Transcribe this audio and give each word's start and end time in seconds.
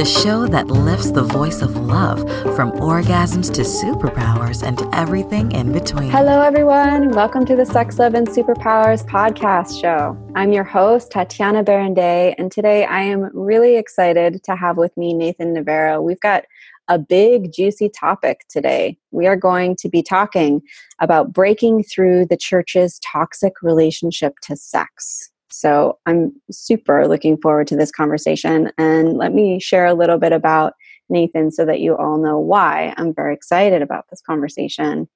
the 0.00 0.06
show 0.06 0.46
that 0.46 0.68
lifts 0.68 1.10
the 1.10 1.22
voice 1.22 1.60
of 1.60 1.76
love 1.76 2.20
from 2.56 2.72
orgasms 2.72 3.52
to 3.52 3.60
superpowers 3.60 4.66
and 4.66 4.80
everything 4.94 5.52
in 5.52 5.72
between. 5.72 6.08
Hello, 6.08 6.40
everyone. 6.40 7.10
Welcome 7.10 7.44
to 7.44 7.54
the 7.54 7.66
Sex, 7.66 7.98
Love, 7.98 8.14
and 8.14 8.26
Superpowers 8.26 9.06
podcast 9.06 9.78
show. 9.78 10.16
I'm 10.34 10.54
your 10.54 10.64
host, 10.64 11.10
Tatiana 11.10 11.62
Berindei, 11.62 12.34
and 12.38 12.50
today 12.50 12.86
I 12.86 13.02
am 13.02 13.28
really 13.34 13.76
excited 13.76 14.42
to 14.44 14.56
have 14.56 14.78
with 14.78 14.96
me 14.96 15.12
Nathan 15.12 15.54
Novero. 15.54 16.02
We've 16.02 16.20
got 16.20 16.46
a 16.88 16.98
big, 16.98 17.52
juicy 17.52 17.90
topic 17.90 18.46
today. 18.48 18.96
We 19.10 19.26
are 19.26 19.36
going 19.36 19.76
to 19.76 19.90
be 19.90 20.02
talking 20.02 20.62
about 21.00 21.34
breaking 21.34 21.82
through 21.82 22.24
the 22.24 22.38
church's 22.38 22.98
toxic 23.00 23.60
relationship 23.60 24.36
to 24.44 24.56
sex. 24.56 25.29
So 25.60 25.98
I'm 26.06 26.32
super 26.50 27.06
looking 27.06 27.36
forward 27.36 27.66
to 27.68 27.76
this 27.76 27.90
conversation. 27.90 28.70
And 28.78 29.16
let 29.16 29.34
me 29.34 29.60
share 29.60 29.86
a 29.86 29.94
little 29.94 30.18
bit 30.18 30.32
about 30.32 30.74
Nathan 31.08 31.50
so 31.50 31.64
that 31.66 31.80
you 31.80 31.96
all 31.96 32.18
know 32.18 32.38
why 32.38 32.94
I'm 32.96 33.14
very 33.14 33.34
excited 33.34 33.82
about 33.82 34.06
this 34.10 34.22
conversation. 34.22 35.08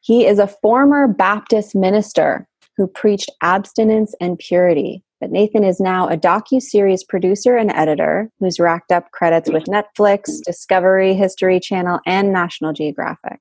He 0.00 0.26
is 0.26 0.38
a 0.38 0.46
former 0.46 1.08
Baptist 1.08 1.74
minister 1.74 2.46
who 2.76 2.86
preached 2.86 3.30
abstinence 3.42 4.14
and 4.20 4.38
purity 4.38 5.02
but 5.20 5.30
Nathan 5.30 5.64
is 5.64 5.80
now 5.80 6.08
a 6.08 6.16
docu-series 6.16 7.02
producer 7.02 7.56
and 7.56 7.72
editor 7.72 8.30
who's 8.38 8.60
racked 8.60 8.92
up 8.92 9.10
credits 9.10 9.50
with 9.50 9.64
Netflix, 9.64 10.40
Discovery, 10.44 11.14
History 11.14 11.58
Channel, 11.58 11.98
and 12.06 12.32
National 12.32 12.72
Geographic. 12.72 13.40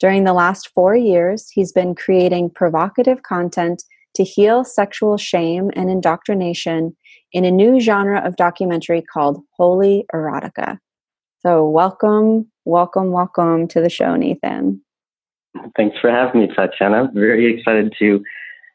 During 0.00 0.24
the 0.24 0.32
last 0.32 0.70
four 0.74 0.96
years, 0.96 1.48
he's 1.50 1.72
been 1.72 1.94
creating 1.94 2.50
provocative 2.50 3.22
content 3.22 3.84
to 4.14 4.24
heal 4.24 4.64
sexual 4.64 5.16
shame 5.16 5.70
and 5.74 5.90
indoctrination 5.90 6.96
in 7.32 7.44
a 7.44 7.50
new 7.50 7.80
genre 7.80 8.20
of 8.24 8.36
documentary 8.36 9.02
called 9.02 9.42
Holy 9.56 10.06
Erotica. 10.14 10.78
So, 11.40 11.68
welcome, 11.68 12.50
welcome, 12.64 13.10
welcome 13.10 13.68
to 13.68 13.80
the 13.80 13.90
show, 13.90 14.16
Nathan. 14.16 14.80
Thanks 15.76 15.98
for 16.00 16.10
having 16.10 16.40
me, 16.40 16.48
Tatiana. 16.54 17.10
Very 17.12 17.54
excited 17.54 17.94
to 17.98 18.22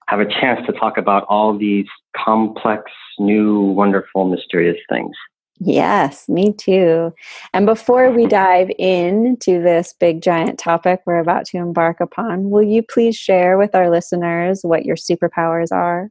have 0.07 0.19
a 0.19 0.25
chance 0.25 0.65
to 0.65 0.73
talk 0.73 0.97
about 0.97 1.25
all 1.29 1.57
these 1.57 1.87
complex, 2.15 2.91
new, 3.17 3.61
wonderful, 3.61 4.25
mysterious 4.25 4.77
things. 4.89 5.15
Yes, 5.59 6.29
me 6.29 6.53
too. 6.53 7.13
And 7.53 7.65
before 7.65 8.11
we 8.11 8.27
dive 8.27 8.71
into 8.79 9.61
this 9.61 9.93
big 9.99 10.21
giant 10.21 10.57
topic 10.57 11.01
we're 11.05 11.19
about 11.19 11.45
to 11.47 11.57
embark 11.57 11.99
upon, 11.99 12.49
will 12.49 12.63
you 12.63 12.81
please 12.81 13.17
share 13.17 13.57
with 13.57 13.75
our 13.75 13.89
listeners 13.89 14.61
what 14.63 14.85
your 14.85 14.95
superpowers 14.95 15.71
are? 15.71 16.09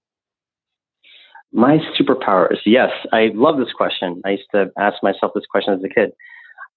My 1.50 1.78
superpowers, 1.98 2.58
yes, 2.66 2.90
I 3.10 3.30
love 3.34 3.56
this 3.56 3.72
question. 3.72 4.20
I 4.26 4.32
used 4.32 4.50
to 4.54 4.70
ask 4.78 5.02
myself 5.02 5.32
this 5.34 5.46
question 5.50 5.72
as 5.72 5.82
a 5.82 5.88
kid. 5.88 6.10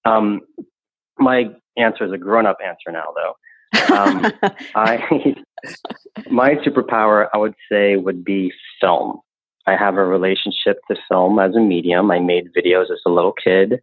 Um, 0.06 0.40
my 1.20 1.50
answer 1.76 2.06
is 2.06 2.14
a 2.14 2.18
grown 2.18 2.46
up 2.46 2.58
answer 2.66 2.90
now, 2.90 3.14
though. 3.16 3.94
Um, 3.94 4.32
I 4.76 5.36
my 6.32 6.56
superpower, 6.66 7.28
I 7.34 7.38
would 7.38 7.56
say, 7.70 7.98
would 7.98 8.24
be 8.24 8.54
film. 8.80 9.20
I 9.68 9.76
have 9.76 9.96
a 9.96 10.06
relationship 10.06 10.80
to 10.90 10.98
film 11.10 11.40
as 11.40 11.56
a 11.56 11.60
medium. 11.60 12.12
I 12.12 12.20
made 12.20 12.54
videos 12.54 12.92
as 12.92 13.02
a 13.06 13.10
little 13.10 13.34
kid. 13.34 13.82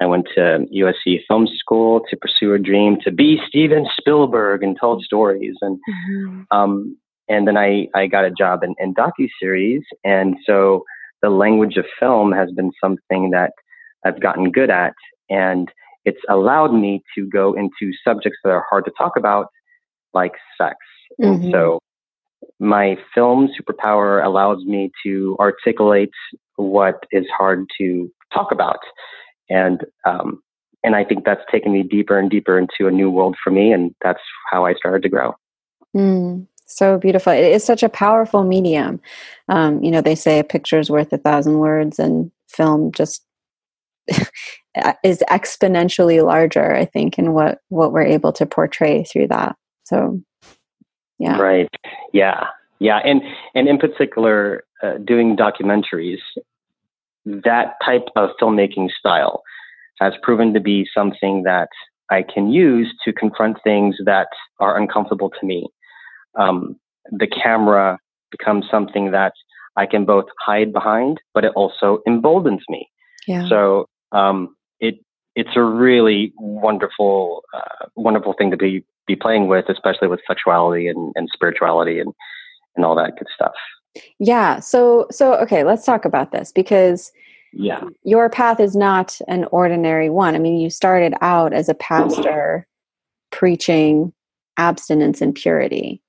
I 0.00 0.06
went 0.06 0.26
to 0.34 0.66
USC 0.74 1.20
Film 1.28 1.46
School 1.46 2.00
to 2.08 2.16
pursue 2.16 2.54
a 2.54 2.58
dream 2.58 2.96
to 3.04 3.12
be 3.12 3.38
Steven 3.46 3.86
Spielberg 3.98 4.62
and 4.62 4.76
tell 4.78 4.98
stories. 5.00 5.56
And 5.60 5.78
mm-hmm. 5.88 6.42
um, 6.50 6.96
and 7.28 7.46
then 7.46 7.56
I, 7.56 7.88
I 7.94 8.06
got 8.06 8.24
a 8.24 8.30
job 8.30 8.62
in, 8.62 8.74
in 8.78 8.94
docu 8.94 9.28
series. 9.40 9.82
And 10.04 10.36
so 10.44 10.84
the 11.22 11.30
language 11.30 11.76
of 11.76 11.84
film 11.98 12.32
has 12.32 12.50
been 12.52 12.72
something 12.82 13.30
that 13.30 13.52
I've 14.04 14.20
gotten 14.20 14.50
good 14.50 14.70
at. 14.70 14.94
And 15.30 15.70
it's 16.04 16.20
allowed 16.28 16.74
me 16.74 17.02
to 17.16 17.26
go 17.28 17.54
into 17.54 17.92
subjects 18.04 18.38
that 18.42 18.50
are 18.50 18.66
hard 18.68 18.84
to 18.86 18.92
talk 18.98 19.12
about, 19.16 19.46
like 20.12 20.32
sex. 20.58 20.76
Mm-hmm. 21.20 21.44
And 21.44 21.52
so 21.52 21.78
my 22.62 22.96
film 23.12 23.48
superpower 23.48 24.24
allows 24.24 24.64
me 24.64 24.92
to 25.04 25.36
articulate 25.40 26.12
what 26.56 27.02
is 27.10 27.26
hard 27.36 27.66
to 27.78 28.10
talk 28.32 28.52
about. 28.52 28.78
And, 29.50 29.84
um, 30.06 30.40
and 30.84 30.94
I 30.94 31.04
think 31.04 31.24
that's 31.24 31.42
taken 31.50 31.72
me 31.72 31.82
deeper 31.82 32.18
and 32.18 32.30
deeper 32.30 32.56
into 32.56 32.86
a 32.86 32.92
new 32.92 33.10
world 33.10 33.36
for 33.42 33.50
me. 33.50 33.72
And 33.72 33.92
that's 34.00 34.20
how 34.48 34.64
I 34.64 34.74
started 34.74 35.02
to 35.02 35.08
grow. 35.08 35.34
Mm, 35.96 36.46
so 36.66 36.98
beautiful. 36.98 37.32
It 37.32 37.52
is 37.52 37.64
such 37.64 37.82
a 37.82 37.88
powerful 37.88 38.44
medium. 38.44 39.00
Um, 39.48 39.82
you 39.82 39.90
know, 39.90 40.00
they 40.00 40.14
say 40.14 40.38
a 40.38 40.44
picture 40.44 40.78
is 40.78 40.88
worth 40.88 41.12
a 41.12 41.18
thousand 41.18 41.58
words, 41.58 41.98
and 41.98 42.30
film 42.48 42.92
just 42.92 43.24
is 45.04 45.22
exponentially 45.30 46.24
larger 46.24 46.74
i 46.74 46.84
think 46.84 47.18
in 47.18 47.32
what 47.32 47.58
what 47.68 47.92
we're 47.92 48.02
able 48.02 48.32
to 48.32 48.46
portray 48.46 49.04
through 49.04 49.28
that 49.28 49.54
so 49.84 50.20
yeah. 51.22 51.38
Right. 51.38 51.68
Yeah. 52.12 52.46
Yeah. 52.80 52.98
And 53.04 53.22
and 53.54 53.68
in 53.68 53.78
particular 53.78 54.64
uh, 54.82 54.98
doing 55.04 55.36
documentaries 55.36 56.18
that 57.24 57.74
type 57.84 58.08
of 58.16 58.30
filmmaking 58.40 58.88
style 58.98 59.42
has 60.00 60.14
proven 60.22 60.52
to 60.52 60.60
be 60.60 60.84
something 60.92 61.44
that 61.44 61.68
i 62.10 62.20
can 62.22 62.50
use 62.50 62.92
to 63.04 63.12
confront 63.12 63.56
things 63.62 63.94
that 64.04 64.26
are 64.58 64.76
uncomfortable 64.76 65.30
to 65.30 65.46
me. 65.46 65.68
Um, 66.34 66.74
the 67.12 67.28
camera 67.28 67.98
becomes 68.32 68.64
something 68.68 69.12
that 69.12 69.34
i 69.76 69.86
can 69.86 70.04
both 70.04 70.26
hide 70.40 70.72
behind 70.72 71.20
but 71.34 71.44
it 71.44 71.52
also 71.54 72.00
emboldens 72.06 72.64
me. 72.68 72.88
Yeah. 73.28 73.48
so 73.48 73.88
um, 74.10 74.56
it 74.80 74.96
it's 75.36 75.54
a 75.54 75.62
really 75.62 76.32
wonderful 76.36 77.44
uh, 77.54 77.86
wonderful 77.94 78.34
thing 78.36 78.50
to 78.50 78.56
be 78.56 78.84
be 79.06 79.16
playing 79.16 79.48
with, 79.48 79.68
especially 79.68 80.08
with 80.08 80.20
sexuality 80.26 80.88
and, 80.88 81.12
and 81.16 81.28
spirituality 81.32 81.98
and 81.98 82.12
and 82.76 82.84
all 82.84 82.94
that 82.96 83.16
good 83.18 83.28
stuff. 83.34 83.52
Yeah. 84.18 84.60
So 84.60 85.06
so 85.10 85.34
okay, 85.36 85.64
let's 85.64 85.84
talk 85.84 86.04
about 86.04 86.32
this 86.32 86.52
because 86.52 87.12
yeah, 87.52 87.84
your 88.04 88.30
path 88.30 88.60
is 88.60 88.74
not 88.74 89.18
an 89.28 89.44
ordinary 89.52 90.08
one. 90.08 90.34
I 90.34 90.38
mean, 90.38 90.58
you 90.58 90.70
started 90.70 91.14
out 91.20 91.52
as 91.52 91.68
a 91.68 91.74
pastor 91.74 92.66
preaching 93.30 94.12
abstinence 94.56 95.20
and 95.20 95.34
purity. 95.34 96.00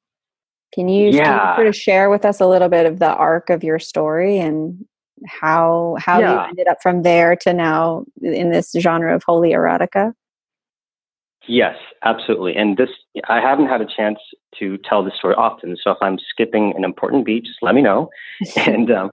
Can 0.73 0.89
you, 0.89 1.11
yeah. 1.11 1.23
can 1.23 1.49
you 1.49 1.55
sort 1.55 1.67
of 1.67 1.75
share 1.75 2.09
with 2.09 2.25
us 2.25 2.39
a 2.39 2.47
little 2.47 2.69
bit 2.69 2.85
of 2.85 2.99
the 2.99 3.13
arc 3.13 3.49
of 3.49 3.63
your 3.63 3.79
story 3.79 4.39
and 4.39 4.85
how 5.27 5.95
how 5.99 6.19
yeah. 6.19 6.33
you 6.33 6.49
ended 6.49 6.67
up 6.67 6.77
from 6.81 7.03
there 7.03 7.35
to 7.35 7.53
now 7.53 8.05
in 8.21 8.51
this 8.51 8.73
genre 8.77 9.15
of 9.15 9.23
holy 9.23 9.51
erotica 9.51 10.13
yes 11.47 11.75
absolutely. 12.03 12.55
And 12.55 12.77
this 12.77 12.89
i 13.27 13.39
haven't 13.39 13.67
had 13.67 13.81
a 13.81 13.85
chance 13.85 14.19
to 14.59 14.77
tell 14.87 15.03
this 15.03 15.15
story 15.17 15.35
often 15.35 15.75
so 15.81 15.91
if 15.91 15.97
i'm 16.01 16.17
skipping 16.29 16.73
an 16.75 16.83
important 16.83 17.25
beat 17.25 17.45
just 17.45 17.59
let 17.61 17.75
me 17.75 17.81
know. 17.81 18.09
And 18.57 18.91
um, 18.91 19.11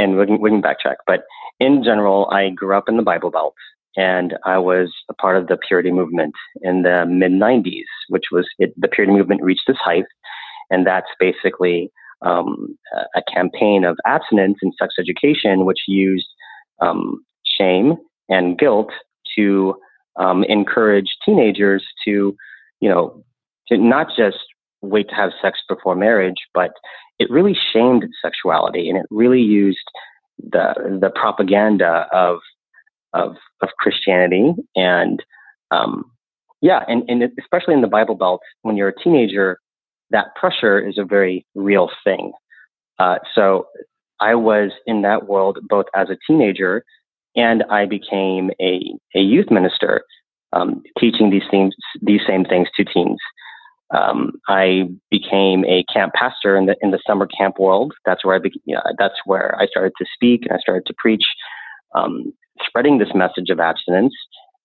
and 0.00 0.16
we 0.16 0.26
can, 0.26 0.40
we 0.40 0.50
can 0.50 0.62
backtrack. 0.62 0.96
But 1.06 1.24
in 1.60 1.82
general 1.82 2.28
i 2.30 2.50
grew 2.50 2.76
up 2.76 2.88
in 2.88 2.96
the 2.96 3.02
bible 3.02 3.30
belt 3.30 3.54
and 3.96 4.34
i 4.44 4.58
was 4.58 4.92
a 5.08 5.14
part 5.14 5.36
of 5.36 5.48
the 5.48 5.56
purity 5.56 5.90
movement 5.90 6.34
in 6.62 6.82
the 6.82 7.04
mid 7.06 7.32
90s 7.32 7.90
which 8.08 8.26
was 8.30 8.46
it, 8.58 8.72
the 8.76 8.88
purity 8.88 9.12
movement 9.12 9.42
reached 9.42 9.68
its 9.68 9.78
height 9.80 10.04
and 10.70 10.86
that's 10.86 11.08
basically 11.18 11.90
um, 12.22 12.76
a 13.14 13.22
campaign 13.32 13.84
of 13.84 13.96
abstinence 14.06 14.58
and 14.62 14.72
sex 14.78 14.94
education, 14.98 15.64
which 15.64 15.80
used 15.86 16.26
um, 16.80 17.24
shame 17.44 17.96
and 18.28 18.58
guilt 18.58 18.90
to 19.36 19.74
um, 20.18 20.44
encourage 20.44 21.06
teenagers 21.24 21.84
to, 22.04 22.36
you 22.80 22.88
know, 22.88 23.24
to 23.68 23.78
not 23.78 24.08
just 24.16 24.38
wait 24.82 25.08
to 25.08 25.14
have 25.14 25.30
sex 25.40 25.58
before 25.68 25.94
marriage, 25.94 26.36
but 26.54 26.72
it 27.18 27.30
really 27.30 27.56
shamed 27.72 28.04
sexuality 28.22 28.88
and 28.88 28.98
it 28.98 29.06
really 29.10 29.40
used 29.40 29.78
the 30.38 30.98
the 31.00 31.10
propaganda 31.10 32.06
of 32.12 32.38
of 33.12 33.36
of 33.60 33.70
Christianity 33.80 34.52
and 34.76 35.22
um, 35.70 36.10
yeah, 36.60 36.80
and, 36.88 37.04
and 37.08 37.22
especially 37.38 37.74
in 37.74 37.82
the 37.82 37.88
Bible 37.88 38.14
Belt, 38.14 38.40
when 38.62 38.76
you're 38.76 38.88
a 38.88 39.02
teenager, 39.02 39.58
that 40.10 40.34
pressure 40.34 40.78
is 40.80 40.98
a 40.98 41.04
very 41.04 41.46
real 41.54 41.90
thing. 42.02 42.32
Uh, 42.98 43.18
so 43.34 43.66
I 44.20 44.34
was 44.34 44.72
in 44.86 45.02
that 45.02 45.28
world 45.28 45.58
both 45.68 45.86
as 45.94 46.08
a 46.10 46.16
teenager 46.26 46.84
and 47.38 47.62
I 47.70 47.86
became 47.86 48.50
a, 48.60 48.92
a 49.14 49.20
youth 49.20 49.50
minister, 49.50 50.02
um, 50.52 50.82
teaching 50.98 51.30
these 51.30 51.48
things, 51.50 51.72
these 52.02 52.20
same 52.26 52.44
things 52.44 52.68
to 52.76 52.84
teens. 52.84 53.20
Um, 53.96 54.32
I 54.48 54.88
became 55.10 55.64
a 55.64 55.84
camp 55.84 56.12
pastor 56.14 56.56
in 56.58 56.66
the 56.66 56.76
in 56.82 56.90
the 56.90 57.00
summer 57.06 57.26
camp 57.26 57.58
world. 57.58 57.94
That's 58.04 58.24
where 58.24 58.34
I 58.34 58.38
be, 58.40 58.52
that's 58.98 59.14
where 59.24 59.56
I 59.58 59.66
started 59.66 59.92
to 59.98 60.04
speak 60.12 60.42
and 60.42 60.52
I 60.52 60.58
started 60.58 60.84
to 60.86 60.94
preach, 60.98 61.24
um, 61.94 62.34
spreading 62.66 62.98
this 62.98 63.14
message 63.14 63.48
of 63.48 63.60
abstinence. 63.60 64.14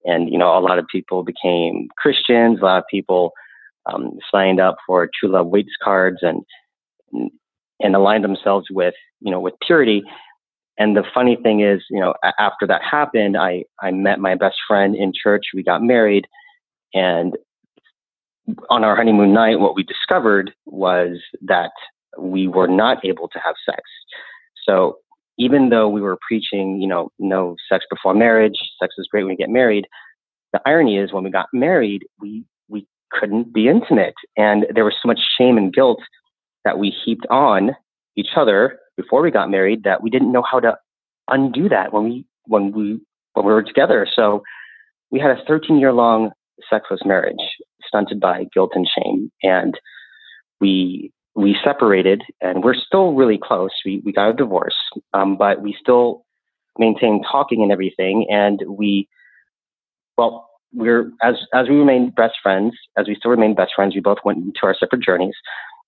And 0.03 0.29
you 0.29 0.37
know, 0.37 0.57
a 0.57 0.59
lot 0.59 0.79
of 0.79 0.85
people 0.91 1.23
became 1.23 1.87
Christians. 1.97 2.59
A 2.59 2.65
lot 2.65 2.79
of 2.79 2.83
people 2.91 3.31
um, 3.85 4.17
signed 4.29 4.59
up 4.59 4.77
for 4.85 5.09
True 5.17 5.29
Love 5.29 5.47
Waits 5.47 5.77
cards, 5.81 6.17
and 6.21 6.41
and 7.79 7.95
aligned 7.95 8.23
themselves 8.23 8.67
with 8.71 8.95
you 9.21 9.31
know 9.31 9.39
with 9.39 9.53
purity. 9.65 10.03
And 10.77 10.95
the 10.97 11.03
funny 11.13 11.37
thing 11.41 11.61
is, 11.61 11.83
you 11.89 11.99
know, 11.99 12.13
after 12.39 12.65
that 12.67 12.81
happened, 12.81 13.37
I 13.37 13.63
I 13.81 13.91
met 13.91 14.19
my 14.19 14.35
best 14.35 14.57
friend 14.67 14.95
in 14.95 15.13
church. 15.13 15.45
We 15.53 15.63
got 15.63 15.83
married, 15.83 16.25
and 16.93 17.35
on 18.69 18.83
our 18.83 18.95
honeymoon 18.95 19.33
night, 19.33 19.59
what 19.59 19.75
we 19.75 19.83
discovered 19.83 20.51
was 20.65 21.17
that 21.41 21.71
we 22.17 22.47
were 22.47 22.67
not 22.67 23.03
able 23.05 23.27
to 23.29 23.39
have 23.39 23.55
sex. 23.65 23.81
So 24.67 24.97
even 25.37 25.69
though 25.69 25.89
we 25.89 26.01
were 26.01 26.17
preaching, 26.27 26.81
you 26.81 26.87
know, 26.87 27.09
no 27.19 27.55
sex 27.69 27.85
before 27.89 28.13
marriage, 28.13 28.57
sex 28.79 28.95
is 28.97 29.07
great 29.09 29.23
when 29.23 29.31
you 29.31 29.37
get 29.37 29.49
married, 29.49 29.85
the 30.53 30.61
irony 30.65 30.97
is 30.97 31.13
when 31.13 31.23
we 31.23 31.31
got 31.31 31.47
married, 31.53 32.03
we 32.19 32.45
we 32.67 32.87
couldn't 33.11 33.53
be 33.53 33.67
intimate, 33.67 34.15
and 34.37 34.65
there 34.73 34.85
was 34.85 34.95
so 35.01 35.07
much 35.07 35.19
shame 35.37 35.57
and 35.57 35.73
guilt 35.73 35.99
that 36.65 36.79
we 36.79 36.89
heaped 36.89 37.27
on 37.29 37.71
each 38.15 38.29
other 38.35 38.79
before 38.97 39.21
we 39.21 39.31
got 39.31 39.49
married 39.49 39.83
that 39.83 40.01
we 40.03 40.09
didn't 40.09 40.31
know 40.31 40.43
how 40.49 40.59
to 40.59 40.77
undo 41.29 41.69
that 41.69 41.93
when 41.93 42.03
we 42.03 42.25
when 42.45 42.71
we 42.71 42.99
when 43.33 43.45
we 43.45 43.53
were 43.53 43.63
together. 43.63 44.07
So 44.13 44.43
we 45.11 45.19
had 45.19 45.31
a 45.31 45.43
13 45.47 45.79
year 45.79 45.93
long 45.93 46.31
sexless 46.69 47.01
marriage, 47.05 47.37
stunted 47.87 48.19
by 48.19 48.45
guilt 48.53 48.71
and 48.75 48.87
shame, 48.87 49.31
and 49.41 49.79
we 50.59 51.11
we 51.35 51.55
separated, 51.63 52.21
and 52.41 52.63
we're 52.63 52.75
still 52.75 53.13
really 53.13 53.39
close. 53.41 53.71
We 53.85 54.01
we 54.05 54.11
got 54.11 54.29
a 54.29 54.33
divorce, 54.33 54.77
um, 55.13 55.37
but 55.37 55.61
we 55.61 55.75
still 55.79 56.23
maintain 56.77 57.23
talking 57.29 57.61
and 57.63 57.71
everything, 57.71 58.27
and 58.29 58.61
we 58.67 59.07
well, 60.17 60.49
we're 60.73 61.11
as 61.21 61.35
as 61.53 61.69
we 61.69 61.75
remain 61.75 62.11
best 62.11 62.35
friends, 62.41 62.73
as 62.97 63.07
we 63.07 63.15
still 63.15 63.31
remain 63.31 63.55
best 63.55 63.73
friends, 63.75 63.95
we 63.95 64.01
both 64.01 64.19
went 64.23 64.39
into 64.39 64.59
our 64.63 64.75
separate 64.79 65.01
journeys. 65.01 65.35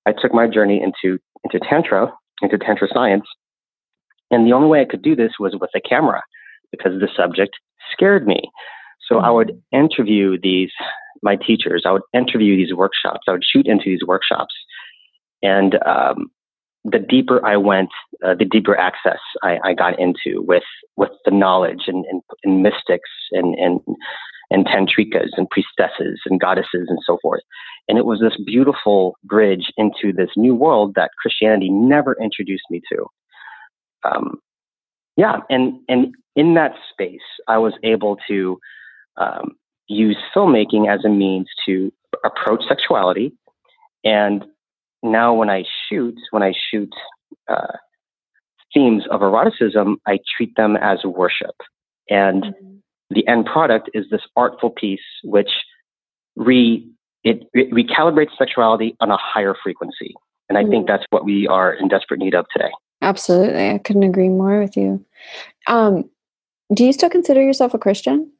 I 0.05 0.13
took 0.13 0.33
my 0.33 0.47
journey 0.47 0.81
into 0.81 1.19
into 1.43 1.59
tantra, 1.67 2.11
into 2.41 2.57
tantra 2.57 2.87
science, 2.93 3.25
and 4.31 4.45
the 4.45 4.53
only 4.53 4.67
way 4.67 4.81
I 4.81 4.85
could 4.85 5.01
do 5.01 5.15
this 5.15 5.33
was 5.39 5.55
with 5.59 5.69
a 5.75 5.81
camera 5.81 6.21
because 6.71 6.99
the 6.99 7.07
subject 7.15 7.55
scared 7.91 8.27
me. 8.27 8.49
So 9.07 9.19
I 9.19 9.29
would 9.29 9.61
interview 9.71 10.37
these 10.41 10.71
my 11.21 11.35
teachers. 11.35 11.83
I 11.85 11.91
would 11.91 12.01
interview 12.13 12.55
these 12.57 12.73
workshops. 12.73 13.21
I 13.27 13.31
would 13.31 13.43
shoot 13.43 13.67
into 13.67 13.85
these 13.85 14.05
workshops, 14.05 14.53
and 15.41 15.75
um, 15.85 16.27
the 16.85 16.99
deeper 16.99 17.43
I 17.45 17.57
went, 17.57 17.89
uh, 18.25 18.35
the 18.37 18.45
deeper 18.45 18.77
access 18.77 19.19
I, 19.43 19.57
I, 19.63 19.73
got 19.73 19.99
into 19.99 20.41
with 20.41 20.63
with 20.97 21.09
the 21.25 21.31
knowledge 21.31 21.83
and, 21.87 22.05
and, 22.05 22.21
and 22.43 22.61
mystics 22.61 23.09
and, 23.31 23.55
and 23.55 23.79
and 24.51 24.67
tantrikas 24.67 25.29
and 25.35 25.49
priestesses 25.49 26.21
and 26.25 26.39
goddesses 26.39 26.87
and 26.87 26.99
so 27.05 27.17
forth. 27.21 27.41
And 27.87 27.97
it 27.97 28.05
was 28.05 28.19
this 28.19 28.37
beautiful 28.45 29.15
bridge 29.23 29.71
into 29.77 30.11
this 30.11 30.29
new 30.35 30.55
world 30.55 30.93
that 30.95 31.11
Christianity 31.21 31.69
never 31.69 32.15
introduced 32.21 32.63
me 32.69 32.81
to. 32.91 33.05
Um, 34.03 34.39
yeah, 35.17 35.37
and 35.49 35.79
and 35.87 36.13
in 36.35 36.55
that 36.55 36.73
space, 36.91 37.21
I 37.47 37.57
was 37.57 37.73
able 37.83 38.17
to 38.27 38.59
um, 39.17 39.55
use 39.87 40.17
filmmaking 40.35 40.93
as 40.93 41.05
a 41.05 41.09
means 41.09 41.47
to 41.65 41.91
approach 42.25 42.63
sexuality 42.67 43.33
and 44.05 44.45
now 45.03 45.33
when 45.33 45.49
I 45.49 45.65
shoot, 45.89 46.15
when 46.29 46.43
I 46.43 46.53
shoot 46.71 46.93
uh, 47.49 47.73
themes 48.73 49.03
of 49.11 49.21
eroticism, 49.21 49.97
I 50.07 50.19
treat 50.37 50.55
them 50.55 50.77
as 50.77 50.99
worship. 51.03 51.55
And 52.09 52.43
mm-hmm. 52.43 52.75
the 53.09 53.27
end 53.27 53.47
product 53.47 53.89
is 53.93 54.05
this 54.11 54.21
artful 54.35 54.69
piece 54.69 54.99
which 55.23 55.49
re 56.35 56.87
it, 57.25 57.49
it 57.53 57.71
recalibrates 57.71 58.37
sexuality 58.37 58.95
on 59.01 59.11
a 59.11 59.17
higher 59.17 59.55
frequency. 59.61 60.13
And 60.47 60.57
I 60.57 60.61
mm-hmm. 60.61 60.71
think 60.71 60.87
that's 60.87 61.03
what 61.09 61.25
we 61.25 61.47
are 61.47 61.73
in 61.73 61.87
desperate 61.87 62.19
need 62.19 62.35
of 62.35 62.45
today. 62.53 62.69
Absolutely. 63.01 63.71
I 63.71 63.79
couldn't 63.79 64.03
agree 64.03 64.29
more 64.29 64.59
with 64.59 64.77
you. 64.77 65.03
Um, 65.67 66.09
do 66.73 66.85
you 66.85 66.93
still 66.93 67.09
consider 67.09 67.41
yourself 67.41 67.73
a 67.73 67.79
Christian? 67.79 68.31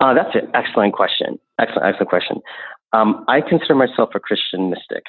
Uh, 0.00 0.14
that's 0.14 0.34
an 0.34 0.50
excellent 0.54 0.94
question. 0.94 1.38
Excellent, 1.58 1.86
excellent 1.86 2.08
question. 2.08 2.40
Um, 2.92 3.24
I 3.26 3.40
consider 3.40 3.74
myself 3.74 4.10
a 4.14 4.20
Christian 4.20 4.70
mystic. 4.70 5.04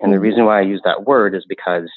And 0.00 0.12
the 0.12 0.16
mm-hmm. 0.16 0.22
reason 0.22 0.44
why 0.44 0.58
I 0.58 0.62
use 0.62 0.80
that 0.84 1.04
word 1.04 1.34
is 1.34 1.44
because 1.48 1.90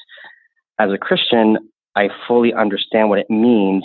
as 0.78 0.90
a 0.90 0.98
Christian, 0.98 1.58
I 1.94 2.08
fully 2.26 2.52
understand 2.54 3.08
what 3.08 3.18
it 3.20 3.30
means 3.30 3.84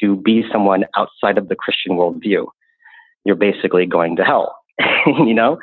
to 0.00 0.16
be 0.16 0.44
someone 0.50 0.84
outside 0.96 1.38
of 1.38 1.48
the 1.48 1.56
Christian 1.56 1.92
worldview. 1.92 2.46
You're 3.24 3.36
basically 3.36 3.86
going 3.86 4.16
to 4.16 4.24
hell, 4.24 4.56
you 5.06 5.34
know? 5.34 5.58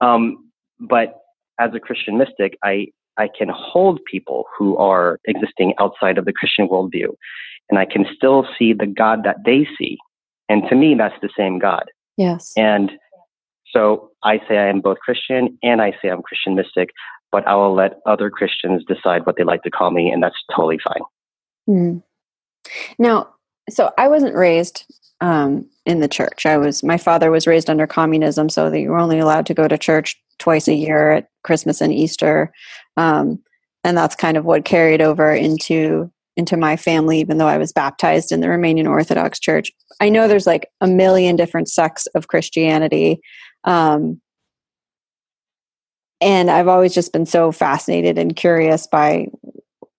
Um, 0.00 0.50
but 0.80 1.20
as 1.60 1.70
a 1.74 1.80
Christian 1.80 2.18
mystic, 2.18 2.58
I, 2.62 2.88
I 3.16 3.28
can 3.36 3.48
hold 3.52 4.00
people 4.10 4.44
who 4.56 4.76
are 4.76 5.18
existing 5.26 5.74
outside 5.78 6.18
of 6.18 6.24
the 6.24 6.32
Christian 6.32 6.68
worldview, 6.68 7.08
and 7.70 7.78
I 7.78 7.84
can 7.84 8.06
still 8.14 8.46
see 8.58 8.72
the 8.72 8.86
God 8.86 9.24
that 9.24 9.38
they 9.44 9.66
see. 9.78 9.98
And 10.48 10.62
to 10.68 10.74
me, 10.74 10.94
that's 10.96 11.20
the 11.20 11.30
same 11.36 11.58
God. 11.58 11.84
Yes. 12.16 12.52
And 12.56 12.92
so 13.72 14.10
I 14.22 14.38
say 14.48 14.58
I 14.58 14.68
am 14.68 14.80
both 14.80 14.98
Christian 14.98 15.58
and 15.62 15.82
I 15.82 15.92
say 16.00 16.08
I'm 16.08 16.22
Christian 16.22 16.54
mystic, 16.54 16.90
but 17.30 17.46
I 17.46 17.54
will 17.54 17.74
let 17.74 17.98
other 18.06 18.30
Christians 18.30 18.82
decide 18.86 19.26
what 19.26 19.36
they 19.36 19.44
like 19.44 19.62
to 19.62 19.70
call 19.70 19.90
me, 19.90 20.10
and 20.10 20.22
that's 20.22 20.36
totally 20.54 20.78
fine. 20.78 21.02
Mm. 21.68 22.02
Now, 22.98 23.28
so 23.68 23.90
I 23.98 24.08
wasn't 24.08 24.34
raised 24.34 24.86
um, 25.20 25.68
in 25.84 26.00
the 26.00 26.08
church. 26.08 26.46
I 26.46 26.56
was 26.56 26.82
my 26.82 26.96
father 26.96 27.30
was 27.30 27.46
raised 27.46 27.70
under 27.70 27.86
communism, 27.86 28.48
so 28.48 28.70
that 28.70 28.80
you 28.80 28.90
were 28.90 28.98
only 28.98 29.18
allowed 29.18 29.46
to 29.46 29.54
go 29.54 29.68
to 29.68 29.78
church 29.78 30.20
twice 30.38 30.68
a 30.68 30.74
year 30.74 31.12
at 31.12 31.28
Christmas 31.42 31.80
and 31.80 31.92
Easter, 31.92 32.52
um, 32.96 33.38
and 33.84 33.96
that's 33.96 34.14
kind 34.14 34.36
of 34.36 34.44
what 34.44 34.64
carried 34.64 35.00
over 35.00 35.32
into 35.32 36.10
into 36.36 36.56
my 36.56 36.76
family. 36.76 37.18
Even 37.20 37.38
though 37.38 37.48
I 37.48 37.58
was 37.58 37.72
baptized 37.72 38.32
in 38.32 38.40
the 38.40 38.46
Romanian 38.46 38.88
Orthodox 38.88 39.38
Church, 39.38 39.72
I 40.00 40.08
know 40.08 40.28
there's 40.28 40.46
like 40.46 40.68
a 40.80 40.86
million 40.86 41.36
different 41.36 41.68
sects 41.68 42.06
of 42.08 42.28
Christianity. 42.28 43.20
Um, 43.64 44.20
and 46.20 46.50
I've 46.50 46.68
always 46.68 46.94
just 46.94 47.12
been 47.12 47.26
so 47.26 47.52
fascinated 47.52 48.18
and 48.18 48.34
curious 48.34 48.86
by 48.86 49.28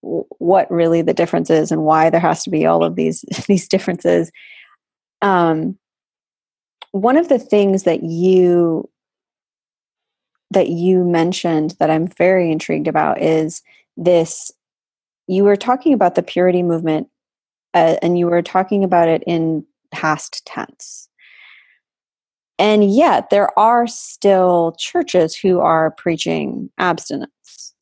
what 0.01 0.69
really 0.71 1.01
the 1.01 1.13
difference 1.13 1.49
is 1.49 1.71
and 1.71 1.83
why 1.83 2.09
there 2.09 2.19
has 2.19 2.43
to 2.43 2.49
be 2.49 2.65
all 2.65 2.83
of 2.83 2.95
these 2.95 3.21
these 3.47 3.67
differences. 3.67 4.31
Um, 5.21 5.77
one 6.91 7.17
of 7.17 7.29
the 7.29 7.39
things 7.39 7.83
that 7.83 8.03
you 8.03 8.89
that 10.51 10.69
you 10.69 11.03
mentioned 11.03 11.75
that 11.79 11.91
I'm 11.91 12.07
very 12.07 12.51
intrigued 12.51 12.87
about 12.87 13.21
is 13.21 13.61
this. 13.97 14.51
You 15.27 15.43
were 15.43 15.55
talking 15.55 15.93
about 15.93 16.15
the 16.15 16.23
purity 16.23 16.63
movement, 16.63 17.07
uh, 17.75 17.97
and 18.01 18.17
you 18.17 18.25
were 18.25 18.41
talking 18.41 18.83
about 18.83 19.07
it 19.07 19.23
in 19.27 19.63
past 19.91 20.43
tense. 20.45 21.07
And 22.57 22.91
yet, 22.93 23.29
there 23.29 23.57
are 23.57 23.87
still 23.87 24.75
churches 24.77 25.35
who 25.35 25.59
are 25.59 25.91
preaching 25.91 26.69
abstinence 26.77 27.73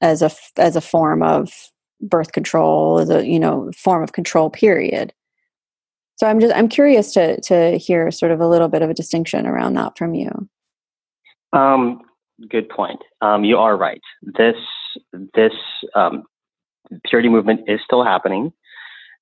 as 0.00 0.22
a 0.22 0.30
as 0.56 0.76
a 0.76 0.80
form 0.80 1.22
of 1.22 1.70
birth 2.00 2.32
control, 2.32 2.98
as 2.98 3.10
a 3.10 3.26
you 3.26 3.40
know 3.40 3.70
form 3.76 4.02
of 4.02 4.12
control. 4.12 4.50
Period. 4.50 5.12
So 6.18 6.26
I'm 6.26 6.40
just 6.40 6.54
I'm 6.54 6.68
curious 6.68 7.12
to 7.14 7.40
to 7.42 7.78
hear 7.78 8.10
sort 8.10 8.32
of 8.32 8.40
a 8.40 8.48
little 8.48 8.68
bit 8.68 8.82
of 8.82 8.90
a 8.90 8.94
distinction 8.94 9.46
around 9.46 9.74
that 9.74 9.96
from 9.96 10.14
you. 10.14 10.48
Um, 11.52 12.02
good 12.50 12.68
point. 12.68 13.00
Um, 13.20 13.44
you 13.44 13.56
are 13.56 13.76
right. 13.76 14.00
This 14.22 14.56
this 15.34 15.52
um, 15.94 16.24
purity 17.04 17.28
movement 17.28 17.60
is 17.68 17.80
still 17.84 18.04
happening. 18.04 18.52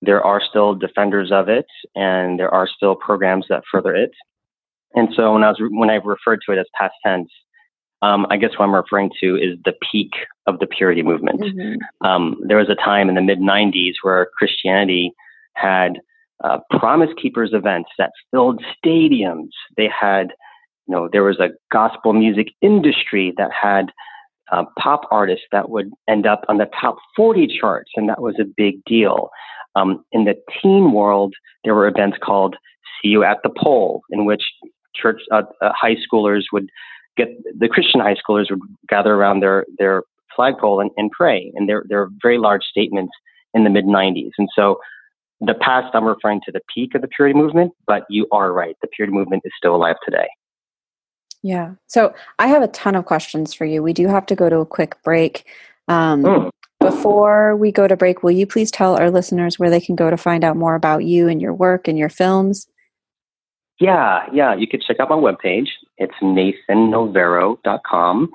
There 0.01 0.25
are 0.25 0.41
still 0.41 0.75
defenders 0.75 1.31
of 1.31 1.51
it, 1.51 1.67
and 1.95 2.41
there 2.41 2.53
are 2.53 2.67
still 2.67 2.97
programs 2.97 3.45
that 3.51 3.63
further 3.71 3.95
it. 3.95 4.13
And 4.95 5.11
so 5.15 5.35
when 5.35 5.45
I 5.45 5.49
was 5.49 5.59
when 5.71 5.91
I 5.91 5.97
referred 5.97 6.41
to 6.47 6.53
it 6.53 6.59
as 6.59 6.67
past 6.75 6.95
tense, 7.05 7.31
um, 8.01 8.27
I 8.31 8.39
guess 8.39 8.53
what 8.57 8.65
I'm 8.65 8.75
referring 8.75 9.11
to 9.21 9.37
is 9.37 9.59
the 9.67 9.75
peak 9.93 10.13
of 10.47 10.61
the 10.61 10.67
purity 10.67 11.03
movement. 11.03 11.43
Mm-hmm. 11.43 12.07
Um, 12.07 12.37
there 12.47 12.57
was 12.57 12.71
a 12.71 12.75
time 12.75 13.11
in 13.11 13.17
the 13.17 13.21
mid 13.21 13.39
90s 13.39 13.95
where 14.03 14.29
Christianity 14.39 15.13
had 15.55 16.01
uh, 16.45 16.59
Promise 16.79 17.11
Keepers 17.21 17.51
events 17.53 17.91
that 17.99 18.11
filled 18.31 18.63
stadiums. 18.85 19.51
They 19.77 19.89
had, 19.89 20.29
you 20.87 20.95
know, 20.95 21.09
there 21.11 21.25
was 21.25 21.41
a 21.41 21.51
gospel 21.73 22.13
music 22.13 22.49
industry 22.61 23.33
that 23.37 23.51
had 23.53 23.93
uh, 24.53 24.65
pop 24.79 25.03
artists 25.11 25.47
that 25.53 25.71
would 25.71 25.91
end 26.09 26.27
up 26.27 26.45
on 26.49 26.59
the 26.59 26.69
top 26.81 26.97
40 27.17 27.59
charts, 27.61 27.91
and 27.97 28.09
that 28.09 28.21
was 28.21 28.37
a 28.41 28.45
big 28.45 28.85
deal. 28.85 29.31
Um, 29.75 30.05
in 30.13 30.25
the 30.25 30.35
teen 30.63 30.93
world, 30.93 31.35
there 31.65 31.75
were 31.75 31.89
events 31.89 32.17
called 32.23 32.57
See 33.03 33.09
You 33.09 33.25
at 33.25 33.39
the 33.43 33.51
Pole, 33.51 34.03
in 34.11 34.25
which 34.25 34.43
church 34.95 35.21
uh, 35.33 35.43
uh, 35.61 35.73
high 35.75 35.97
schoolers 35.97 36.45
would 36.53 36.69
get 37.17 37.29
the 37.59 37.69
Christian 37.69 38.01
high 38.01 38.15
schoolers 38.15 38.51
would 38.51 38.61
gather 38.89 39.15
around 39.15 39.41
their 39.41 39.67
their 39.79 40.03
flagpole 40.35 40.81
and, 40.81 40.91
and 40.97 41.11
pray, 41.11 41.53
and 41.55 41.69
they're 41.69 41.85
they're 41.89 42.09
very 42.23 42.39
large 42.39 42.63
statements 42.65 43.13
in 43.53 43.65
the 43.65 43.71
mid 43.71 43.87
90s. 43.87 44.31
And 44.39 44.49
so, 44.55 44.79
the 45.41 45.55
past 45.55 45.95
I'm 45.95 46.05
referring 46.05 46.41
to 46.47 46.53
the 46.53 46.61
peak 46.73 46.95
of 46.95 47.03
the 47.03 47.09
purity 47.09 47.39
movement, 47.39 47.73
but 47.87 48.05
you 48.09 48.27
are 48.33 48.53
right, 48.53 48.77
the 48.81 48.89
purity 48.89 49.15
movement 49.15 49.43
is 49.45 49.53
still 49.57 49.75
alive 49.75 49.97
today. 50.05 50.29
Yeah. 51.43 51.73
So 51.87 52.15
I 52.39 52.49
have 52.49 52.63
a 52.63 52.69
ton 52.69 52.97
of 52.97 53.05
questions 53.05 53.55
for 53.55 53.65
you. 53.65 53.83
We 53.83 53.93
do 53.93 54.09
have 54.09 54.27
to 54.27 54.35
go 54.35 54.49
to 54.49 54.59
a 54.59 54.67
quick 54.67 55.01
break. 55.03 55.47
Um, 55.89 56.23
mm. 56.23 56.51
Before 56.81 57.57
we 57.57 57.73
go 57.73 57.89
to 57.89 57.97
break, 57.97 58.23
will 58.23 58.33
you 58.33 58.47
please 58.47 58.71
tell 58.71 58.97
our 58.97 59.11
listeners 59.11 59.59
where 59.59 59.71
they 59.71 59.81
can 59.81 59.97
go 59.97 60.11
to 60.11 60.17
find 60.17 60.45
out 60.45 60.57
more 60.57 60.75
about 60.75 61.05
you 61.05 61.29
and 61.29 61.41
your 61.41 61.55
work 61.55 61.89
and 61.89 61.99
your 61.99 62.09
films? 62.09 62.67
Yeah, 63.81 64.25
yeah. 64.33 64.55
You 64.55 64.67
could 64.67 64.83
check 64.83 65.01
out 65.01 65.11
my 65.11 65.17
webpage. 65.17 65.69
It's 65.99 66.15
nathannovero.com, 66.23 68.31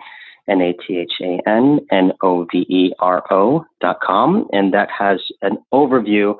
N 0.47 0.61
A 0.61 0.73
T 0.73 0.97
H 0.97 1.13
A 1.21 1.41
N 1.47 1.79
N 1.91 2.13
O 2.23 2.45
V 2.51 2.65
E 2.69 2.93
R 2.99 3.23
O.com. 3.31 4.47
And 4.51 4.73
that 4.73 4.89
has 4.97 5.19
an 5.41 5.57
overview 5.73 6.35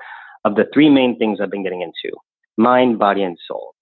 of 0.46 0.56
the 0.56 0.66
three 0.74 0.90
main 0.90 1.18
things 1.18 1.40
I've 1.40 1.52
been 1.52 1.64
getting 1.64 1.82
into 1.82 2.16
mind, 2.58 3.00
body, 3.00 3.24
and 3.24 3.38
soul. 3.48 3.74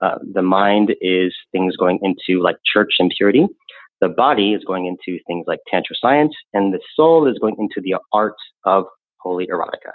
Uh, 0.00 0.18
the 0.32 0.42
mind 0.42 0.94
is 1.00 1.34
things 1.52 1.76
going 1.76 1.98
into 2.02 2.42
like 2.42 2.56
church 2.66 2.94
and 2.98 3.12
purity. 3.16 3.46
The 4.00 4.08
body 4.08 4.52
is 4.52 4.64
going 4.64 4.86
into 4.86 5.18
things 5.26 5.44
like 5.46 5.60
Tantra 5.68 5.96
science, 5.96 6.34
and 6.52 6.74
the 6.74 6.80
soul 6.94 7.26
is 7.26 7.38
going 7.38 7.56
into 7.58 7.80
the 7.80 7.96
art 8.12 8.34
of 8.64 8.84
holy 9.18 9.46
erotica. 9.46 9.92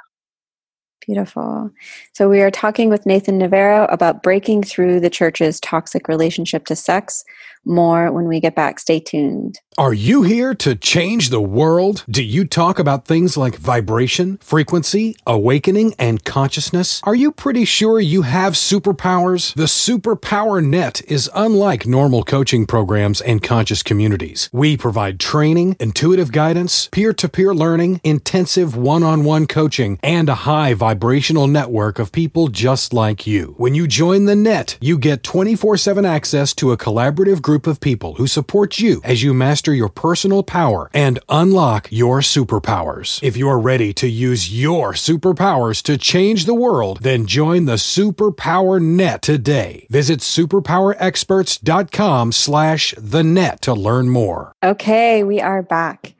Beautiful. 1.10 1.72
So, 2.14 2.30
we 2.30 2.40
are 2.42 2.52
talking 2.52 2.92
with 2.92 3.08
Nathan 3.08 3.40
Novero 3.40 3.92
about 3.92 4.22
breaking 4.22 4.62
through 4.62 5.00
the 5.00 5.10
church's 5.10 5.60
toxic 5.60 6.08
relationship 6.08 6.68
to 6.68 6.76
sex. 6.76 7.26
More 7.66 8.12
when 8.12 8.28
we 8.28 8.40
get 8.40 8.56
back. 8.56 8.80
Stay 8.80 9.00
tuned. 9.00 9.60
Are 9.78 9.94
you 9.94 10.24
here 10.24 10.54
to 10.56 10.76
change 10.76 11.30
the 11.30 11.42
world? 11.42 12.04
Do 12.10 12.22
you 12.22 12.46
talk 12.46 12.80
about 12.80 13.06
things 13.06 13.38
like 13.38 13.56
vibration, 13.56 14.38
frequency, 14.42 15.16
awakening, 15.26 15.94
and 15.98 16.24
consciousness? 16.26 17.00
Are 17.04 17.16
you 17.16 17.32
pretty 17.32 17.64
sure 17.64 18.00
you 18.00 18.24
have 18.24 18.54
superpowers? 18.54 19.54
The 19.54 19.64
Superpower 19.64 20.66
Net 20.66 21.02
is 21.08 21.30
unlike 21.34 21.86
normal 21.86 22.24
coaching 22.24 22.66
programs 22.66 23.22
and 23.22 23.42
conscious 23.42 23.82
communities. 23.82 24.50
We 24.52 24.76
provide 24.76 25.20
training, 25.20 25.78
intuitive 25.80 26.34
guidance, 26.34 26.88
peer 26.88 27.14
to 27.14 27.30
peer 27.30 27.54
learning, 27.56 28.02
intensive 28.04 28.76
one 28.76 29.04
on 29.04 29.24
one 29.24 29.48
coaching, 29.48 29.98
and 30.04 30.28
a 30.28 30.36
high 30.36 30.74
vibrational 31.00 31.48
network 31.48 31.98
of 31.98 32.12
people 32.12 32.50
just 32.50 32.92
like 32.92 33.26
you. 33.26 33.56
When 33.58 33.74
you 33.74 33.88
join 33.88 34.26
the 34.26 34.36
net, 34.36 34.78
you 34.82 34.98
get 34.98 35.24
24 35.24 35.78
7 35.78 36.04
access 36.04 36.54
to 36.56 36.74
a 36.74 36.78
collaborative 36.78 37.42
group 37.42 37.68
of 37.68 37.80
people 37.80 38.16
who 38.16 38.28
support 38.28 38.80
you 38.80 39.00
as 39.06 39.24
you 39.24 39.34
master 39.34 39.74
your 39.74 39.88
personal 39.88 40.44
power 40.44 40.90
and 40.94 41.18
unlock 41.30 41.88
your 41.90 42.20
superpowers. 42.20 43.24
If 43.24 43.38
you're 43.38 43.60
ready 43.60 43.94
to 43.94 44.10
use 44.10 44.54
your 44.54 44.92
superpowers 44.92 45.82
to 45.84 45.98
change 45.98 46.44
the 46.44 46.54
world, 46.54 47.02
then 47.02 47.26
join 47.26 47.64
the 47.64 47.76
Superpower 47.76 48.82
Net 48.82 49.22
today. 49.22 49.88
Visit 49.90 50.20
superpowerexperts.com 50.20 52.34
slash 52.34 52.94
the 52.98 53.24
net 53.24 53.62
to 53.62 53.74
learn 53.74 54.10
more. 54.10 54.52
Okay, 54.62 55.24
we 55.24 55.40
are 55.40 55.64
back. 55.64 56.14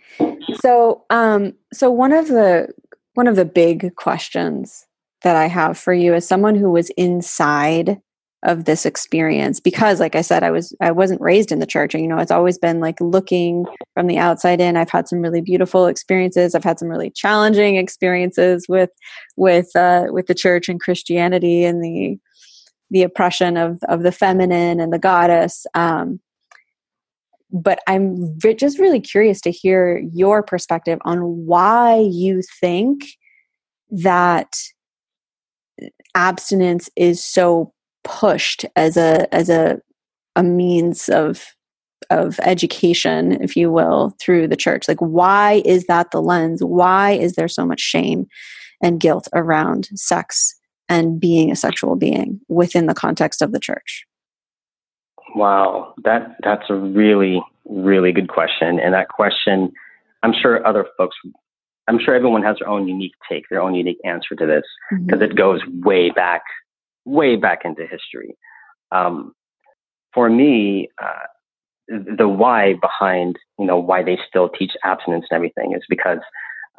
So 0.62 1.04
um 1.10 1.56
so 1.74 1.92
one 1.92 2.14
of 2.14 2.30
the 2.30 2.70
one 3.20 3.28
of 3.28 3.36
the 3.36 3.44
big 3.44 3.94
questions 3.98 4.88
that 5.24 5.36
I 5.36 5.48
have 5.48 5.78
for 5.78 5.94
you 5.94 6.14
as 6.14 6.26
someone 6.26 6.56
who 6.56 6.72
was 6.72 6.90
inside 6.92 8.00
of 8.44 8.64
this 8.64 8.86
experience 8.86 9.60
because 9.60 10.00
like 10.00 10.16
i 10.16 10.22
said 10.22 10.44
i 10.44 10.50
was 10.50 10.74
i 10.80 10.90
wasn't 10.90 11.20
raised 11.20 11.52
in 11.52 11.60
the 11.60 11.66
church 11.66 11.94
and 11.94 12.02
you 12.02 12.08
know 12.08 12.20
it's 12.20 12.32
always 12.32 12.58
been 12.58 12.80
like 12.80 12.96
looking 13.02 13.66
from 13.94 14.08
the 14.08 14.18
outside 14.18 14.62
in. 14.62 14.78
I've 14.78 14.90
had 14.90 15.10
some 15.10 15.20
really 15.20 15.42
beautiful 15.42 15.88
experiences. 15.88 16.56
I've 16.56 16.64
had 16.64 16.80
some 16.80 16.88
really 16.88 17.10
challenging 17.10 17.76
experiences 17.76 18.66
with 18.70 18.92
with 19.36 19.76
uh 19.76 20.06
with 20.12 20.28
the 20.28 20.34
church 20.34 20.70
and 20.70 20.80
christianity 20.80 21.66
and 21.66 21.84
the 21.84 22.18
the 22.90 23.04
oppression 23.04 23.58
of 23.58 23.78
of 23.90 24.04
the 24.04 24.14
feminine 24.14 24.80
and 24.80 24.94
the 24.94 25.00
goddess. 25.00 25.68
Um 25.74 26.22
but 27.52 27.80
i'm 27.88 28.38
just 28.58 28.80
really 28.80 29.00
curious 29.00 29.42
to 29.42 29.52
hear 29.52 30.04
your 30.14 30.44
perspective 30.44 31.00
on 31.04 31.20
why 31.46 31.98
you 31.98 32.42
think 32.60 33.06
that 33.92 34.56
abstinence 36.16 36.90
is 36.96 37.24
so 37.24 37.74
pushed 38.04 38.66
as 38.76 38.98
a 38.98 39.34
as 39.34 39.50
a 39.50 39.80
a 40.36 40.44
means 40.44 41.10
of 41.10 41.46
of 42.10 42.40
education 42.42 43.34
if 43.42 43.56
you 43.56 43.72
will 43.72 44.16
through 44.20 44.48
the 44.48 44.56
church. 44.56 44.88
Like 44.88 45.00
why 45.00 45.62
is 45.66 45.86
that 45.86 46.12
the 46.12 46.22
lens? 46.22 46.64
Why 46.64 47.12
is 47.12 47.34
there 47.34 47.48
so 47.48 47.66
much 47.66 47.80
shame 47.80 48.28
and 48.82 49.00
guilt 49.00 49.28
around 49.34 49.90
sex 49.96 50.56
and 50.88 51.20
being 51.20 51.52
a 51.52 51.56
sexual 51.56 51.96
being 51.96 52.40
within 52.48 52.88
the 52.88 52.94
context 52.94 53.42
of 53.42 53.52
the 53.52 53.60
church 53.60 54.06
wow 55.36 55.94
that 56.04 56.36
that's 56.44 56.70
a 56.70 56.76
really 56.76 57.42
really 57.66 58.12
good 58.12 58.30
question 58.30 58.80
and 58.80 58.94
that 58.94 59.10
question 59.10 59.72
i'm 60.24 60.34
sure 60.34 60.66
other 60.66 60.86
folks 60.98 61.16
i'm 61.88 62.00
sure 62.00 62.16
everyone 62.16 62.44
has 62.44 62.58
their 62.60 62.70
own 62.70 62.88
unique 62.88 63.14
take 63.30 63.44
their 63.50 63.62
own 63.62 63.76
unique 63.76 64.00
answer 64.04 64.36
to 64.36 64.46
this 64.46 64.64
because 65.06 65.20
mm-hmm. 65.20 65.32
it 65.32 65.36
goes 65.36 65.62
way 65.84 66.10
back 66.10 66.42
way 67.10 67.36
back 67.36 67.62
into 67.66 67.86
history. 67.86 68.38
Um, 68.92 69.34
for 70.14 70.30
me, 70.30 70.90
uh, 71.02 71.28
the 72.18 72.28
why 72.28 72.76
behind 72.82 73.38
you 73.58 73.66
know 73.66 73.78
why 73.78 74.04
they 74.04 74.18
still 74.28 74.50
teach 74.50 74.72
abstinence 74.84 75.26
and 75.30 75.36
everything 75.36 75.74
is 75.74 75.82
because 75.90 76.20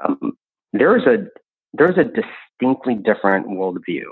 um, 0.04 0.32
there's 0.72 1.04
a 1.04 1.26
there's 1.72 1.98
a 1.98 2.04
distinctly 2.04 2.94
different 2.94 3.48
worldview 3.48 4.04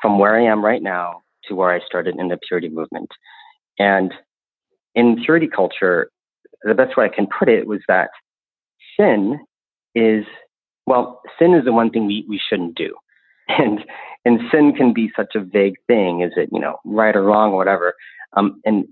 from 0.00 0.18
where 0.18 0.36
I 0.36 0.44
am 0.44 0.64
right 0.64 0.82
now 0.82 1.22
to 1.44 1.54
where 1.54 1.70
I 1.70 1.80
started 1.84 2.16
in 2.18 2.28
the 2.28 2.38
purity 2.48 2.68
movement. 2.68 3.10
And 3.78 4.12
in 4.94 5.22
purity 5.24 5.48
culture, 5.48 6.10
the 6.62 6.74
best 6.74 6.96
way 6.96 7.04
I 7.04 7.14
can 7.14 7.26
put 7.26 7.48
it 7.48 7.66
was 7.66 7.80
that 7.88 8.10
sin 8.98 9.38
is 9.94 10.24
well, 10.86 11.22
sin 11.38 11.54
is 11.54 11.64
the 11.64 11.72
one 11.72 11.90
thing 11.90 12.06
we, 12.06 12.26
we 12.28 12.40
shouldn't 12.48 12.76
do. 12.76 12.94
And 13.46 13.80
and 14.24 14.40
sin 14.50 14.72
can 14.74 14.94
be 14.94 15.10
such 15.14 15.34
a 15.34 15.40
vague 15.40 15.74
thing. 15.86 16.22
Is 16.22 16.32
it 16.34 16.48
you 16.50 16.58
know 16.58 16.78
right 16.86 17.14
or 17.14 17.22
wrong 17.22 17.52
or 17.52 17.58
whatever? 17.58 17.92
Um, 18.34 18.58
and 18.64 18.86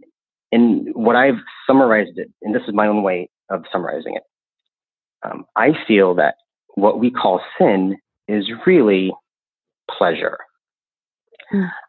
and 0.52 0.88
what 0.94 1.16
I've 1.16 1.40
summarized 1.66 2.18
it, 2.18 2.30
and 2.42 2.54
this 2.54 2.62
is 2.68 2.74
my 2.74 2.86
own 2.86 3.02
way 3.02 3.30
of 3.48 3.64
summarizing 3.72 4.14
it. 4.16 4.24
Um, 5.24 5.46
I 5.56 5.70
feel 5.88 6.14
that 6.16 6.34
what 6.74 7.00
we 7.00 7.10
call 7.10 7.40
sin 7.58 7.96
is 8.28 8.44
really 8.66 9.10
pleasure. 9.90 10.36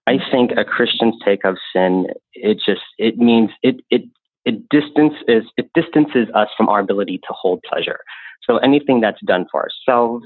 I 0.07 0.17
think 0.31 0.51
a 0.57 0.65
Christian's 0.65 1.15
take 1.23 1.45
of 1.45 1.57
sin, 1.73 2.07
it 2.33 2.59
just 2.65 2.81
it 2.97 3.17
means 3.17 3.51
it 3.61 3.77
it 3.89 4.03
it 4.45 4.67
distances 4.69 5.49
it 5.57 5.69
distances 5.73 6.27
us 6.33 6.49
from 6.57 6.69
our 6.69 6.79
ability 6.79 7.19
to 7.19 7.33
hold 7.33 7.61
pleasure. 7.69 7.99
So 8.43 8.57
anything 8.57 8.99
that's 8.99 9.21
done 9.25 9.45
for 9.51 9.61
ourselves 9.63 10.25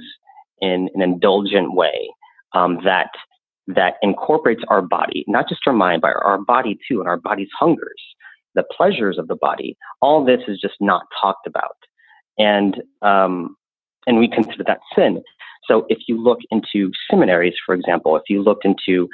in 0.59 0.89
an 0.95 1.01
indulgent 1.01 1.73
way, 1.73 2.09
um, 2.53 2.79
that 2.83 3.09
that 3.67 3.95
incorporates 4.01 4.63
our 4.69 4.81
body, 4.81 5.23
not 5.27 5.47
just 5.49 5.61
our 5.67 5.73
mind, 5.73 6.01
but 6.01 6.13
our 6.23 6.39
body 6.39 6.79
too, 6.87 6.99
and 6.99 7.07
our 7.07 7.17
body's 7.17 7.49
hungers, 7.59 8.01
the 8.55 8.63
pleasures 8.75 9.17
of 9.17 9.27
the 9.27 9.35
body. 9.35 9.77
All 10.01 10.23
this 10.25 10.41
is 10.47 10.59
just 10.59 10.75
not 10.79 11.03
talked 11.21 11.45
about, 11.45 11.77
and 12.37 12.81
um, 13.01 13.55
and 14.07 14.17
we 14.17 14.27
consider 14.27 14.63
that 14.65 14.79
sin. 14.95 15.21
So 15.67 15.85
if 15.89 15.99
you 16.07 16.21
look 16.21 16.39
into 16.51 16.91
seminaries, 17.09 17.55
for 17.65 17.75
example, 17.75 18.15
if 18.15 18.23
you 18.29 18.41
looked 18.41 18.65
into 18.65 19.07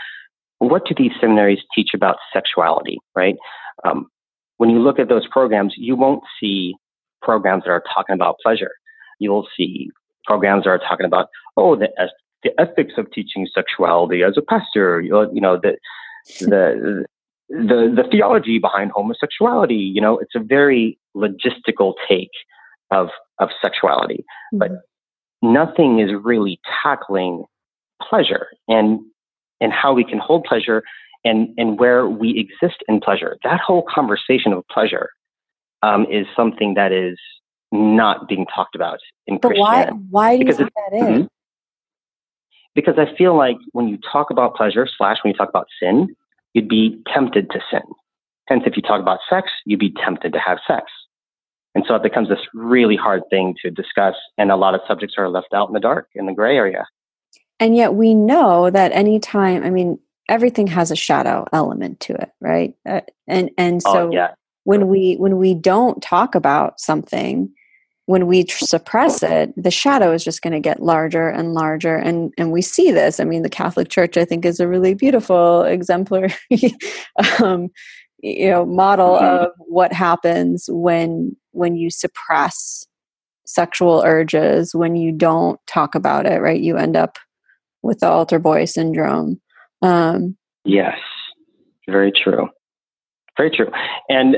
what 0.60 0.86
do 0.86 0.93
these 0.98 1.12
seminaries 1.19 1.60
teach 1.75 1.89
about 1.93 2.17
sexuality, 2.31 3.00
right? 3.15 3.36
Um, 3.83 4.07
when 4.57 4.69
you 4.69 4.79
look 4.79 5.00
at 5.00 5.10
those 5.10 5.27
programs, 5.27 5.74
you 5.77 5.95
won't 5.95 6.24
see 6.39 6.75
programs 7.22 7.63
that 7.63 7.72
are 7.72 7.83
talking 7.93 8.13
about 8.13 8.38
pleasure. 8.41 8.72
You'll 9.19 9.48
see 9.57 9.89
programs 10.25 10.63
that 10.63 10.69
are 10.69 10.79
talking 10.79 11.05
about, 11.05 11.27
oh, 11.57 11.75
the 11.75 11.89
the 12.43 12.51
ethics 12.60 12.93
of 12.98 13.10
teaching 13.12 13.48
sexuality 13.53 14.22
as 14.22 14.38
a 14.38 14.41
pastor, 14.41 15.01
you 15.01 15.12
know, 15.12 15.60
the, 15.62 15.77
the, 16.41 17.05
the, 17.50 17.93
the 17.95 18.03
theology 18.12 18.60
behind 18.60 18.91
homosexuality, 18.91 19.75
you 19.75 20.01
know, 20.01 20.19
it's 20.19 20.36
a 20.36 20.39
very 20.39 21.00
logistical 21.15 21.93
take 22.07 22.31
of, 22.91 23.10
of 23.39 23.50
sexuality, 23.62 24.25
mm-hmm. 24.53 24.60
but 24.60 24.72
nothing 25.43 26.00
is 26.00 26.09
really 26.23 26.59
tackling 26.81 27.45
pleasure 28.01 28.47
and, 28.67 29.00
and 29.62 29.71
how 29.71 29.93
we 29.93 30.03
can 30.03 30.17
hold 30.17 30.43
pleasure 30.45 30.83
and, 31.23 31.50
and 31.57 31.79
where 31.79 32.07
we 32.07 32.38
exist 32.39 32.77
in 32.88 33.00
pleasure. 33.00 33.38
That 33.43 33.59
whole 33.59 33.85
conversation 33.93 34.53
of 34.53 34.67
pleasure 34.69 35.09
um, 35.83 36.05
is 36.09 36.25
something 36.35 36.73
that 36.73 36.91
is 36.91 37.19
not 37.71 38.27
being 38.27 38.45
talked 38.53 38.75
about 38.75 39.00
in 39.27 39.38
but 39.38 39.50
Christianity. 39.50 39.91
Why, 40.09 40.31
why 40.31 40.38
do 40.38 40.45
you 40.45 40.53
think 40.53 40.69
that 40.73 40.97
is? 40.97 41.03
Mm-hmm 41.03 41.23
because 42.75 42.95
I 42.97 43.15
feel 43.17 43.38
like 43.38 43.57
when 43.71 43.88
you 43.88 43.97
talk 44.12 44.29
about 44.29 44.55
pleasure, 44.55 44.88
slash, 44.97 45.17
when 45.23 45.31
you 45.31 45.38
talk 45.38 45.50
about 45.50 45.67
sin, 45.79 46.15
you'd 46.53 46.67
be 46.69 47.01
tempted 47.13 47.50
to 47.51 47.59
sin. 47.71 47.81
Hence, 48.47 48.63
if 48.65 48.75
you 48.75 48.81
talk 48.81 49.01
about 49.01 49.19
sex, 49.29 49.50
you'd 49.65 49.79
be 49.79 49.93
tempted 50.03 50.33
to 50.33 50.39
have 50.39 50.57
sex. 50.67 50.85
And 51.75 51.83
so 51.87 51.95
it 51.95 52.03
becomes 52.03 52.29
this 52.29 52.39
really 52.53 52.95
hard 52.95 53.23
thing 53.29 53.55
to 53.63 53.71
discuss, 53.71 54.15
and 54.37 54.51
a 54.51 54.55
lot 54.55 54.75
of 54.75 54.81
subjects 54.87 55.15
are 55.17 55.29
left 55.29 55.53
out 55.53 55.67
in 55.69 55.73
the 55.73 55.79
dark, 55.79 56.07
in 56.15 56.25
the 56.27 56.33
gray 56.33 56.55
area. 56.55 56.85
And 57.59 57.75
yet 57.75 57.95
we 57.95 58.13
know 58.13 58.69
that 58.69 58.91
anytime, 58.91 59.63
I 59.63 59.69
mean, 59.69 59.97
everything 60.29 60.67
has 60.67 60.89
a 60.91 60.95
shadow 60.95 61.45
element 61.51 61.99
to 61.99 62.13
it 62.13 62.29
right 62.39 62.73
uh, 62.87 63.01
and 63.27 63.51
and 63.57 63.81
Oh, 63.85 63.91
so 63.93 64.11
yeah. 64.13 64.29
when 64.63 64.87
we 64.87 65.15
when 65.15 65.37
we 65.37 65.53
don't 65.53 66.01
talk 66.01 66.33
about 66.33 66.79
something 66.79 67.51
when 68.05 68.25
we 68.25 68.45
tr- 68.45 68.63
suppress 68.63 69.21
it 69.21 69.51
the 69.61 69.69
shadow 69.69 70.13
is 70.13 70.23
just 70.23 70.41
going 70.41 70.53
to 70.53 70.61
get 70.61 70.81
larger 70.81 71.27
and 71.27 71.53
larger 71.53 71.97
and 71.97 72.33
and 72.37 72.53
we 72.53 72.61
see 72.61 72.89
this 72.89 73.19
i 73.19 73.25
mean 73.25 73.43
the 73.43 73.49
catholic 73.49 73.89
church 73.89 74.15
i 74.15 74.23
think 74.23 74.45
is 74.45 74.61
a 74.61 74.67
really 74.67 74.93
beautiful 74.93 75.63
exemplary 75.63 76.33
um, 77.43 77.67
you 78.19 78.49
know 78.49 78.65
model 78.65 79.17
Mhm. 79.17 79.39
of 79.39 79.51
what 79.57 79.91
happens 79.91 80.69
when 80.71 81.35
when 81.53 81.75
you 81.75 81.89
suppress 81.89 82.86
sexual 83.45 84.03
urges 84.05 84.74
when 84.74 84.95
you 84.95 85.12
don't 85.12 85.60
talk 85.67 85.95
about 85.95 86.25
it 86.25 86.41
right 86.41 86.62
you 86.62 86.77
end 86.77 86.95
up 86.95 87.17
with 87.81 88.00
the 88.00 88.07
altar 88.07 88.39
boy 88.39 88.65
syndrome 88.65 89.39
um, 89.81 90.38
Yes, 90.65 90.98
very 91.89 92.12
true. 92.12 92.48
Very 93.38 93.51
true. 93.51 93.69
And 94.10 94.38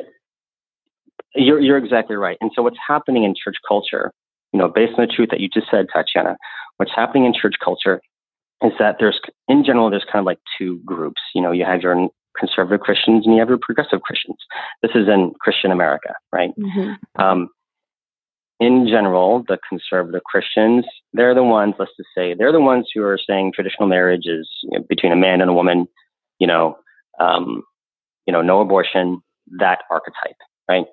you're 1.36 1.60
you're 1.60 1.78
exactly 1.78 2.16
right. 2.16 2.38
And 2.42 2.52
so 2.56 2.64
what's 2.64 2.78
happening 2.88 3.24
in 3.24 3.36
church 3.42 3.58
culture, 3.68 4.12
you 4.54 4.60
know, 4.60 4.68
based 4.68 4.94
on 4.98 5.06
the 5.06 5.14
truth 5.14 5.30
that 5.32 5.40
you 5.40 5.50
just 5.54 5.68
said, 5.70 5.88
Tatiana, 5.94 6.38
what's 6.78 6.92
happening 6.96 7.26
in 7.26 7.34
church 7.34 7.56
culture 7.64 8.02
is 8.64 8.72
that 8.80 8.96
there's 9.00 9.20
in 9.48 9.64
general 9.64 9.90
there's 9.90 10.06
kind 10.12 10.22
of 10.22 10.26
like 10.26 10.40
two 10.58 10.80
groups. 10.86 11.22
You 11.36 11.42
know, 11.42 11.52
you 11.52 11.66
have 11.66 11.82
your 11.82 12.08
conservative 12.40 12.82
Christians 12.82 13.26
and 13.26 13.34
you 13.36 13.40
have 13.40 13.50
your 13.50 13.60
progressive 13.62 14.02
Christians. 14.02 14.38
This 14.82 14.92
is 14.96 15.08
in 15.08 15.34
Christian 15.40 15.72
America, 15.72 16.14
right? 16.32 16.52
Um, 17.18 17.50
in 18.60 18.88
general, 18.88 19.44
the 19.48 19.58
conservative 19.68 20.24
Christians, 20.24 20.86
they're 21.14 21.36
the 21.36 21.44
ones, 21.44 21.74
let's 21.78 21.92
just 21.98 22.10
say, 22.16 22.34
they're 22.34 22.54
the 22.54 22.62
ones 22.62 22.88
who 22.94 23.04
are 23.04 23.20
saying 23.28 23.52
traditional 23.54 23.88
marriage 23.88 24.26
is 24.26 24.50
you 24.64 24.80
know, 24.80 24.86
between 24.88 25.12
a 25.12 25.18
man 25.18 25.42
and 25.42 25.50
a 25.50 25.54
woman, 25.54 25.88
you 26.40 26.48
know, 26.48 26.78
um, 27.20 27.64
you 28.26 28.32
know, 28.32 28.42
no 28.42 28.62
abortion, 28.62 29.22
that 29.60 29.80
archetype, 29.92 30.38
right? 30.70 30.86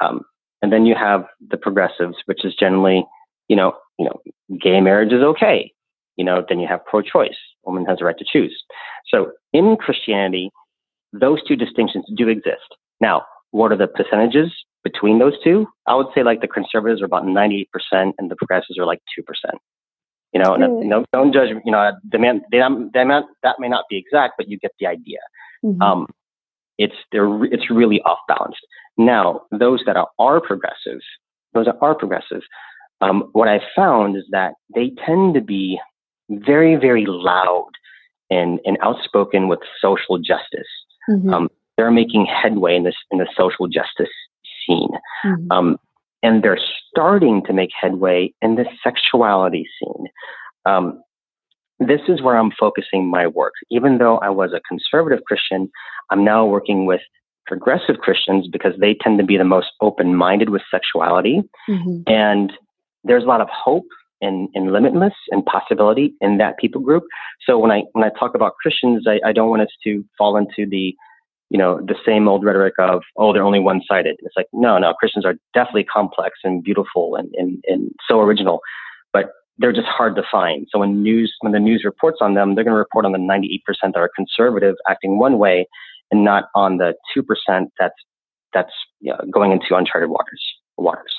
Um, 0.00 0.22
and 0.62 0.72
then 0.72 0.84
you 0.84 0.94
have 0.94 1.24
the 1.48 1.56
progressives, 1.56 2.16
which 2.26 2.44
is 2.44 2.54
generally, 2.54 3.04
you 3.48 3.56
know, 3.56 3.72
you 3.98 4.04
know, 4.04 4.20
gay 4.60 4.80
marriage 4.80 5.12
is 5.12 5.22
okay. 5.22 5.72
You 6.16 6.24
know, 6.24 6.44
then 6.48 6.58
you 6.58 6.66
have 6.66 6.84
pro-choice, 6.84 7.36
woman 7.64 7.84
has 7.86 7.98
the 7.98 8.04
right 8.04 8.18
to 8.18 8.24
choose. 8.30 8.64
So 9.06 9.32
in 9.52 9.76
Christianity, 9.76 10.50
those 11.12 11.42
two 11.46 11.56
distinctions 11.56 12.04
do 12.16 12.28
exist. 12.28 12.74
Now, 13.00 13.22
what 13.50 13.72
are 13.72 13.76
the 13.76 13.86
percentages 13.86 14.52
between 14.84 15.18
those 15.18 15.34
two? 15.42 15.66
I 15.86 15.94
would 15.94 16.08
say 16.14 16.22
like 16.22 16.40
the 16.40 16.48
conservatives 16.48 17.02
are 17.02 17.06
about 17.06 17.24
98% 17.24 17.66
and 17.92 18.30
the 18.30 18.36
progressives 18.36 18.78
are 18.78 18.86
like 18.86 19.00
2%. 19.18 19.22
You 20.32 20.42
know, 20.42 20.54
and 20.54 20.64
uh, 20.64 20.66
no, 20.66 21.04
don't 21.12 21.32
judge, 21.32 21.48
you 21.64 21.72
know, 21.72 21.92
the 22.10 22.18
man, 22.18 22.42
they, 22.50 22.60
they, 22.92 23.04
may- 23.04 23.22
that 23.42 23.56
may 23.58 23.68
not 23.68 23.84
be 23.88 23.96
exact, 23.96 24.34
but 24.36 24.48
you 24.48 24.58
get 24.58 24.72
the 24.78 24.86
idea. 24.86 25.18
Mhm. 25.64 25.80
Um, 25.80 26.06
it's 26.78 26.94
they're 27.10 27.44
it's 27.44 27.70
really 27.70 28.02
off 28.02 28.18
balanced. 28.28 28.60
Now, 28.98 29.42
those 29.50 29.82
that 29.86 29.96
are, 29.96 30.08
are 30.18 30.40
progressive, 30.42 31.00
those 31.54 31.64
that 31.64 31.76
are 31.80 31.94
progressive, 31.94 32.42
um, 33.00 33.30
what 33.32 33.48
I 33.48 33.60
found 33.74 34.16
is 34.16 34.24
that 34.30 34.54
they 34.74 34.92
tend 35.06 35.34
to 35.34 35.40
be 35.40 35.80
very, 36.28 36.76
very 36.76 37.04
loud 37.06 37.70
and, 38.30 38.58
and 38.64 38.76
outspoken 38.82 39.48
with 39.48 39.60
social 39.80 40.18
justice. 40.18 40.68
Mhm. 41.08 41.32
um, 41.32 41.48
They're 41.76 41.90
making 41.90 42.24
headway 42.24 42.74
in 42.76 42.84
this 42.84 42.96
in 43.10 43.18
the 43.18 43.28
social 43.36 43.66
justice 43.68 44.08
scene, 44.64 44.88
Mhm. 45.24 45.46
um, 45.50 45.76
and 46.22 46.42
they're 46.42 46.58
starting 46.88 47.42
to 47.44 47.52
make 47.52 47.70
headway 47.78 48.32
in 48.40 48.54
the 48.54 48.66
sexuality 48.82 49.68
scene. 49.78 50.06
Um, 50.64 51.02
this 51.78 52.00
is 52.08 52.22
where 52.22 52.36
I'm 52.38 52.50
focusing 52.52 53.10
my 53.10 53.26
work. 53.26 53.52
Even 53.70 53.98
though 53.98 54.16
I 54.18 54.30
was 54.30 54.54
a 54.54 54.60
conservative 54.66 55.22
Christian, 55.24 55.70
I'm 56.10 56.24
now 56.24 56.46
working 56.46 56.86
with 56.86 57.02
progressive 57.46 57.98
Christians 57.98 58.48
because 58.48 58.74
they 58.78 58.94
tend 58.94 59.18
to 59.18 59.24
be 59.24 59.36
the 59.36 59.44
most 59.44 59.72
open 59.82 60.16
minded 60.16 60.48
with 60.48 60.62
sexuality. 60.70 61.42
Mhm. 61.68 62.02
And 62.08 62.52
there's 63.04 63.24
a 63.24 63.26
lot 63.28 63.42
of 63.42 63.50
hope 63.50 63.86
and, 64.20 64.48
and 64.54 64.72
limitless 64.72 65.14
and 65.30 65.44
possibility 65.44 66.14
in 66.20 66.38
that 66.38 66.58
people 66.58 66.80
group. 66.80 67.04
So 67.46 67.58
when 67.58 67.70
I 67.70 67.82
when 67.92 68.04
I 68.04 68.10
talk 68.18 68.34
about 68.34 68.54
Christians, 68.60 69.06
I, 69.06 69.20
I 69.26 69.32
don't 69.32 69.50
want 69.50 69.62
us 69.62 69.68
to 69.84 70.04
fall 70.16 70.36
into 70.36 70.68
the 70.68 70.94
you 71.50 71.58
know 71.58 71.80
the 71.80 71.94
same 72.04 72.28
old 72.28 72.44
rhetoric 72.44 72.74
of 72.78 73.02
oh 73.16 73.32
they're 73.32 73.44
only 73.44 73.60
one 73.60 73.80
sided. 73.88 74.16
It's 74.20 74.36
like 74.36 74.48
no 74.52 74.78
no 74.78 74.94
Christians 74.94 75.24
are 75.24 75.34
definitely 75.54 75.84
complex 75.84 76.38
and 76.44 76.62
beautiful 76.62 77.16
and, 77.16 77.32
and, 77.36 77.62
and 77.66 77.90
so 78.08 78.20
original, 78.20 78.60
but 79.12 79.26
they're 79.58 79.72
just 79.72 79.88
hard 79.88 80.16
to 80.16 80.22
find. 80.30 80.66
So 80.70 80.78
when 80.80 81.02
news 81.02 81.34
when 81.40 81.52
the 81.52 81.60
news 81.60 81.82
reports 81.84 82.18
on 82.20 82.34
them, 82.34 82.54
they're 82.54 82.64
going 82.64 82.74
to 82.74 82.78
report 82.78 83.04
on 83.04 83.12
the 83.12 83.18
98% 83.18 83.60
that 83.82 83.96
are 83.96 84.10
conservative 84.14 84.74
acting 84.88 85.18
one 85.18 85.38
way, 85.38 85.66
and 86.10 86.24
not 86.24 86.44
on 86.54 86.78
the 86.78 86.94
two 87.14 87.22
percent 87.22 87.70
that's 87.78 87.94
that's 88.52 88.72
you 89.00 89.12
know, 89.12 89.20
going 89.30 89.52
into 89.52 89.76
uncharted 89.76 90.10
waters 90.10 90.42
waters. 90.78 91.14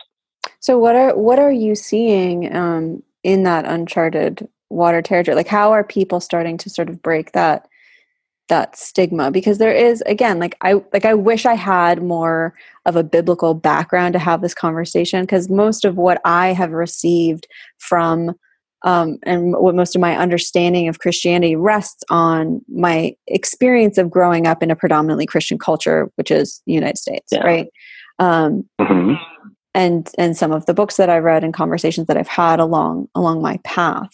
So 0.68 0.78
what 0.78 0.98
are 0.98 1.16
what 1.16 1.40
are 1.40 1.50
you 1.50 1.76
seeing 1.76 2.54
um, 2.54 3.02
in 3.24 3.44
that 3.44 3.64
uncharted 3.64 4.50
water 4.70 5.02
territory? 5.02 5.34
Like 5.34 5.48
how 5.48 5.72
are 5.72 5.82
people 5.82 6.20
starting 6.20 6.58
to 6.58 6.70
sort 6.70 6.90
of 6.90 7.02
break 7.02 7.32
that 7.32 7.70
that 8.50 8.76
stigma? 8.76 9.32
Because 9.32 9.60
there 9.60 9.74
is 9.74 10.04
again, 10.08 10.40
like 10.40 10.58
I 10.60 10.74
like 10.92 11.06
I 11.06 11.14
wish 11.14 11.46
I 11.46 11.54
had 11.54 12.04
more 12.04 12.54
of 12.86 12.98
a 12.98 13.04
biblical 13.06 13.54
background 13.54 14.12
to 14.12 14.20
have 14.20 14.42
this 14.42 14.54
conversation 14.54 15.22
because 15.22 15.50
most 15.50 15.86
of 15.86 15.96
what 15.96 16.20
I 16.26 16.52
have 16.52 16.72
received 16.72 17.48
from 17.78 18.36
um, 18.84 19.20
and 19.24 19.54
what 19.54 19.74
most 19.74 19.96
of 19.96 20.02
my 20.02 20.18
understanding 20.18 20.90
of 20.90 21.00
Christianity 21.00 21.56
rests 21.56 22.04
on 22.10 22.60
my 22.68 23.16
experience 23.28 23.98
of 23.98 24.12
growing 24.12 24.46
up 24.46 24.62
in 24.62 24.70
a 24.70 24.76
predominantly 24.76 25.28
Christian 25.28 25.58
culture, 25.58 26.12
which 26.16 26.30
is 26.30 26.62
the 26.68 26.74
United 26.74 26.98
States, 26.98 27.30
Yeah. 27.32 27.46
right? 27.46 27.68
Um, 28.20 28.68
hmm 28.82 29.14
and 29.78 30.10
and 30.18 30.36
some 30.36 30.52
of 30.52 30.66
the 30.66 30.74
books 30.74 30.98
that 30.98 31.10
I've 31.10 31.24
read 31.24 31.44
and 31.44 31.54
conversations 31.54 32.08
that 32.08 32.18
I've 32.18 32.28
had 32.28 32.60
along 32.60 33.08
along 33.16 33.42
my 33.44 33.60
path. 33.64 34.10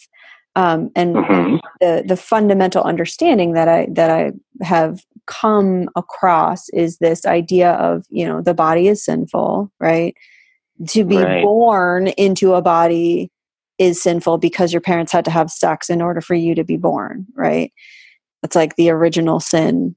Um, 0.54 0.90
and 0.94 1.26
hmm 1.26 1.56
the 1.80 2.04
the 2.06 2.18
fundamental 2.18 2.84
understanding 2.84 3.54
that 3.54 3.66
I 3.66 3.88
that 3.92 4.10
I 4.10 4.32
have 4.62 5.00
come 5.26 5.88
across 5.96 6.68
is 6.70 6.98
this 6.98 7.24
idea 7.24 7.72
of 7.72 8.04
you 8.10 8.26
know 8.26 8.42
the 8.42 8.54
body 8.54 8.88
is 8.88 9.02
sinful, 9.02 9.72
right? 9.80 10.14
To 10.88 11.04
be 11.04 11.24
Right. 11.24 11.40
born 11.40 12.08
into 12.08 12.54
a 12.54 12.62
body 12.62 13.30
is 13.78 14.02
sinful 14.02 14.38
because 14.38 14.72
your 14.72 14.82
parents 14.82 15.12
had 15.12 15.24
to 15.24 15.30
have 15.30 15.50
sex 15.50 15.88
in 15.88 16.02
order 16.02 16.20
for 16.20 16.34
you 16.34 16.54
to 16.54 16.62
be 16.64 16.76
born, 16.76 17.26
right? 17.34 17.72
That's 18.42 18.54
like 18.54 18.76
the 18.76 18.90
original 18.90 19.40
sin 19.40 19.96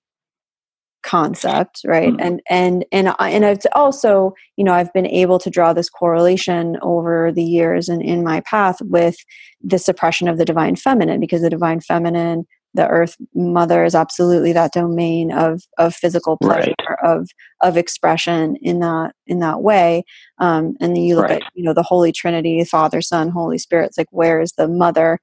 concept 1.04 1.82
right? 1.86 2.14
Mhm. 2.14 2.22
and 2.26 2.42
and 2.50 2.86
and 2.92 3.10
I, 3.20 3.30
and 3.30 3.46
I've 3.46 3.60
also 3.74 4.34
you 4.58 4.64
know 4.64 4.74
I've 4.74 4.92
been 4.94 5.08
able 5.08 5.40
to 5.40 5.50
draw 5.50 5.74
this 5.74 5.90
correlation 5.90 6.78
over 6.82 7.32
the 7.32 7.44
years 7.44 7.88
and 7.90 8.02
in 8.02 8.24
my 8.24 8.42
path 8.42 8.82
with 8.82 9.16
the 9.64 9.80
suppression 9.80 10.28
of 10.28 10.38
the 10.38 10.46
divine 10.46 10.76
feminine 10.76 11.20
because 11.20 11.42
the 11.42 11.50
divine 11.50 11.80
feminine 11.82 12.46
the 12.74 12.88
earth 12.90 13.16
mother 13.34 13.84
is 13.86 13.96
absolutely 13.96 14.52
that 14.54 14.74
domain 14.74 15.32
of 15.32 15.64
of 15.78 15.96
physical 15.96 16.38
pleasure 16.38 16.74
of 17.04 17.30
of 17.62 17.78
expression 17.78 18.56
in 18.62 18.80
that 18.80 19.14
in 19.28 19.40
that 19.40 19.62
way. 19.62 20.04
Um 20.40 20.76
and 20.82 20.96
then 20.96 21.04
you 21.04 21.16
look 21.16 21.30
Right. 21.30 21.42
at 21.44 21.44
you 21.54 21.64
know 21.64 21.74
the 21.74 21.84
holy 21.84 22.12
trinity 22.12 22.64
father 22.66 23.02
son 23.02 23.30
holy 23.30 23.58
spirit 23.58 23.86
it's 23.88 23.98
like 23.98 24.08
where 24.12 24.42
is 24.42 24.52
the 24.58 24.68
mother 24.68 25.20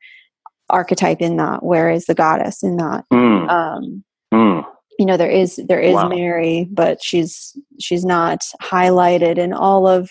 archetype 0.71 1.21
in 1.21 1.37
that? 1.37 1.63
Where 1.63 1.91
is 1.91 2.07
the 2.07 2.15
goddess 2.15 2.63
in 2.63 2.77
that? 2.79 3.05
Mm, 3.13 3.51
um 3.51 4.05
mm, 4.33 4.65
you 4.99 5.07
know 5.07 5.17
there 5.17 5.31
is 5.31 5.61
there 5.69 5.81
is 5.81 5.95
Wow. 5.95 6.09
mary 6.09 6.69
but 6.71 7.03
she's 7.03 7.57
she's 7.81 8.05
not 8.05 8.45
highlighted 8.63 9.39
in 9.39 9.53
all 9.53 9.87
of 9.87 10.11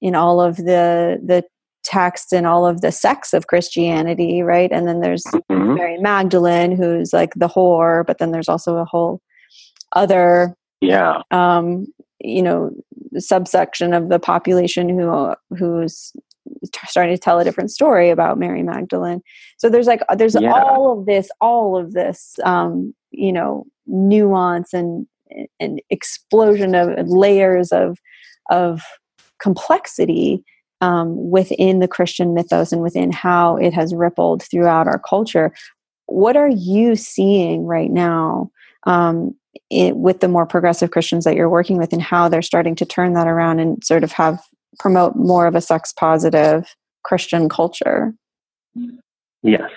in 0.00 0.14
all 0.14 0.40
of 0.40 0.56
the 0.56 1.20
the 1.24 1.44
text 1.82 2.32
and 2.32 2.46
all 2.46 2.66
of 2.66 2.80
the 2.82 2.92
sects 2.92 3.32
of 3.32 3.46
christianity 3.46 4.42
right 4.42 4.70
and 4.72 4.86
then 4.86 5.00
there's 5.00 5.24
mhm. 5.50 5.76
mary 5.76 5.98
magdalene 5.98 6.72
who's 6.76 7.12
like 7.12 7.32
the 7.36 7.48
whore 7.48 8.04
but 8.06 8.18
then 8.18 8.32
there's 8.32 8.48
also 8.48 8.76
a 8.76 8.84
whole 8.84 9.20
other 9.92 10.54
Yeah. 10.80 11.22
um 11.30 11.86
you 12.20 12.42
know 12.42 12.70
subsection 13.18 13.92
of 13.94 14.08
the 14.08 14.18
population 14.18 14.88
who 14.88 15.34
who's 15.56 16.12
starting 16.86 17.14
to 17.14 17.20
tell 17.20 17.38
a 17.38 17.44
different 17.44 17.70
story 17.70 18.10
about 18.10 18.38
mary 18.38 18.62
magdalene 18.62 19.22
so 19.56 19.68
there's 19.70 19.86
like 19.86 20.02
there's 20.16 20.36
Yeah. 20.38 20.52
all 20.52 20.98
of 20.98 21.06
this 21.06 21.30
all 21.40 21.76
of 21.78 21.92
this 21.92 22.38
um 22.44 22.94
you 23.10 23.32
know 23.32 23.66
nuance 23.90 24.72
and 24.72 25.06
and 25.58 25.80
explosion 25.90 26.74
of 26.74 27.08
layers 27.08 27.72
of 27.72 27.98
of 28.50 28.82
complexity 29.40 30.42
um, 30.80 31.30
within 31.30 31.78
the 31.78 31.88
christian 31.88 32.34
mythos 32.34 32.72
and 32.72 32.82
within 32.82 33.12
how 33.12 33.56
it 33.56 33.72
has 33.72 33.94
rippled 33.94 34.42
throughout 34.42 34.86
our 34.86 34.98
culture 34.98 35.52
what 36.06 36.36
are 36.36 36.50
you 36.50 36.96
seeing 36.96 37.64
right 37.64 37.90
now 37.90 38.50
um, 38.86 39.34
it, 39.70 39.96
with 39.96 40.20
the 40.20 40.28
more 40.28 40.46
progressive 40.46 40.90
Christians 40.90 41.24
that 41.24 41.34
you're 41.36 41.48
working 41.48 41.76
with 41.76 41.92
and 41.92 42.02
how 42.02 42.28
they're 42.28 42.42
starting 42.42 42.74
to 42.76 42.84
turn 42.84 43.14
that 43.14 43.26
around 43.26 43.60
and 43.60 43.82
sort 43.84 44.04
of 44.04 44.12
have 44.12 44.40
promote 44.78 45.16
more 45.16 45.46
of 45.46 45.54
a 45.54 45.60
sex 45.60 45.92
positive 45.92 46.74
Christian 47.04 47.48
culture. 47.48 48.12
Yes. 49.42 49.70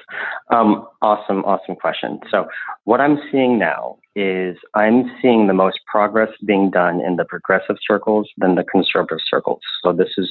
Um, 0.51 0.87
awesome, 1.01 1.43
awesome 1.45 1.75
question. 1.75 2.19
So, 2.29 2.47
what 2.83 3.01
I'm 3.01 3.19
seeing 3.31 3.57
now 3.57 3.97
is 4.15 4.57
I'm 4.75 5.11
seeing 5.21 5.47
the 5.47 5.53
most 5.53 5.79
progress 5.87 6.29
being 6.45 6.69
done 6.69 7.01
in 7.01 7.15
the 7.15 7.25
progressive 7.25 7.77
circles 7.87 8.29
than 8.37 8.55
the 8.55 8.63
conservative 8.63 9.19
circles. 9.27 9.59
So, 9.83 9.93
this 9.93 10.09
is 10.17 10.29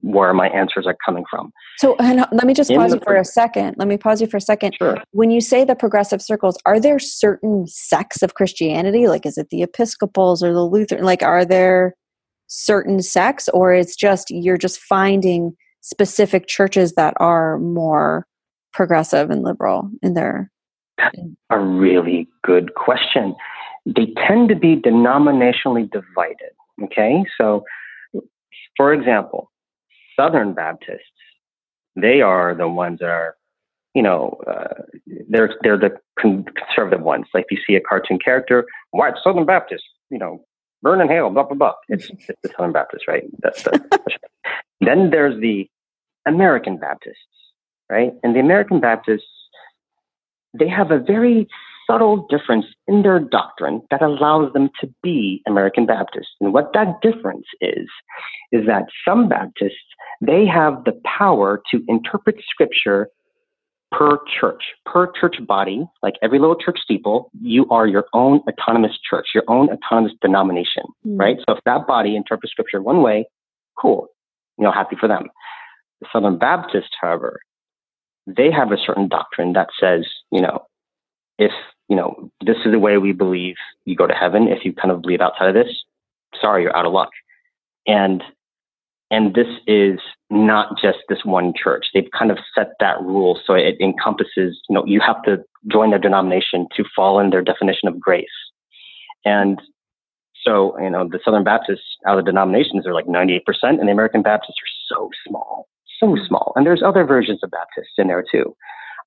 where 0.00 0.34
my 0.34 0.48
answers 0.48 0.86
are 0.86 0.96
coming 1.04 1.24
from. 1.30 1.52
So, 1.78 1.94
uh, 1.96 2.26
let 2.32 2.46
me 2.46 2.54
just 2.54 2.70
in 2.70 2.78
pause 2.78 2.92
you 2.92 3.00
for 3.00 3.16
a 3.16 3.24
second. 3.24 3.76
Let 3.78 3.88
me 3.88 3.96
pause 3.96 4.20
you 4.20 4.26
for 4.26 4.36
a 4.36 4.40
second. 4.40 4.74
Sure. 4.78 4.98
When 5.12 5.30
you 5.30 5.40
say 5.40 5.64
the 5.64 5.76
progressive 5.76 6.20
circles, 6.20 6.58
are 6.66 6.80
there 6.80 6.98
certain 6.98 7.66
sects 7.66 8.22
of 8.22 8.34
Christianity? 8.34 9.08
Like, 9.08 9.24
is 9.24 9.38
it 9.38 9.48
the 9.50 9.62
Episcopals 9.62 10.42
or 10.42 10.52
the 10.52 10.64
Lutheran? 10.64 11.04
Like, 11.04 11.22
are 11.22 11.44
there 11.44 11.94
certain 12.48 13.00
sects, 13.00 13.48
or 13.48 13.72
it's 13.72 13.96
just 13.96 14.30
you're 14.30 14.58
just 14.58 14.78
finding 14.80 15.56
specific 15.80 16.46
churches 16.46 16.94
that 16.94 17.14
are 17.18 17.58
more 17.58 18.26
progressive 18.72 19.30
and 19.30 19.42
liberal 19.42 19.90
in 20.02 20.14
their 20.14 20.50
a 21.50 21.58
really 21.58 22.28
good 22.42 22.74
question. 22.74 23.34
They 23.86 24.12
tend 24.26 24.48
to 24.48 24.54
be 24.54 24.76
denominationally 24.76 25.90
divided 25.90 26.52
okay? 26.84 27.24
So 27.38 27.64
for 28.76 28.92
example 28.92 29.50
southern 30.18 30.52
baptists 30.54 31.00
they 31.96 32.20
are 32.20 32.54
the 32.54 32.68
ones 32.68 32.98
that 33.00 33.08
are 33.08 33.36
you 33.94 34.02
know 34.02 34.40
uh, 34.46 34.82
they're 35.28 35.54
they're 35.62 35.78
the 35.78 35.94
conservative 36.18 37.02
ones. 37.02 37.26
Like 37.34 37.46
you 37.50 37.58
see 37.66 37.74
a 37.74 37.80
cartoon 37.80 38.18
character 38.18 38.66
white 38.90 39.14
southern 39.22 39.44
baptist 39.44 39.84
you 40.10 40.18
know 40.18 40.44
burn 40.82 41.00
in 41.00 41.08
hell 41.08 41.30
blah 41.30 41.44
blah 41.44 41.56
blah. 41.56 41.74
It's, 41.88 42.08
it's 42.10 42.40
the 42.42 42.50
southern 42.56 42.72
baptist 42.72 43.06
right? 43.06 43.24
That's 43.40 43.62
the 43.62 44.00
then 44.80 45.10
there's 45.10 45.40
the 45.40 45.68
american 46.26 46.78
baptists 46.78 47.18
right? 47.92 48.12
And 48.22 48.34
the 48.34 48.40
American 48.40 48.80
Baptists, 48.80 49.28
they 50.58 50.68
have 50.68 50.90
a 50.90 50.98
very 50.98 51.48
subtle 51.86 52.26
difference 52.28 52.66
in 52.86 53.02
their 53.02 53.18
doctrine 53.18 53.82
that 53.90 54.02
allows 54.02 54.52
them 54.52 54.70
to 54.80 54.88
be 55.02 55.42
American 55.46 55.86
Baptists. 55.86 56.34
And 56.40 56.52
what 56.52 56.72
that 56.74 57.00
difference 57.02 57.46
is, 57.60 57.88
is 58.52 58.66
that 58.66 58.86
some 59.06 59.28
Baptists, 59.28 59.76
they 60.20 60.46
have 60.46 60.84
the 60.84 60.98
power 61.04 61.62
to 61.70 61.82
interpret 61.88 62.36
scripture 62.48 63.08
per 63.90 64.18
church, 64.40 64.62
per 64.86 65.12
church 65.20 65.36
body, 65.46 65.84
like 66.02 66.14
every 66.22 66.38
little 66.38 66.56
church 66.56 66.78
steeple, 66.82 67.30
you 67.42 67.68
are 67.68 67.86
your 67.86 68.06
own 68.14 68.40
autonomous 68.48 68.98
church, 69.08 69.26
your 69.34 69.44
own 69.48 69.68
autonomous 69.68 70.12
denomination, 70.22 70.84
mm. 71.06 71.18
right? 71.18 71.36
So 71.46 71.56
if 71.56 71.64
that 71.66 71.86
body 71.86 72.16
interprets 72.16 72.52
scripture 72.52 72.80
one 72.80 73.02
way, 73.02 73.26
cool, 73.78 74.08
you 74.58 74.64
know, 74.64 74.72
happy 74.72 74.96
for 74.98 75.08
them. 75.08 75.24
The 76.00 76.06
Southern 76.12 76.38
Baptist, 76.38 76.88
however, 77.00 77.40
they 78.26 78.50
have 78.50 78.72
a 78.72 78.76
certain 78.76 79.08
doctrine 79.08 79.52
that 79.54 79.68
says, 79.78 80.06
you 80.30 80.40
know, 80.40 80.64
if, 81.38 81.52
you 81.88 81.96
know, 81.96 82.30
this 82.44 82.56
is 82.64 82.72
the 82.72 82.78
way 82.78 82.98
we 82.98 83.12
believe 83.12 83.56
you 83.84 83.96
go 83.96 84.06
to 84.06 84.14
heaven. 84.14 84.48
If 84.48 84.64
you 84.64 84.72
kind 84.72 84.90
of 84.90 85.02
believe 85.02 85.20
outside 85.20 85.48
of 85.48 85.54
this, 85.54 85.82
sorry, 86.40 86.62
you're 86.62 86.76
out 86.76 86.86
of 86.86 86.92
luck. 86.92 87.10
And, 87.86 88.22
and 89.10 89.34
this 89.34 89.48
is 89.66 89.98
not 90.30 90.78
just 90.80 90.98
this 91.08 91.24
one 91.24 91.52
church. 91.54 91.86
They've 91.92 92.08
kind 92.16 92.30
of 92.30 92.38
set 92.54 92.72
that 92.80 93.00
rule 93.00 93.40
so 93.44 93.54
it 93.54 93.76
encompasses, 93.80 94.60
you 94.68 94.74
know, 94.74 94.84
you 94.86 95.00
have 95.00 95.22
to 95.24 95.38
join 95.70 95.90
their 95.90 95.98
denomination 95.98 96.66
to 96.76 96.84
fall 96.94 97.18
in 97.18 97.30
their 97.30 97.42
definition 97.42 97.88
of 97.88 98.00
grace. 98.00 98.26
And 99.24 99.60
so, 100.44 100.78
you 100.80 100.90
know, 100.90 101.08
the 101.08 101.20
Southern 101.24 101.44
Baptists 101.44 101.98
out 102.06 102.18
of 102.18 102.24
the 102.24 102.30
denominations 102.30 102.86
are 102.86 102.94
like 102.94 103.06
98%, 103.06 103.40
and 103.62 103.88
the 103.88 103.92
American 103.92 104.22
Baptists 104.22 104.56
are 104.60 104.94
so 104.94 105.10
small 105.26 105.68
so 105.98 106.16
small. 106.26 106.52
And 106.56 106.66
there's 106.66 106.82
other 106.82 107.04
versions 107.04 107.40
of 107.42 107.50
Baptists 107.50 107.94
in 107.98 108.08
there 108.08 108.24
too. 108.30 108.54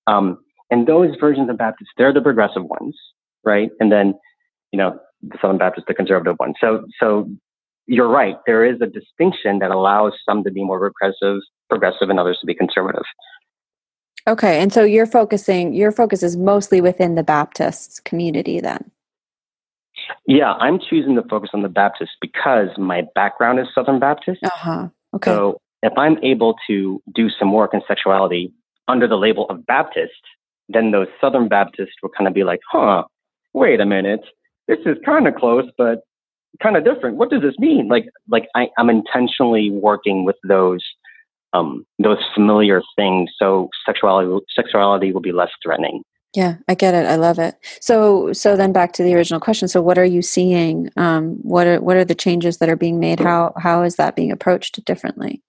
Um, 0.07 0.37
and 0.71 0.87
those 0.87 1.15
versions 1.19 1.49
of 1.49 1.57
Baptists, 1.57 1.91
they're 1.97 2.13
the 2.13 2.21
progressive 2.21 2.63
ones, 2.63 2.97
right? 3.43 3.69
And 3.79 3.91
then, 3.91 4.13
you 4.71 4.77
know, 4.77 4.99
the 5.21 5.37
Southern 5.41 5.57
Baptist, 5.57 5.87
the 5.87 5.93
conservative 5.93 6.35
ones. 6.39 6.55
So, 6.59 6.85
so 6.99 7.29
you're 7.87 8.09
right. 8.09 8.37
There 8.45 8.65
is 8.65 8.81
a 8.81 8.87
distinction 8.87 9.59
that 9.59 9.71
allows 9.71 10.13
some 10.27 10.43
to 10.43 10.51
be 10.51 10.63
more 10.63 10.79
progressive, 10.79 11.41
progressive, 11.69 12.09
and 12.09 12.19
others 12.19 12.37
to 12.41 12.45
be 12.45 12.55
conservative. 12.55 13.03
Okay, 14.27 14.59
and 14.59 14.73
so 14.73 14.83
you're 14.83 15.05
focusing. 15.05 15.73
Your 15.73 15.91
focus 15.91 16.23
is 16.23 16.35
mostly 16.35 16.81
within 16.81 17.13
the 17.13 17.23
Baptist 17.23 18.03
community, 18.05 18.59
then. 18.59 18.89
Yeah, 20.27 20.53
I'm 20.53 20.79
choosing 20.79 21.15
to 21.15 21.23
focus 21.29 21.51
on 21.53 21.61
the 21.61 21.69
Baptist 21.69 22.11
because 22.21 22.69
my 22.77 23.03
background 23.13 23.59
is 23.59 23.67
Southern 23.73 23.99
Baptist. 23.99 24.43
Uh 24.43 24.49
huh. 24.53 24.87
Okay. 25.15 25.31
So 25.31 25.61
if 25.83 25.93
I'm 25.97 26.17
able 26.23 26.55
to 26.67 27.01
do 27.13 27.29
some 27.29 27.51
work 27.53 27.73
in 27.73 27.81
sexuality 27.87 28.53
under 28.87 29.07
the 29.07 29.17
label 29.17 29.45
of 29.49 29.65
Baptist, 29.65 30.13
then 30.69 30.91
those 30.91 31.07
Southern 31.21 31.47
Baptists 31.47 31.95
will 32.01 32.09
kind 32.09 32.27
of 32.27 32.33
be 32.33 32.43
like, 32.43 32.59
huh, 32.71 33.03
wait 33.53 33.79
a 33.79 33.85
minute, 33.85 34.21
this 34.67 34.79
is 34.85 34.97
kind 35.05 35.27
of 35.27 35.35
close, 35.35 35.65
but 35.77 36.01
kind 36.61 36.77
of 36.77 36.83
different. 36.83 37.17
What 37.17 37.29
does 37.29 37.41
this 37.41 37.55
mean? 37.59 37.87
Like, 37.87 38.05
like 38.29 38.47
I, 38.55 38.67
am 38.77 38.89
intentionally 38.89 39.69
working 39.71 40.25
with 40.25 40.37
those, 40.47 40.83
um, 41.53 41.85
those 41.99 42.17
familiar 42.33 42.81
things, 42.95 43.29
so 43.37 43.69
sexuality, 43.85 44.45
sexuality 44.55 45.11
will 45.11 45.21
be 45.21 45.31
less 45.31 45.51
threatening. 45.63 46.03
Yeah, 46.35 46.55
I 46.67 46.75
get 46.75 46.93
it. 46.93 47.05
I 47.05 47.15
love 47.15 47.39
it. 47.39 47.55
So, 47.79 48.33
so 48.33 48.57
then 48.57 48.73
back 48.73 48.91
to 48.93 49.03
the 49.03 49.15
original 49.15 49.39
question. 49.39 49.69
So, 49.69 49.81
what 49.81 49.97
are 49.97 50.03
you 50.03 50.21
seeing? 50.21 50.89
Um, 50.97 51.35
what 51.43 51.65
are 51.65 51.79
what 51.79 51.95
are 51.95 52.03
the 52.03 52.13
changes 52.13 52.57
that 52.57 52.67
are 52.67 52.75
being 52.75 52.99
made? 52.99 53.21
How 53.21 53.53
how 53.57 53.83
is 53.83 53.95
that 53.95 54.17
being 54.17 54.33
approached 54.33 54.83
differently? 54.83 55.41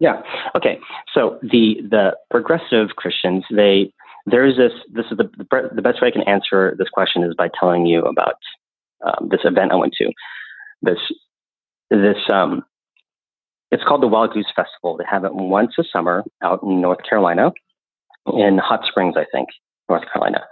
Yeah. 0.00 0.22
Okay. 0.56 0.78
So 1.12 1.38
the 1.42 1.76
the 1.90 2.16
progressive 2.30 2.90
Christians, 2.96 3.44
they 3.50 3.92
there 4.26 4.46
is 4.46 4.56
this. 4.56 4.72
This 4.92 5.06
is 5.10 5.18
the 5.18 5.28
the 5.74 5.82
best 5.82 6.00
way 6.00 6.08
I 6.08 6.12
can 6.12 6.22
answer 6.22 6.74
this 6.78 6.88
question 6.88 7.22
is 7.24 7.34
by 7.36 7.48
telling 7.58 7.86
you 7.86 8.02
about 8.02 8.36
um, 9.04 9.28
this 9.30 9.40
event 9.44 9.72
I 9.72 9.76
went 9.76 9.94
to. 9.94 10.12
This 10.82 10.98
this 11.90 12.18
um, 12.32 12.62
it's 13.72 13.82
called 13.82 14.02
the 14.02 14.08
Wild 14.08 14.32
Goose 14.32 14.52
Festival. 14.54 14.96
They 14.96 15.04
have 15.10 15.24
it 15.24 15.34
once 15.34 15.72
a 15.78 15.84
summer 15.92 16.22
out 16.42 16.62
in 16.62 16.80
North 16.80 17.00
Carolina, 17.08 17.52
in 18.32 18.58
Hot 18.58 18.84
Springs, 18.86 19.14
I 19.16 19.24
think, 19.32 19.48
North 19.88 20.04
Carolina, 20.12 20.44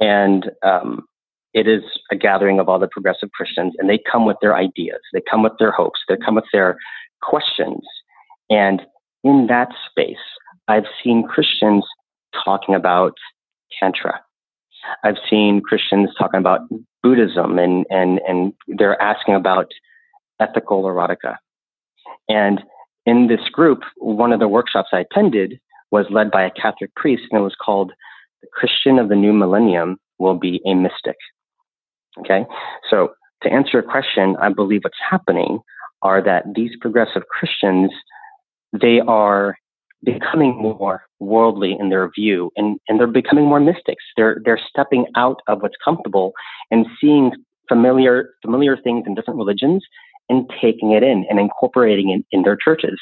and 0.00 0.50
um, 0.62 1.06
it 1.52 1.68
is 1.68 1.82
a 2.10 2.16
gathering 2.16 2.58
of 2.58 2.70
all 2.70 2.78
the 2.78 2.88
progressive 2.88 3.32
Christians, 3.32 3.74
and 3.78 3.90
they 3.90 3.98
come 4.10 4.24
with 4.24 4.38
their 4.40 4.56
ideas, 4.56 5.00
they 5.12 5.22
come 5.30 5.42
with 5.42 5.58
their 5.58 5.72
hopes, 5.72 6.00
they 6.08 6.16
come 6.16 6.36
with 6.36 6.44
their 6.54 6.78
questions 7.20 7.82
and 8.50 8.82
in 9.24 9.46
that 9.48 9.68
space, 9.90 10.16
I've 10.68 10.86
seen 11.02 11.26
Christians 11.26 11.84
talking 12.44 12.74
about 12.74 13.14
Tantra. 13.78 14.20
I've 15.04 15.16
seen 15.28 15.60
Christians 15.60 16.10
talking 16.18 16.38
about 16.38 16.60
Buddhism 17.02 17.58
and, 17.58 17.84
and, 17.90 18.20
and 18.26 18.52
they're 18.68 19.00
asking 19.00 19.34
about 19.34 19.66
ethical 20.40 20.84
erotica. 20.84 21.36
And 22.28 22.62
in 23.06 23.28
this 23.28 23.48
group, 23.52 23.80
one 23.96 24.32
of 24.32 24.40
the 24.40 24.48
workshops 24.48 24.90
I 24.92 25.00
attended 25.00 25.58
was 25.90 26.06
led 26.10 26.30
by 26.30 26.42
a 26.44 26.50
Catholic 26.50 26.94
priest, 26.94 27.22
and 27.30 27.40
it 27.40 27.42
was 27.42 27.56
called 27.62 27.92
The 28.42 28.48
Christian 28.52 28.98
of 28.98 29.08
the 29.08 29.16
New 29.16 29.32
Millennium 29.32 29.98
Will 30.18 30.34
Be 30.34 30.60
a 30.66 30.74
Mystic. 30.74 31.16
Okay? 32.20 32.44
So, 32.90 33.12
to 33.42 33.52
answer 33.52 33.70
your 33.74 33.82
question, 33.82 34.36
I 34.42 34.52
believe 34.52 34.80
what's 34.82 34.96
happening 35.08 35.60
are 36.02 36.22
that 36.22 36.44
these 36.54 36.72
progressive 36.80 37.22
Christians 37.28 37.90
they 38.72 39.00
are 39.00 39.56
becoming 40.04 40.56
more 40.56 41.02
worldly 41.18 41.76
in 41.78 41.88
their 41.88 42.10
view 42.16 42.50
and, 42.56 42.78
and 42.88 43.00
they're 43.00 43.06
becoming 43.06 43.44
more 43.44 43.60
mystics. 43.60 44.04
They're 44.16 44.40
they're 44.44 44.60
stepping 44.68 45.06
out 45.16 45.40
of 45.48 45.62
what's 45.62 45.74
comfortable 45.84 46.32
and 46.70 46.86
seeing 47.00 47.32
familiar 47.68 48.30
familiar 48.42 48.76
things 48.76 49.04
in 49.06 49.14
different 49.14 49.38
religions 49.38 49.84
and 50.28 50.48
taking 50.60 50.92
it 50.92 51.02
in 51.02 51.26
and 51.28 51.40
incorporating 51.40 52.10
it 52.10 52.24
in 52.30 52.42
their 52.42 52.56
churches. 52.56 52.98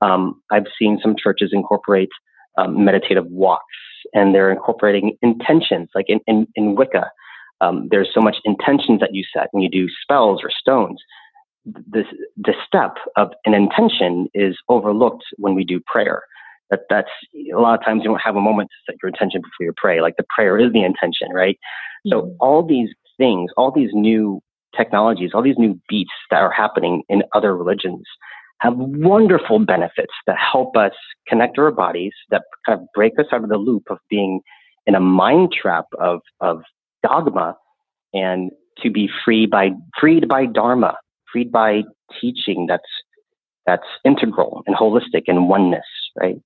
Um, 0.00 0.40
I've 0.50 0.66
seen 0.78 0.98
some 1.02 1.14
churches 1.16 1.50
incorporate 1.52 2.10
um, 2.58 2.84
meditative 2.84 3.26
walks 3.26 3.64
and 4.12 4.34
they're 4.34 4.50
incorporating 4.50 5.16
intentions 5.22 5.88
like 5.94 6.06
in, 6.08 6.20
in, 6.26 6.46
in 6.56 6.74
Wicca. 6.74 7.10
Um, 7.60 7.88
there's 7.90 8.08
so 8.12 8.20
much 8.20 8.36
intentions 8.44 9.00
that 9.00 9.14
you 9.14 9.24
set 9.32 9.48
when 9.52 9.62
you 9.62 9.70
do 9.70 9.86
spells 10.02 10.40
or 10.42 10.50
stones 10.50 11.00
this 11.64 12.06
the 12.36 12.54
step 12.66 12.96
of 13.16 13.30
an 13.44 13.54
intention 13.54 14.28
is 14.34 14.56
overlooked 14.68 15.24
when 15.36 15.54
we 15.54 15.64
do 15.64 15.80
prayer. 15.80 16.22
That 16.70 16.80
that's 16.90 17.10
a 17.34 17.58
lot 17.58 17.78
of 17.78 17.84
times 17.84 18.02
you 18.02 18.10
don't 18.10 18.20
have 18.20 18.36
a 18.36 18.40
moment 18.40 18.70
to 18.70 18.92
set 18.92 18.98
your 19.02 19.08
intention 19.08 19.40
before 19.40 19.66
you 19.66 19.72
pray. 19.76 20.00
Like 20.00 20.16
the 20.16 20.26
prayer 20.34 20.58
is 20.58 20.72
the 20.72 20.84
intention, 20.84 21.30
right? 21.32 21.56
Mm-hmm. 22.06 22.10
So 22.10 22.36
all 22.40 22.66
these 22.66 22.90
things, 23.16 23.50
all 23.56 23.70
these 23.70 23.90
new 23.92 24.40
technologies, 24.76 25.30
all 25.34 25.42
these 25.42 25.58
new 25.58 25.78
beats 25.88 26.12
that 26.30 26.40
are 26.40 26.50
happening 26.50 27.02
in 27.08 27.22
other 27.34 27.56
religions 27.56 28.02
have 28.60 28.74
wonderful 28.76 29.58
benefits 29.58 30.12
that 30.26 30.36
help 30.38 30.76
us 30.76 30.92
connect 31.28 31.58
our 31.58 31.70
bodies, 31.70 32.12
that 32.30 32.42
kind 32.66 32.80
of 32.80 32.86
break 32.94 33.12
us 33.18 33.26
out 33.32 33.42
of 33.42 33.50
the 33.50 33.58
loop 33.58 33.84
of 33.90 33.98
being 34.08 34.40
in 34.86 34.94
a 34.94 35.00
mind 35.00 35.52
trap 35.52 35.86
of 35.98 36.20
of 36.40 36.62
dogma 37.02 37.56
and 38.12 38.50
to 38.82 38.90
be 38.90 39.08
free 39.24 39.46
by 39.46 39.70
freed 39.98 40.28
by 40.28 40.46
dharma 40.46 40.96
freed 41.34 41.50
by 41.50 41.82
teaching 42.20 42.66
that's 42.68 42.82
that's 43.66 43.86
integral 44.04 44.62
and 44.66 44.76
holistic 44.76 45.24
and 45.26 45.48
oneness, 45.48 45.86
right? 46.20 46.36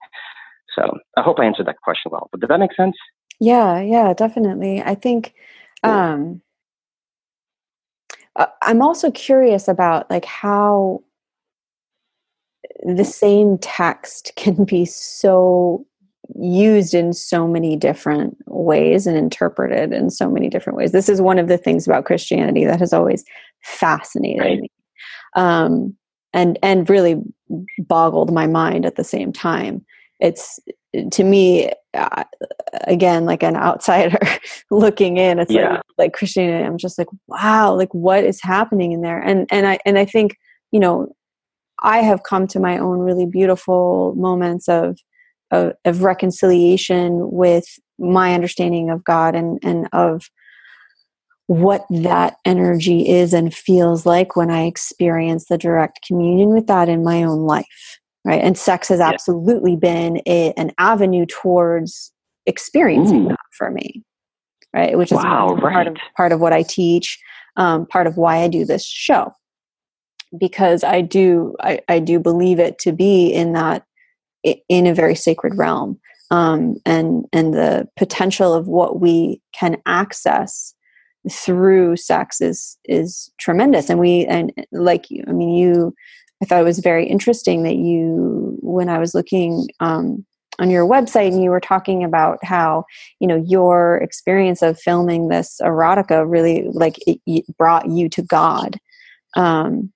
So 0.74 0.98
I 1.16 1.22
hope 1.22 1.38
I 1.40 1.44
answered 1.44 1.66
that 1.66 1.80
question 1.82 2.10
well. 2.12 2.28
But 2.30 2.40
did 2.40 2.50
that 2.50 2.60
make 2.60 2.74
sense? 2.74 2.96
Yeah, 3.40 3.80
yeah, 3.80 4.14
definitely. 4.14 4.82
I 4.82 4.94
think 4.94 5.34
um, 5.82 6.40
uh, 8.36 8.46
I'm 8.62 8.82
also 8.82 9.10
curious 9.10 9.68
about 9.68 10.10
like 10.10 10.24
how 10.24 11.02
the 12.84 13.04
same 13.04 13.58
text 13.58 14.32
can 14.36 14.64
be 14.64 14.84
so 14.84 15.84
used 16.36 16.94
in 16.94 17.12
so 17.12 17.48
many 17.48 17.74
different 17.74 18.36
ways 18.46 19.06
and 19.06 19.16
interpreted 19.16 19.92
in 19.92 20.10
so 20.10 20.30
many 20.30 20.48
different 20.48 20.76
ways. 20.76 20.92
This 20.92 21.08
is 21.08 21.20
one 21.20 21.38
of 21.38 21.48
the 21.48 21.58
things 21.58 21.86
about 21.86 22.04
Christianity 22.04 22.64
that 22.64 22.80
has 22.80 22.92
always 22.92 23.24
fascinated 23.62 24.40
right. 24.40 24.60
me. 24.60 24.70
Um, 25.34 25.96
and 26.34 26.58
and 26.62 26.88
really 26.90 27.22
boggled 27.78 28.32
my 28.32 28.46
mind 28.46 28.84
at 28.84 28.96
the 28.96 29.04
same 29.04 29.32
time. 29.32 29.84
It's 30.20 30.60
to 31.10 31.24
me 31.24 31.70
uh, 31.94 32.24
again 32.86 33.24
like 33.24 33.42
an 33.42 33.56
outsider 33.56 34.18
looking 34.70 35.16
in 35.18 35.38
it's 35.38 35.52
yeah. 35.52 35.70
like 35.72 35.82
like 35.98 36.12
christianity 36.12 36.64
i'm 36.64 36.78
just 36.78 36.98
like 36.98 37.08
wow 37.26 37.74
like 37.74 37.92
what 37.92 38.24
is 38.24 38.40
happening 38.40 38.92
in 38.92 39.02
there 39.02 39.20
and 39.20 39.46
and 39.50 39.66
i 39.66 39.78
and 39.84 39.98
i 39.98 40.04
think 40.04 40.36
you 40.72 40.80
know 40.80 41.14
i 41.82 41.98
have 41.98 42.22
come 42.22 42.46
to 42.46 42.58
my 42.58 42.78
own 42.78 43.00
really 43.00 43.26
beautiful 43.26 44.14
moments 44.16 44.68
of 44.68 44.98
of, 45.50 45.72
of 45.84 46.02
reconciliation 46.02 47.30
with 47.30 47.66
my 47.98 48.34
understanding 48.34 48.90
of 48.90 49.04
god 49.04 49.34
and 49.34 49.58
and 49.62 49.88
of 49.92 50.30
what 51.48 51.86
that 51.88 52.36
energy 52.44 53.08
is 53.08 53.32
and 53.32 53.54
feels 53.54 54.04
like 54.04 54.36
when 54.36 54.50
i 54.50 54.64
experience 54.64 55.46
the 55.46 55.58
direct 55.58 56.00
communion 56.06 56.50
with 56.50 56.66
that 56.66 56.88
in 56.88 57.02
my 57.02 57.22
own 57.22 57.40
life 57.40 57.98
right 58.24 58.42
and 58.42 58.56
sex 58.56 58.86
has 58.88 59.00
absolutely 59.00 59.74
been 59.74 60.20
a, 60.26 60.52
an 60.52 60.70
avenue 60.78 61.24
towards 61.26 62.12
experiencing 62.44 63.24
Ooh. 63.24 63.28
that 63.28 63.38
for 63.56 63.70
me 63.70 64.02
right 64.74 64.96
which 64.98 65.10
is 65.10 65.16
wow, 65.16 65.56
part 65.58 65.74
right. 65.74 65.86
of 65.86 65.96
part 66.16 66.32
of 66.32 66.40
what 66.40 66.52
i 66.52 66.62
teach 66.62 67.18
um, 67.56 67.86
part 67.86 68.06
of 68.06 68.18
why 68.18 68.36
i 68.36 68.48
do 68.48 68.66
this 68.66 68.84
show 68.84 69.32
because 70.38 70.84
i 70.84 71.00
do 71.00 71.56
I, 71.60 71.80
I 71.88 71.98
do 71.98 72.20
believe 72.20 72.58
it 72.58 72.78
to 72.80 72.92
be 72.92 73.32
in 73.32 73.54
that 73.54 73.84
in 74.68 74.86
a 74.86 74.94
very 74.94 75.14
sacred 75.14 75.56
realm 75.56 75.98
um, 76.30 76.76
and 76.84 77.24
and 77.32 77.54
the 77.54 77.88
potential 77.96 78.52
of 78.52 78.68
what 78.68 79.00
we 79.00 79.40
can 79.54 79.78
access 79.86 80.74
through 81.30 81.96
sex 81.96 82.40
is 82.40 82.78
is 82.84 83.30
tremendous 83.38 83.90
and 83.90 84.00
we 84.00 84.24
and 84.26 84.52
like 84.72 85.10
you 85.10 85.22
i 85.28 85.32
mean 85.32 85.50
you 85.50 85.92
I 86.42 86.44
thought 86.44 86.60
it 86.60 86.64
was 86.64 86.78
very 86.78 87.06
interesting 87.06 87.64
that 87.64 87.76
you, 87.76 88.56
when 88.60 88.88
I 88.88 88.98
was 88.98 89.14
looking 89.14 89.68
um, 89.80 90.24
on 90.58 90.70
your 90.70 90.86
website, 90.86 91.28
and 91.28 91.42
you 91.42 91.50
were 91.50 91.60
talking 91.60 92.04
about 92.04 92.38
how 92.44 92.84
you 93.20 93.26
know 93.26 93.42
your 93.46 93.96
experience 93.96 94.62
of 94.62 94.78
filming 94.78 95.28
this 95.28 95.60
erotica 95.62 96.28
really 96.28 96.68
like 96.72 96.96
it, 97.06 97.20
it 97.26 97.44
brought 97.56 97.88
you 97.88 98.08
to 98.10 98.22
God. 98.22 98.78
Um, 99.36 99.92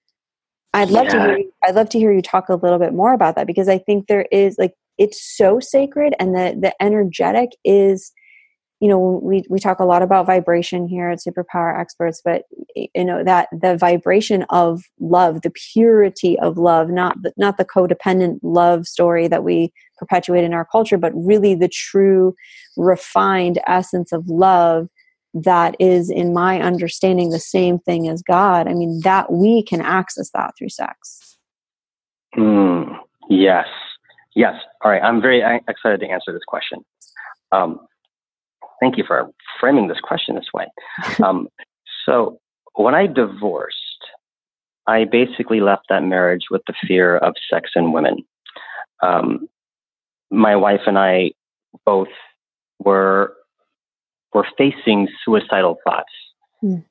I'd 0.75 0.91
love 0.91 1.07
yeah. 1.07 1.13
to 1.13 1.21
hear. 1.21 1.39
You, 1.39 1.53
I'd 1.65 1.75
love 1.75 1.89
to 1.91 1.99
hear 1.99 2.13
you 2.13 2.23
talk 2.23 2.49
a 2.49 2.55
little 2.55 2.79
bit 2.79 2.93
more 2.93 3.13
about 3.13 3.37
that 3.37 3.47
because 3.47 3.69
I 3.69 3.79
think 3.79 4.07
there 4.07 4.27
is 4.33 4.57
like 4.59 4.75
it's 4.99 5.37
so 5.37 5.61
sacred, 5.61 6.15
and 6.19 6.35
the 6.35 6.57
the 6.61 6.75
energetic 6.83 7.51
is 7.65 8.13
you 8.83 8.89
know 8.89 9.21
we 9.23 9.45
we 9.49 9.61
talk 9.61 9.79
a 9.79 9.85
lot 9.85 10.03
about 10.03 10.27
vibration 10.27 10.89
here 10.89 11.09
at 11.09 11.21
superpower 11.21 11.79
experts 11.79 12.21
but 12.23 12.43
you 12.75 13.05
know 13.05 13.23
that 13.23 13.49
the 13.53 13.77
vibration 13.77 14.45
of 14.51 14.83
love 14.99 15.43
the 15.43 15.53
purity 15.73 16.37
of 16.41 16.59
love 16.59 16.91
not 16.91 17.17
the, 17.23 17.33
not 17.37 17.59
the 17.59 17.65
codependent 17.65 18.41
love 18.43 18.87
story 18.87 19.29
that 19.29 19.45
we 19.45 19.73
perpetuate 19.99 20.43
in 20.43 20.53
our 20.53 20.65
culture 20.65 20.99
but 20.99 21.13
really 21.15 21.55
the 21.55 21.69
true 21.69 22.35
refined 22.77 23.61
essence 23.69 24.11
of 24.11 24.29
love 24.29 24.89
that 25.33 25.77
is 25.79 26.11
in 26.11 26.35
my 26.35 26.61
understanding 26.61 27.31
the 27.31 27.39
same 27.39 27.79
thing 27.79 28.09
as 28.09 28.21
god. 28.21 28.67
I 28.67 28.75
mean 28.75 29.01
that 29.05 29.33
we 29.33 29.63
can 29.63 29.81
access 29.81 30.31
that 30.35 30.55
through 30.59 30.71
sex. 30.71 31.39
Mm, 32.37 32.99
yes. 33.31 33.67
Yes. 34.35 34.55
All 34.83 34.91
right. 34.91 35.03
I'm 35.03 35.21
very 35.23 35.41
excited 35.69 36.01
to 36.01 36.07
answer 36.07 36.33
this 36.33 36.43
question. 36.47 36.85
Um, 37.53 37.81
thank 38.83 38.99
you 38.99 39.05
for 39.07 39.31
framing 39.61 39.87
this 39.89 40.01
question 40.01 40.35
this 40.35 40.53
way. 40.53 40.67
Um, 41.25 41.49
so, 42.05 42.41
when 42.75 42.95
I 42.95 43.07
divorced, 43.07 43.77
I 44.89 45.05
basically 45.05 45.61
left 45.61 45.85
that 45.89 46.03
marriage 46.03 46.47
with 46.51 46.63
the 46.67 46.75
fear 46.87 47.19
of 47.19 47.35
sex 47.49 47.71
and 47.77 47.93
women. 47.93 48.25
Um, 49.03 49.49
my 50.31 50.57
wife 50.57 50.81
and 50.87 50.99
I 50.99 51.31
both 51.87 52.09
were 52.81 53.35
were 54.35 54.47
facing 54.59 55.09
suicidal 55.25 55.77
thoughts 55.85 56.13
mm. 56.65 56.83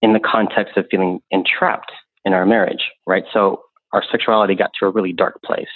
in 0.00 0.12
the 0.12 0.20
context 0.20 0.76
of 0.76 0.86
feeling 0.90 1.20
entrapped 1.30 1.92
in 2.24 2.32
our 2.32 2.46
marriage. 2.46 2.90
Right, 3.06 3.24
so 3.32 3.62
our 3.92 4.02
sexuality 4.10 4.54
got 4.54 4.70
to 4.80 4.86
a 4.86 4.90
really 4.90 5.12
dark 5.12 5.42
place, 5.42 5.66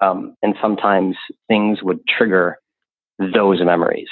um, 0.00 0.34
and 0.42 0.56
sometimes 0.60 1.16
things 1.46 1.82
would 1.82 2.00
trigger 2.08 2.58
those 3.18 3.62
memories 3.62 4.08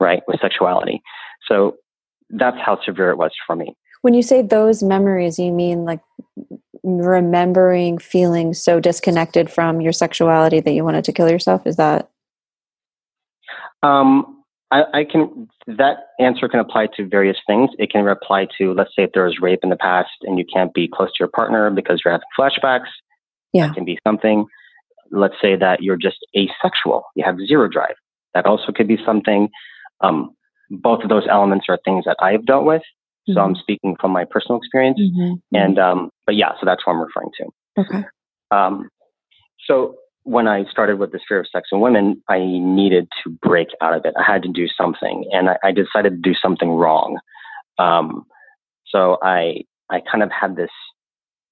right, 0.00 0.22
with 0.26 0.40
sexuality. 0.40 1.02
So 1.46 1.76
that's 2.30 2.58
how 2.58 2.80
severe 2.84 3.10
it 3.10 3.18
was 3.18 3.32
for 3.46 3.56
me. 3.56 3.76
When 4.02 4.14
you 4.14 4.22
say 4.22 4.42
those 4.42 4.82
memories, 4.82 5.38
you 5.38 5.50
mean 5.52 5.84
like 5.84 6.00
remembering 6.82 7.98
feeling 7.98 8.54
so 8.54 8.80
disconnected 8.80 9.50
from 9.50 9.80
your 9.80 9.92
sexuality 9.92 10.60
that 10.60 10.72
you 10.72 10.84
wanted 10.84 11.04
to 11.04 11.12
kill 11.12 11.30
yourself? 11.30 11.66
Is 11.66 11.76
that? 11.76 12.08
Um, 13.82 14.42
I, 14.70 14.82
I, 14.92 15.04
can. 15.04 15.48
That 15.66 16.08
answer 16.18 16.48
can 16.48 16.60
apply 16.60 16.88
to 16.96 17.06
various 17.06 17.36
things. 17.46 17.70
It 17.78 17.90
can 17.90 18.06
apply 18.06 18.48
to, 18.58 18.74
let's 18.74 18.90
say, 18.96 19.04
if 19.04 19.12
there 19.12 19.24
was 19.24 19.38
rape 19.40 19.60
in 19.62 19.70
the 19.70 19.76
past 19.76 20.10
and 20.22 20.38
you 20.38 20.44
can't 20.44 20.74
be 20.74 20.88
close 20.88 21.08
to 21.08 21.16
your 21.20 21.28
partner 21.28 21.70
because 21.70 22.02
you're 22.04 22.12
having 22.12 22.26
flashbacks. 22.38 22.88
Yeah, 23.52 23.68
that 23.68 23.74
can 23.74 23.84
be 23.84 23.98
something. 24.06 24.46
Let's 25.10 25.36
say 25.40 25.56
that 25.56 25.82
you're 25.82 25.96
just 25.96 26.18
asexual. 26.36 27.04
You 27.14 27.24
have 27.24 27.38
zero 27.46 27.68
drive. 27.68 27.94
That 28.34 28.46
also 28.46 28.72
could 28.72 28.88
be 28.88 28.98
something. 29.06 29.48
Um, 30.00 30.30
both 30.70 31.02
of 31.02 31.08
those 31.08 31.26
elements 31.30 31.66
are 31.68 31.78
things 31.84 32.04
that 32.04 32.16
I've 32.20 32.44
dealt 32.46 32.64
with. 32.64 32.82
So 33.26 33.34
mm-hmm. 33.34 33.40
I'm 33.40 33.54
speaking 33.56 33.96
from 34.00 34.12
my 34.12 34.24
personal 34.24 34.58
experience. 34.58 35.00
Mm-hmm. 35.00 35.20
mm-hmm. 35.20 35.56
And, 35.56 35.78
um, 35.78 36.10
but 36.26 36.36
yeah, 36.36 36.52
so 36.60 36.66
that's 36.66 36.86
what 36.86 36.94
I'm 36.94 37.00
referring 37.00 37.30
to. 37.38 37.46
Okay. 37.80 38.04
Um, 38.50 38.88
so 39.66 39.96
when 40.28 40.46
I 40.46 40.64
started 40.70 40.98
with 40.98 41.12
this 41.12 41.22
fear 41.26 41.40
of 41.40 41.46
sex 41.50 41.68
and 41.72 41.80
women, 41.80 42.22
I 42.28 42.38
needed 42.38 43.08
to 43.24 43.30
break 43.30 43.68
out 43.80 43.94
of 43.94 44.04
it. 44.04 44.14
I 44.18 44.30
had 44.30 44.42
to 44.42 44.48
do 44.48 44.66
something, 44.68 45.28
and 45.32 45.50
I, 45.50 45.56
I 45.64 45.72
decided 45.72 46.10
to 46.10 46.30
do 46.30 46.34
something 46.34 46.70
wrong. 46.70 47.18
Um, 47.78 48.26
so 48.86 49.18
I 49.22 49.62
I 49.90 50.00
kind 50.00 50.22
of 50.22 50.30
had 50.30 50.56
this. 50.56 50.70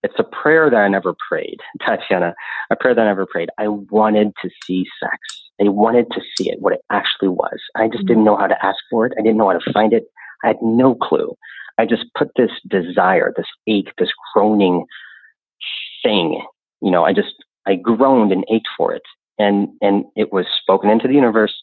It's 0.03 0.19
a 0.19 0.25
prayer 0.25 0.69
that 0.71 0.77
I 0.77 0.89
never 0.89 1.15
prayed, 1.29 1.59
Tatiana. 1.87 2.35
A 2.71 2.77
prayer 2.77 2.95
that 2.95 3.01
I 3.01 3.07
never 3.07 3.27
prayed. 3.27 3.49
I 3.59 3.69
wanted 3.69 4.33
to 4.43 4.51
see 4.65 4.85
sex. 5.01 5.19
They 5.59 5.69
wanted 5.69 6.11
to 6.13 6.21
see 6.37 6.51
it, 6.51 6.61
what 6.61 6.75
it 6.75 6.81
actually 6.91 7.29
was. 7.29 7.59
I 7.77 7.89
just 7.89 8.07
didn't 8.07 8.25
know 8.25 8.37
how 8.37 8.47
to 8.47 8.65
ask 8.65 8.79
for 8.91 9.07
it. 9.07 9.13
I 9.19 9.23
didn't 9.23 9.39
know 9.39 9.51
how 9.51 9.59
to 9.59 9.73
find 9.73 9.93
it. 9.93 10.05
I 10.45 10.49
had 10.49 10.57
no 10.63 10.95
clue. 10.95 11.35
I 11.79 11.87
just 11.87 12.05
put 12.17 12.29
this 12.37 12.51
desire, 12.69 13.33
this 13.37 13.47
ache, 13.67 13.93
this 13.99 14.11
groaning 14.33 14.85
thing. 16.03 16.43
You 16.83 16.91
know, 16.91 17.05
I 17.05 17.13
just 17.13 17.35
I 17.67 17.77
groaned 17.77 18.33
and 18.33 18.45
ached 18.51 18.69
for 18.77 18.95
it, 18.95 19.03
and 19.39 19.69
and 19.81 20.05
it 20.15 20.33
was 20.33 20.47
spoken 20.61 20.91
into 20.91 21.09
the 21.09 21.15
universe, 21.15 21.55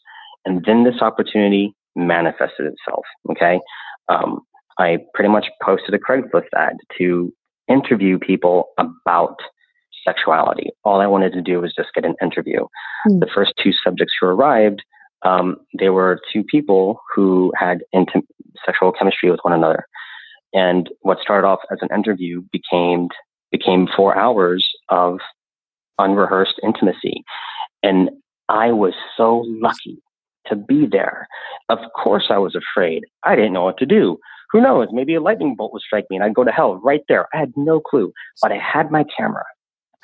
and 0.44 0.64
then 0.64 0.84
this 0.84 1.00
opportunity 1.00 1.74
manifested 1.96 2.66
itself. 2.66 3.04
Okay, 3.30 3.60
um, 4.08 4.40
I 4.78 4.98
pretty 5.14 5.30
much 5.30 5.46
posted 5.62 5.94
a 5.94 5.98
Craigslist 5.98 6.48
ad 6.56 6.76
to 6.98 7.32
interview 7.68 8.18
people 8.18 8.68
about 8.78 9.36
sexuality. 10.04 10.70
All 10.84 11.00
I 11.00 11.06
wanted 11.06 11.32
to 11.32 11.42
do 11.42 11.60
was 11.60 11.72
just 11.74 11.94
get 11.94 12.04
an 12.04 12.14
interview. 12.22 12.66
Mm. 13.08 13.20
The 13.20 13.28
first 13.34 13.54
two 13.62 13.72
subjects 13.84 14.14
who 14.20 14.26
arrived, 14.26 14.82
um, 15.22 15.56
they 15.78 15.88
were 15.88 16.20
two 16.32 16.44
people 16.44 17.00
who 17.14 17.52
had 17.56 17.82
intim- 17.94 18.26
sexual 18.64 18.92
chemistry 18.92 19.30
with 19.30 19.40
one 19.42 19.54
another. 19.54 19.86
And 20.52 20.88
what 21.00 21.18
started 21.20 21.46
off 21.46 21.60
as 21.70 21.78
an 21.82 21.88
interview 21.94 22.42
became 22.52 23.08
became 23.50 23.88
four 23.96 24.16
hours 24.16 24.66
of 24.88 25.18
unrehearsed 25.98 26.60
intimacy. 26.62 27.22
And 27.82 28.10
I 28.48 28.72
was 28.72 28.94
so 29.16 29.44
lucky 29.46 30.02
to 30.46 30.56
be 30.56 30.86
there. 30.90 31.26
Of 31.68 31.78
course, 31.96 32.26
I 32.30 32.38
was 32.38 32.56
afraid. 32.56 33.02
I 33.22 33.36
didn't 33.36 33.52
know 33.52 33.64
what 33.64 33.78
to 33.78 33.86
do. 33.86 34.18
Who 34.50 34.60
knows? 34.60 34.88
Maybe 34.92 35.14
a 35.14 35.20
lightning 35.20 35.54
bolt 35.56 35.72
would 35.72 35.82
strike 35.82 36.04
me 36.10 36.16
and 36.16 36.24
I'd 36.24 36.34
go 36.34 36.44
to 36.44 36.50
hell 36.50 36.76
right 36.76 37.02
there. 37.08 37.26
I 37.32 37.38
had 37.38 37.52
no 37.56 37.80
clue. 37.80 38.12
But 38.42 38.52
I 38.52 38.58
had 38.58 38.90
my 38.90 39.04
camera. 39.16 39.44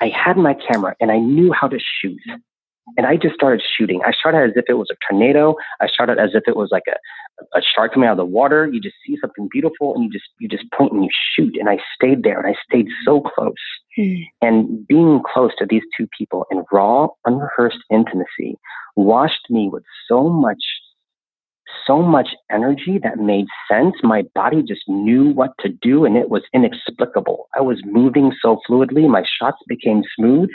I 0.01 0.09
had 0.09 0.35
my 0.35 0.55
camera 0.55 0.95
and 0.99 1.11
I 1.11 1.19
knew 1.19 1.53
how 1.53 1.67
to 1.67 1.79
shoot. 1.79 2.19
and 2.97 3.05
I 3.05 3.15
just 3.15 3.35
started 3.35 3.63
shooting. 3.77 4.01
I 4.05 4.11
shot 4.11 4.33
it 4.33 4.49
as 4.49 4.51
if 4.55 4.65
it 4.67 4.73
was 4.73 4.89
a 4.91 4.95
tornado. 5.07 5.55
I 5.79 5.87
shot 5.87 6.09
it 6.09 6.17
as 6.17 6.31
if 6.33 6.43
it 6.47 6.57
was 6.57 6.69
like 6.71 6.83
a, 6.89 7.57
a 7.57 7.61
shark 7.61 7.93
coming 7.93 8.09
out 8.09 8.13
of 8.13 8.17
the 8.17 8.25
water. 8.25 8.67
You 8.67 8.81
just 8.81 8.95
see 9.05 9.17
something 9.21 9.47
beautiful 9.51 9.93
and 9.93 10.03
you 10.03 10.09
just 10.09 10.25
you 10.39 10.49
just 10.49 10.69
point 10.71 10.91
and 10.93 11.03
you 11.03 11.09
shoot. 11.35 11.55
And 11.57 11.69
I 11.69 11.77
stayed 11.95 12.23
there 12.23 12.39
and 12.39 12.53
I 12.53 12.59
stayed 12.67 12.87
so 13.05 13.21
close. 13.21 13.53
Mm. 13.97 14.23
And 14.41 14.87
being 14.87 15.21
close 15.31 15.51
to 15.59 15.65
these 15.69 15.83
two 15.95 16.07
people 16.17 16.45
in 16.51 16.63
raw, 16.71 17.07
unrehearsed 17.25 17.83
intimacy 17.91 18.57
washed 18.95 19.49
me 19.49 19.69
with 19.71 19.83
so 20.07 20.29
much 20.29 20.61
so 21.85 22.01
much 22.01 22.29
energy 22.51 22.99
that 23.03 23.17
made 23.17 23.45
sense. 23.69 23.95
My 24.03 24.23
body 24.35 24.63
just 24.63 24.87
knew 24.87 25.31
what 25.31 25.51
to 25.59 25.69
do 25.69 26.05
and 26.05 26.17
it 26.17 26.29
was 26.29 26.43
inexplicable. 26.53 27.47
I 27.55 27.61
was 27.61 27.81
moving 27.85 28.31
so 28.41 28.59
fluidly. 28.69 29.09
My 29.09 29.23
shots 29.39 29.57
became 29.67 30.03
smooth 30.15 30.49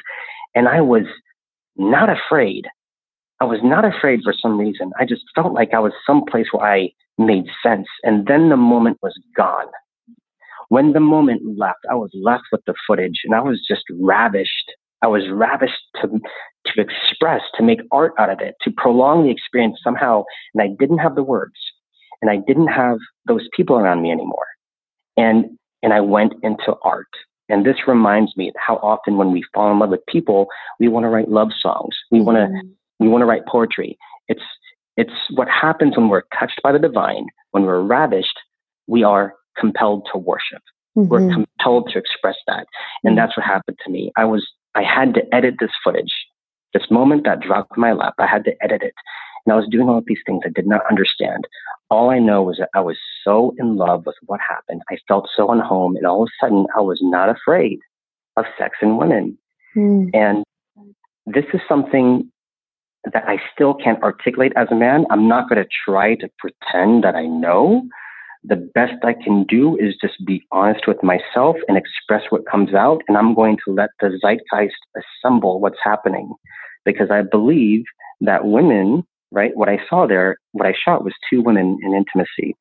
and 0.55 0.69
I 0.69 0.81
was 0.81 1.05
not 1.77 2.09
afraid. 2.09 2.67
I 3.41 3.45
was 3.45 3.61
not 3.63 3.85
afraid 3.85 4.21
for 4.25 4.33
some 4.33 4.59
reason. 4.59 4.93
I 4.99 5.05
just 5.05 5.23
felt 5.35 5.53
like 5.53 5.75
I 5.75 5.79
was 5.79 5.93
someplace 6.07 6.47
where 6.53 6.67
I 6.67 6.91
made 7.19 7.45
sense. 7.63 7.87
And 8.03 8.27
then 8.27 8.49
the 8.49 8.57
moment 8.57 8.99
was 9.03 9.19
gone. 9.37 9.67
When 10.69 10.93
the 10.93 11.01
moment 11.01 11.43
left, 11.59 11.81
I 11.91 11.95
was 11.95 12.11
left 12.15 12.45
with 12.51 12.63
the 12.67 12.75
footage 12.87 13.21
and 13.25 13.35
I 13.35 13.41
was 13.41 13.65
just 13.67 13.85
ravished. 14.01 14.73
I 15.03 15.07
was 15.07 15.23
ravished 15.31 15.75
to, 16.01 16.09
to 16.77 16.83
express, 16.83 17.43
to 17.57 17.63
make 17.63 17.81
art 17.91 18.13
out 18.19 18.31
of 18.31 18.41
it, 18.41 18.55
to 18.63 18.71
prolong 18.71 19.25
the 19.25 19.31
experience 19.31 19.79
somehow. 19.83 20.25
And 20.55 20.63
I 20.63 20.69
didn't 20.79 20.99
have 20.99 21.15
the 21.15 21.23
words 21.23 21.57
and 22.23 22.31
I 22.31 22.37
didn't 22.47 22.69
have 22.69 22.99
those 23.27 23.49
people 23.55 23.77
around 23.77 24.03
me 24.03 24.11
anymore. 24.11 24.47
And, 25.17 25.59
and 25.83 25.93
I 25.93 26.01
went 26.01 26.35
into 26.43 26.75
art. 26.83 27.09
And 27.49 27.65
this 27.65 27.77
reminds 27.87 28.37
me 28.37 28.53
how 28.57 28.77
often 28.77 29.17
when 29.17 29.31
we 29.33 29.45
fall 29.55 29.71
in 29.71 29.79
love 29.79 29.91
with 29.91 30.05
people, 30.07 30.49
we 30.81 30.89
want 30.89 31.05
to 31.05 31.09
write 31.09 31.29
love 31.29 31.51
songs. 31.59 31.97
We 32.11 32.21
want 32.21 32.37
to, 32.37 32.47
mm-hmm. 32.47 32.69
we 32.99 33.09
want 33.09 33.23
to 33.23 33.27
write 33.27 33.47
poetry. 33.47 33.97
It's, 34.29 34.43
it's 34.97 35.13
what 35.35 35.49
happens 35.49 35.97
when 35.97 36.09
we're 36.09 36.23
touched 36.39 36.61
by 36.63 36.73
the 36.73 36.79
divine, 36.79 37.27
when 37.53 37.65
we're 37.65 37.83
ravished, 37.83 38.39
we 38.87 39.05
are 39.05 39.35
compelled 39.57 40.09
to 40.13 40.19
worship. 40.19 40.63
Mm-hmm. 40.97 41.09
We're 41.09 41.33
compelled 41.33 41.91
to 41.93 41.99
express 41.99 42.37
that. 42.47 42.67
And 43.05 43.13
mm-hmm. 43.13 43.17
that's 43.17 43.37
what 43.37 43.47
happened 43.47 43.79
to 43.85 43.93
me. 43.93 44.11
I 44.17 44.25
was, 44.25 44.47
I 44.75 44.83
had 44.83 45.15
to 45.15 45.23
edit 45.33 45.55
this 45.61 45.71
footage. 45.85 46.13
This 46.77 46.91
moment 46.91 47.25
that 47.25 47.41
dropped 47.41 47.73
in 47.75 47.81
my 47.81 47.93
lap, 47.95 48.13
I 48.19 48.27
had 48.27 48.45
to 48.45 48.53
edit 48.63 48.83
it. 48.83 48.93
And 49.47 49.53
I 49.55 49.57
was 49.57 49.67
doing 49.71 49.89
all 49.89 49.97
of 49.97 50.05
these 50.07 50.19
things 50.27 50.43
I 50.45 50.51
did 50.55 50.67
not 50.67 50.83
understand. 50.91 51.47
All 51.89 52.11
I 52.11 52.19
know 52.19 52.43
was 52.43 52.59
that 52.59 52.69
I 52.75 52.81
was 52.81 52.99
so 53.25 53.55
in 53.59 53.77
love 53.77 54.05
with 54.05 54.17
what 54.27 54.41
happened. 54.47 54.83
I 54.91 54.99
felt 55.09 55.27
so 55.35 55.51
at 55.55 55.65
home. 55.65 55.97
And 55.97 56.07
all 56.07 56.25
of 56.25 56.29
a 56.29 56.45
sudden, 56.45 56.67
I 56.77 56.83
was 56.83 56.99
not 57.01 57.31
afraid 57.31 57.79
of 58.37 58.45
sex 58.59 58.77
and 58.83 58.99
women. 58.99 59.39
Mm. 59.75 60.11
And 60.13 60.45
this 61.25 61.47
is 61.55 61.63
something 61.67 62.31
that 63.11 63.25
I 63.27 63.39
still 63.55 63.73
can't 63.73 64.03
articulate 64.03 64.53
as 64.55 64.69
a 64.71 64.75
man. 64.75 65.07
I'm 65.09 65.27
not 65.29 65.49
going 65.49 65.63
to 65.63 65.69
try 65.87 66.17
to 66.17 66.29
pretend 66.39 67.05
that 67.05 67.15
I 67.15 67.25
know. 67.25 67.89
The 68.45 68.57
best 68.75 69.03
I 69.03 69.15
can 69.15 69.45
do 69.45 69.79
is 69.79 69.95
just 69.99 70.27
be 70.27 70.45
honest 70.53 70.87
with 70.87 71.03
myself 71.03 71.57
and 71.69 71.79
express 71.79 72.25
what 72.29 72.47
comes 72.47 72.75
out. 72.75 73.01
And 73.09 73.17
I'm 73.17 73.35
going 73.35 73.57
to 73.65 73.73
let 73.73 73.91
the 73.99 74.19
zeitgeist 74.21 74.77
assemble 75.25 75.59
what's 75.59 75.81
happening 75.83 76.35
because 76.87 77.11
I 77.11 77.21
believe 77.21 77.85
that 78.23 78.47
women 78.47 79.05
right? 79.31 79.57
What 79.57 79.69
I 79.69 79.79
saw 79.89 80.07
there, 80.07 80.39
what 80.53 80.67
I 80.67 80.75
shot 80.85 81.05
was 81.05 81.15
two 81.29 81.43
women 81.43 81.79
in 81.83 81.95
intimacy. 81.95 82.57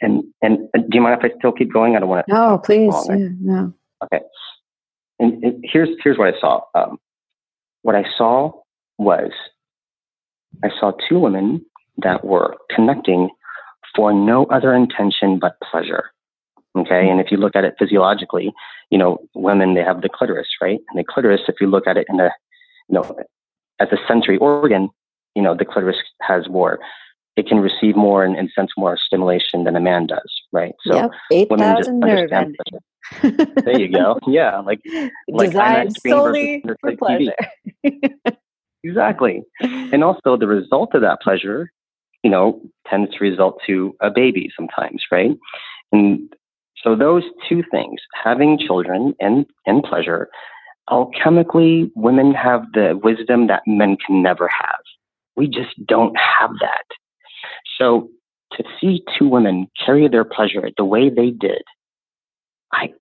And 0.00 0.24
and 0.40 0.68
uh, 0.74 0.78
do 0.78 0.88
you 0.94 1.00
mind 1.00 1.20
if 1.22 1.30
I 1.30 1.36
still 1.38 1.52
keep 1.52 1.72
going? 1.72 1.96
I 1.96 2.00
don't 2.00 2.08
want 2.08 2.26
to. 2.26 2.32
No, 2.32 2.58
please. 2.58 2.94
Yeah, 3.08 3.28
no. 3.40 3.72
Okay. 4.04 4.20
And, 5.20 5.44
and, 5.44 5.64
here's 5.64 5.90
here's 6.02 6.18
what 6.18 6.34
I 6.34 6.40
saw. 6.40 6.62
Um, 6.74 6.98
what 7.82 7.94
I 7.94 8.04
saw 8.16 8.52
was 8.98 9.30
I 10.64 10.70
saw 10.80 10.92
two 11.08 11.20
women 11.20 11.64
that 11.98 12.24
were 12.24 12.56
connecting 12.74 13.30
for 13.94 14.12
no 14.12 14.46
other 14.46 14.74
intention 14.74 15.38
but 15.38 15.56
pleasure. 15.70 16.10
Okay, 16.76 17.08
and 17.08 17.20
if 17.20 17.30
you 17.30 17.36
look 17.36 17.54
at 17.54 17.64
it 17.64 17.74
physiologically, 17.78 18.50
you 18.90 18.96
know, 18.96 19.18
women 19.34 19.74
they 19.74 19.82
have 19.82 20.00
the 20.00 20.08
clitoris, 20.08 20.48
right? 20.60 20.80
And 20.88 20.98
the 20.98 21.04
clitoris, 21.04 21.42
if 21.46 21.56
you 21.60 21.66
look 21.66 21.86
at 21.86 21.98
it 21.98 22.06
in 22.08 22.16
know, 22.92 23.16
as 23.80 23.88
a 23.92 23.96
sensory 24.06 24.38
organ, 24.38 24.88
you 25.34 25.42
know, 25.42 25.56
the 25.56 25.64
clitoris 25.64 25.96
has 26.20 26.48
more, 26.48 26.78
it 27.36 27.46
can 27.46 27.58
receive 27.58 27.96
more 27.96 28.24
and, 28.24 28.36
and 28.36 28.50
sense 28.54 28.70
more 28.76 28.96
stimulation 28.96 29.64
than 29.64 29.76
a 29.76 29.80
man 29.80 30.06
does, 30.06 30.30
right? 30.52 30.74
So 30.86 30.94
yep, 30.94 31.10
8,000 31.32 32.00
nerve 32.00 32.30
there 33.20 33.80
you 33.80 33.88
go. 33.88 34.18
Yeah, 34.26 34.60
like 34.60 34.80
like 35.28 35.50
designed 35.50 35.96
solely 36.06 36.62
for 36.82 36.96
pleasure. 36.96 37.34
exactly, 38.84 39.42
and 39.60 40.04
also 40.04 40.36
the 40.36 40.46
result 40.46 40.94
of 40.94 41.02
that 41.02 41.20
pleasure, 41.20 41.70
you 42.22 42.30
know, 42.30 42.60
tends 42.88 43.12
to 43.12 43.18
result 43.24 43.60
to 43.66 43.94
a 44.00 44.10
baby 44.10 44.50
sometimes, 44.56 45.02
right? 45.10 45.36
And 45.90 46.32
so 46.82 46.96
those 46.96 47.24
two 47.48 47.62
things, 47.70 48.00
having 48.22 48.58
children 48.58 49.14
and 49.20 49.46
and 49.66 49.82
pleasure, 49.82 50.28
alchemically, 50.90 51.90
women 51.94 52.34
have 52.34 52.64
the 52.72 52.98
wisdom 53.02 53.46
that 53.46 53.62
men 53.66 53.96
can 54.04 54.22
never 54.22 54.48
have. 54.48 54.80
We 55.36 55.46
just 55.46 55.70
don't 55.86 56.16
have 56.16 56.50
that. 56.60 56.84
So 57.78 58.08
to 58.52 58.64
see 58.80 59.02
two 59.18 59.28
women 59.28 59.68
carry 59.84 60.08
their 60.08 60.24
pleasure 60.24 60.70
the 60.76 60.84
way 60.84 61.08
they 61.08 61.30
did, 61.30 61.62
I 62.72 62.92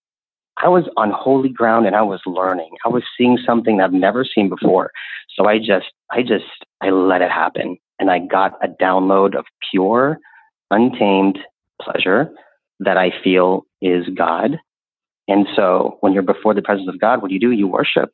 I 0.57 0.67
was 0.67 0.83
on 0.95 1.11
holy 1.11 1.49
ground 1.49 1.87
and 1.87 1.95
I 1.95 2.03
was 2.03 2.19
learning. 2.25 2.71
I 2.85 2.89
was 2.89 3.03
seeing 3.17 3.37
something 3.45 3.81
I've 3.81 3.93
never 3.93 4.23
seen 4.25 4.49
before. 4.49 4.91
So 5.35 5.47
I 5.47 5.57
just 5.57 5.91
I 6.11 6.21
just 6.21 6.45
I 6.81 6.89
let 6.89 7.21
it 7.21 7.31
happen 7.31 7.77
and 7.99 8.11
I 8.11 8.19
got 8.19 8.53
a 8.63 8.67
download 8.67 9.35
of 9.35 9.45
pure, 9.71 10.19
untamed 10.69 11.39
pleasure 11.81 12.29
that 12.79 12.97
I 12.97 13.11
feel 13.23 13.65
is 13.81 14.05
God. 14.15 14.59
And 15.27 15.47
so 15.55 15.97
when 16.01 16.13
you're 16.13 16.23
before 16.23 16.53
the 16.53 16.62
presence 16.62 16.89
of 16.89 16.99
God, 16.99 17.21
what 17.21 17.29
do 17.29 17.34
you 17.34 17.39
do? 17.39 17.51
You 17.51 17.67
worship. 17.67 18.10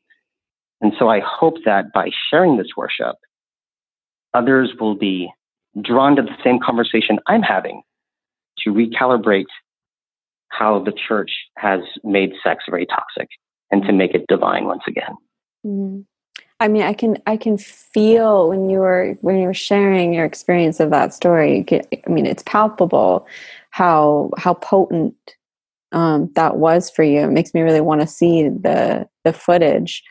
And 0.81 0.93
so 0.99 1.09
I 1.09 1.19
hope 1.19 1.55
that 1.65 1.91
by 1.93 2.09
sharing 2.29 2.57
this 2.57 2.67
worship, 2.75 3.15
others 4.33 4.71
will 4.79 4.95
be 4.95 5.31
drawn 5.81 6.15
to 6.15 6.21
the 6.21 6.35
same 6.43 6.59
conversation 6.59 7.19
I'm 7.27 7.41
having 7.41 7.81
to 8.59 8.71
recalibrate 8.71 9.45
how 10.49 10.83
the 10.83 10.93
church 11.07 11.31
has 11.57 11.81
made 12.03 12.31
sex 12.43 12.63
very 12.69 12.85
toxic 12.85 13.27
and 13.71 13.83
to 13.83 13.91
make 13.91 14.13
it 14.13 14.25
divine 14.27 14.65
once 14.65 14.83
again. 14.87 15.15
Mm-hmm. 15.65 16.01
I 16.59 16.67
mean, 16.67 16.81
I 16.81 16.93
can 16.93 17.17
I 17.27 17.37
can 17.37 17.57
feel 17.57 18.49
when 18.49 18.69
you 18.69 18.79
were 18.79 19.15
when 19.21 19.37
you 19.37 19.45
were 19.45 19.53
sharing 19.53 20.13
your 20.13 20.25
experience 20.25 20.79
of 20.79 20.89
that 20.89 21.13
story. 21.13 21.63
I 21.71 22.09
mean, 22.09 22.25
it's 22.25 22.43
palpable 22.43 23.27
how 23.69 24.31
how 24.37 24.55
potent 24.55 25.15
um, 25.91 26.31
that 26.35 26.57
was 26.57 26.89
for 26.89 27.03
you. 27.03 27.21
It 27.21 27.31
makes 27.31 27.53
me 27.53 27.61
really 27.61 27.81
want 27.81 28.01
to 28.01 28.07
see 28.07 28.49
the 28.49 29.07
the 29.23 29.33
footage. 29.33 30.03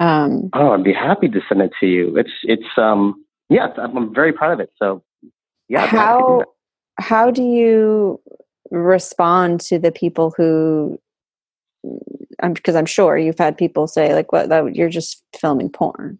Um, 0.00 0.50
oh, 0.52 0.72
I'd 0.72 0.84
be 0.84 0.92
happy 0.92 1.28
to 1.28 1.40
send 1.48 1.62
it 1.62 1.72
to 1.80 1.86
you. 1.86 2.16
It's 2.16 2.32
it's 2.42 2.66
um 2.76 3.24
yes, 3.48 3.70
I'm 3.76 4.14
very 4.14 4.32
proud 4.32 4.52
of 4.52 4.60
it. 4.60 4.70
So, 4.78 5.02
yeah. 5.68 5.86
How 5.86 6.44
how 6.98 7.30
do 7.30 7.42
you 7.42 8.20
respond 8.70 9.60
to 9.62 9.78
the 9.78 9.92
people 9.92 10.34
who? 10.36 10.98
I'm 12.42 12.54
because 12.54 12.74
I'm 12.74 12.86
sure 12.86 13.16
you've 13.16 13.38
had 13.38 13.56
people 13.56 13.86
say 13.86 14.14
like, 14.14 14.32
"What? 14.32 14.48
That 14.48 14.74
you're 14.74 14.88
just 14.88 15.22
filming 15.38 15.70
porn." 15.70 16.18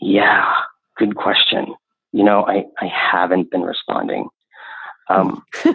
Yeah, 0.00 0.52
good 0.96 1.16
question. 1.16 1.74
You 2.12 2.24
know, 2.24 2.44
I 2.46 2.64
I 2.78 2.86
haven't 2.86 3.50
been 3.50 3.62
responding. 3.62 4.28
Um, 5.08 5.42
to, 5.62 5.74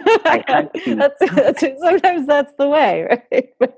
that's, 0.96 1.32
that's, 1.34 1.60
sometimes 1.60 2.26
that's 2.26 2.52
the 2.58 2.68
way, 2.68 3.06
right? 3.32 3.72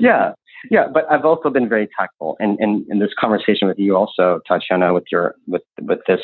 yeah, 0.00 0.32
yeah, 0.70 0.86
but 0.92 1.10
I've 1.10 1.24
also 1.24 1.50
been 1.50 1.68
very 1.68 1.88
tactful, 1.98 2.36
and 2.40 2.58
in, 2.60 2.84
in, 2.88 2.98
this 2.98 3.12
conversation 3.18 3.68
with 3.68 3.78
you, 3.78 3.96
also 3.96 4.40
Tatiana, 4.48 4.92
with 4.92 5.04
your 5.12 5.34
with 5.46 5.62
with 5.82 6.00
this 6.08 6.20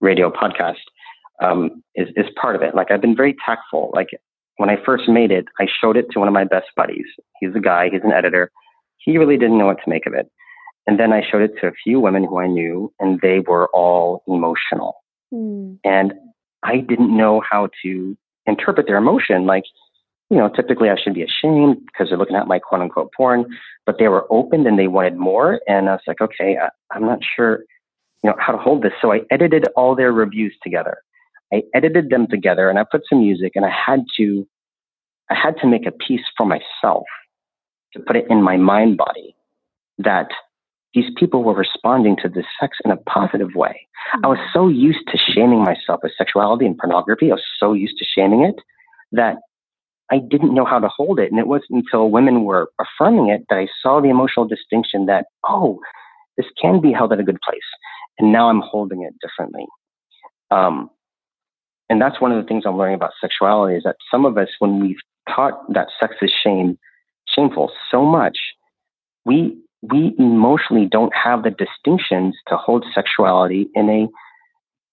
radio 0.00 0.30
podcast, 0.30 0.76
um, 1.42 1.82
is 1.94 2.08
is 2.16 2.26
part 2.40 2.56
of 2.56 2.62
it. 2.62 2.74
Like 2.74 2.90
I've 2.90 3.00
been 3.00 3.16
very 3.16 3.36
tactful. 3.44 3.90
Like 3.94 4.08
when 4.56 4.70
I 4.70 4.76
first 4.84 5.08
made 5.08 5.30
it, 5.30 5.46
I 5.60 5.66
showed 5.80 5.96
it 5.96 6.06
to 6.12 6.18
one 6.18 6.28
of 6.28 6.34
my 6.34 6.44
best 6.44 6.66
buddies. 6.76 7.06
He's 7.40 7.54
a 7.54 7.60
guy. 7.60 7.88
He's 7.90 8.02
an 8.04 8.12
editor. 8.12 8.50
He 8.98 9.18
really 9.18 9.36
didn't 9.36 9.58
know 9.58 9.66
what 9.66 9.78
to 9.84 9.90
make 9.90 10.06
of 10.06 10.14
it. 10.14 10.30
And 10.86 11.00
then 11.00 11.12
I 11.12 11.22
showed 11.28 11.42
it 11.42 11.52
to 11.60 11.66
a 11.66 11.72
few 11.84 11.98
women 12.00 12.24
who 12.24 12.38
I 12.38 12.46
knew, 12.46 12.92
and 13.00 13.20
they 13.20 13.40
were 13.40 13.68
all 13.74 14.22
emotional. 14.28 14.94
Mm. 15.34 15.78
And 15.84 16.12
I 16.66 16.78
didn't 16.78 17.16
know 17.16 17.40
how 17.48 17.68
to 17.82 18.16
interpret 18.46 18.86
their 18.86 18.96
emotion. 18.96 19.46
Like 19.46 19.64
you 20.30 20.36
know, 20.36 20.48
typically 20.48 20.90
I 20.90 20.96
should 20.96 21.14
be 21.14 21.22
ashamed 21.22 21.84
because 21.86 22.08
they're 22.08 22.18
looking 22.18 22.36
at 22.36 22.48
my 22.48 22.58
quote 22.58 22.80
unquote 22.80 23.12
porn, 23.16 23.46
but 23.84 23.96
they 23.98 24.08
were 24.08 24.26
open 24.30 24.66
and 24.66 24.78
they 24.78 24.88
wanted 24.88 25.16
more. 25.16 25.60
And 25.68 25.88
I 25.88 25.92
was 25.92 26.00
like, 26.06 26.20
okay, 26.20 26.56
I, 26.60 26.68
I'm 26.90 27.06
not 27.06 27.20
sure, 27.36 27.60
you 28.22 28.30
know, 28.30 28.36
how 28.38 28.52
to 28.52 28.58
hold 28.58 28.82
this. 28.82 28.92
So 29.00 29.12
I 29.12 29.20
edited 29.30 29.66
all 29.76 29.94
their 29.94 30.12
reviews 30.12 30.54
together. 30.62 30.98
I 31.52 31.62
edited 31.74 32.10
them 32.10 32.26
together 32.28 32.68
and 32.68 32.78
I 32.78 32.84
put 32.90 33.02
some 33.08 33.20
music 33.20 33.52
and 33.54 33.64
I 33.64 33.70
had 33.70 34.00
to, 34.18 34.46
I 35.30 35.34
had 35.34 35.56
to 35.60 35.68
make 35.68 35.86
a 35.86 35.92
piece 35.92 36.24
for 36.36 36.44
myself 36.44 37.04
to 37.92 38.00
put 38.00 38.16
it 38.16 38.26
in 38.28 38.42
my 38.42 38.56
mind 38.56 38.96
body 38.96 39.36
that 39.98 40.28
these 40.96 41.10
people 41.16 41.44
were 41.44 41.54
responding 41.54 42.16
to 42.22 42.28
this 42.28 42.46
sex 42.58 42.78
in 42.82 42.90
a 42.90 42.96
positive 42.96 43.54
way. 43.54 43.86
I 44.24 44.28
was 44.28 44.38
so 44.54 44.68
used 44.68 45.06
to 45.08 45.18
shaming 45.18 45.62
myself 45.62 46.00
with 46.02 46.12
sexuality 46.16 46.64
and 46.64 46.76
pornography. 46.76 47.30
I 47.30 47.34
was 47.34 47.44
so 47.60 47.74
used 47.74 47.98
to 47.98 48.06
shaming 48.06 48.44
it 48.44 48.56
that 49.12 49.36
I 50.10 50.20
didn't 50.30 50.54
know 50.54 50.64
how 50.64 50.78
to 50.78 50.88
hold 50.88 51.18
it. 51.18 51.30
And 51.30 51.38
it 51.38 51.48
wasn't 51.48 51.84
until 51.84 52.10
women 52.10 52.44
were 52.44 52.70
affirming 52.80 53.28
it 53.28 53.42
that 53.50 53.58
I 53.58 53.68
saw 53.82 54.00
the 54.00 54.08
emotional 54.08 54.48
distinction 54.48 55.04
that, 55.04 55.26
oh, 55.46 55.80
this 56.38 56.46
can 56.60 56.80
be 56.80 56.92
held 56.92 57.12
at 57.12 57.20
a 57.20 57.24
good 57.24 57.40
place. 57.46 57.60
And 58.18 58.32
now 58.32 58.48
I'm 58.48 58.62
holding 58.62 59.02
it 59.02 59.12
differently. 59.20 59.66
Um, 60.50 60.88
and 61.90 62.00
that's 62.00 62.22
one 62.22 62.32
of 62.32 62.42
the 62.42 62.48
things 62.48 62.64
I'm 62.66 62.78
learning 62.78 62.94
about 62.94 63.10
sexuality 63.20 63.76
is 63.76 63.82
that 63.84 63.96
some 64.10 64.24
of 64.24 64.38
us, 64.38 64.48
when 64.60 64.80
we've 64.80 64.96
taught 65.28 65.60
that 65.74 65.88
sex 66.00 66.14
is 66.22 66.32
shame, 66.42 66.78
shameful 67.28 67.70
so 67.90 68.02
much, 68.02 68.38
we 69.26 69.58
we 69.82 70.14
emotionally 70.18 70.86
don't 70.86 71.12
have 71.14 71.42
the 71.42 71.50
distinctions 71.50 72.36
to 72.48 72.56
hold 72.56 72.84
sexuality 72.94 73.68
in 73.74 73.88
a 73.88 74.08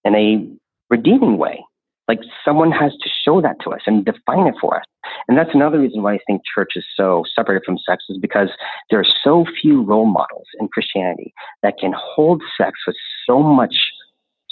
in 0.06 0.14
a 0.14 0.46
redeeming 0.90 1.38
way. 1.38 1.64
Like 2.06 2.20
someone 2.44 2.70
has 2.70 2.92
to 3.02 3.10
show 3.24 3.40
that 3.40 3.56
to 3.64 3.70
us 3.70 3.80
and 3.86 4.04
define 4.04 4.46
it 4.46 4.54
for 4.60 4.76
us. 4.76 4.84
And 5.26 5.38
that's 5.38 5.54
another 5.54 5.80
reason 5.80 6.02
why 6.02 6.14
I 6.14 6.18
think 6.26 6.42
church 6.54 6.72
is 6.76 6.84
so 6.94 7.24
separated 7.34 7.64
from 7.64 7.78
sex 7.78 8.04
is 8.10 8.18
because 8.18 8.50
there 8.90 9.00
are 9.00 9.06
so 9.22 9.46
few 9.62 9.82
role 9.82 10.04
models 10.04 10.46
in 10.60 10.68
Christianity 10.68 11.32
that 11.62 11.78
can 11.78 11.94
hold 11.96 12.42
sex 12.58 12.78
with 12.86 12.96
so 13.26 13.42
much 13.42 13.74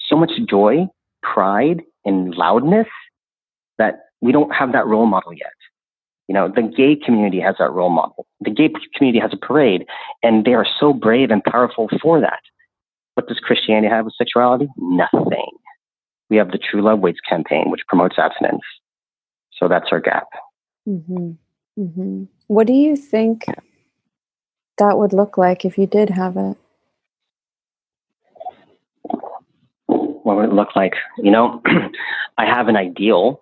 so 0.08 0.16
much 0.16 0.32
joy, 0.48 0.86
pride, 1.22 1.82
and 2.04 2.34
loudness 2.34 2.88
that 3.78 4.00
we 4.20 4.32
don't 4.32 4.54
have 4.54 4.72
that 4.72 4.86
role 4.86 5.06
model 5.06 5.32
yet. 5.32 5.52
You 6.28 6.34
know, 6.34 6.48
the 6.48 6.62
gay 6.62 6.96
community 6.96 7.40
has 7.40 7.56
that 7.58 7.72
role 7.72 7.90
model. 7.90 8.26
The 8.40 8.50
gay 8.50 8.70
community 8.96 9.20
has 9.20 9.32
a 9.32 9.36
parade, 9.36 9.84
and 10.22 10.44
they 10.44 10.54
are 10.54 10.66
so 10.78 10.92
brave 10.92 11.30
and 11.30 11.42
powerful 11.42 11.88
for 12.00 12.20
that. 12.20 12.40
What 13.14 13.28
does 13.28 13.38
Christianity 13.40 13.88
have 13.88 14.04
with 14.04 14.14
sexuality? 14.16 14.68
Nothing. 14.76 15.50
We 16.30 16.36
have 16.38 16.50
the 16.50 16.58
True 16.58 16.80
Love 16.80 17.00
Waits 17.00 17.20
campaign, 17.28 17.70
which 17.70 17.82
promotes 17.86 18.18
abstinence. 18.18 18.62
So 19.52 19.68
that's 19.68 19.88
our 19.92 20.00
gap. 20.00 20.28
Mm-hmm. 20.88 21.32
Mm-hmm. 21.78 22.24
What 22.46 22.66
do 22.66 22.72
you 22.72 22.96
think 22.96 23.44
that 24.78 24.98
would 24.98 25.12
look 25.12 25.36
like 25.36 25.64
if 25.64 25.76
you 25.76 25.86
did 25.86 26.10
have 26.10 26.36
it? 26.36 26.56
What 29.86 30.36
would 30.36 30.46
it 30.46 30.54
look 30.54 30.74
like? 30.74 30.94
You 31.18 31.30
know, 31.30 31.62
I 32.38 32.46
have 32.46 32.68
an 32.68 32.76
ideal 32.76 33.41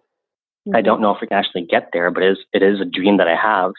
Mm-hmm. 0.67 0.77
I 0.77 0.83
don't 0.83 1.01
know 1.01 1.11
if 1.13 1.21
we 1.21 1.27
can 1.27 1.39
actually 1.39 1.67
get 1.67 1.91
there, 1.93 2.11
but 2.11 2.23
it 2.23 2.33
is, 2.33 2.39
it 2.53 2.63
is 2.63 2.81
a 2.81 2.85
dream 2.85 3.17
that 3.17 3.29
I 3.29 3.37
have. 3.37 3.73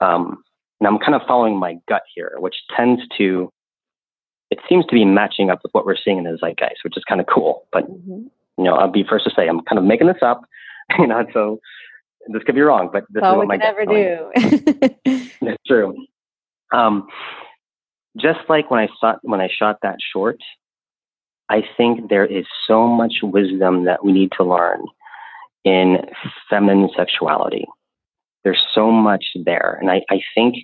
Um, 0.00 0.42
and 0.80 0.86
I'm 0.86 0.98
kind 0.98 1.14
of 1.14 1.22
following 1.26 1.56
my 1.58 1.78
gut 1.88 2.02
here, 2.14 2.34
which 2.38 2.56
tends 2.76 3.02
to, 3.18 3.50
it 4.50 4.58
seems 4.68 4.84
to 4.86 4.94
be 4.94 5.04
matching 5.04 5.50
up 5.50 5.60
with 5.62 5.72
what 5.72 5.86
we're 5.86 5.96
seeing 5.96 6.18
in 6.18 6.24
the 6.24 6.38
zeitgeist, 6.40 6.84
which 6.84 6.96
is 6.96 7.04
kind 7.08 7.20
of 7.20 7.26
cool. 7.32 7.66
But, 7.72 7.90
mm-hmm. 7.90 8.26
you 8.58 8.64
know, 8.64 8.74
I'll 8.74 8.90
be 8.90 9.04
first 9.08 9.24
to 9.24 9.30
say 9.34 9.48
I'm 9.48 9.62
kind 9.62 9.78
of 9.78 9.84
making 9.84 10.08
this 10.08 10.22
up, 10.22 10.42
you 10.98 11.06
know, 11.06 11.24
so 11.32 11.60
this 12.28 12.42
could 12.44 12.54
be 12.54 12.60
wrong, 12.60 12.90
but 12.92 13.04
this 13.10 13.20
is 13.20 13.22
what 13.22 13.40
we 13.40 13.46
my 13.46 13.56
never 13.56 13.84
do. 13.84 14.30
That's 15.40 15.62
true. 15.66 16.06
Um, 16.72 17.08
just 18.16 18.40
like 18.48 18.70
when 18.70 18.80
I 18.80 18.88
saw 19.00 19.14
when 19.22 19.40
I 19.40 19.48
shot 19.48 19.78
that 19.82 19.96
short, 20.12 20.38
I 21.48 21.62
think 21.76 22.08
there 22.08 22.26
is 22.26 22.44
so 22.66 22.86
much 22.86 23.14
wisdom 23.22 23.84
that 23.84 24.04
we 24.04 24.12
need 24.12 24.32
to 24.38 24.44
learn 24.44 24.84
in 25.64 25.98
feminine 26.50 26.90
sexuality. 26.96 27.64
There's 28.44 28.62
so 28.74 28.90
much 28.90 29.24
there. 29.44 29.78
And 29.80 29.90
I, 29.90 30.02
I 30.10 30.20
think 30.34 30.56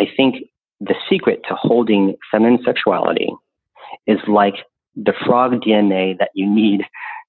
I 0.00 0.08
think 0.16 0.36
the 0.80 0.94
secret 1.08 1.42
to 1.48 1.54
holding 1.54 2.14
feminine 2.30 2.62
sexuality 2.64 3.30
is 4.06 4.18
like 4.26 4.54
the 4.96 5.12
frog 5.26 5.60
DNA 5.60 6.18
that 6.18 6.30
you 6.34 6.48
need 6.48 6.82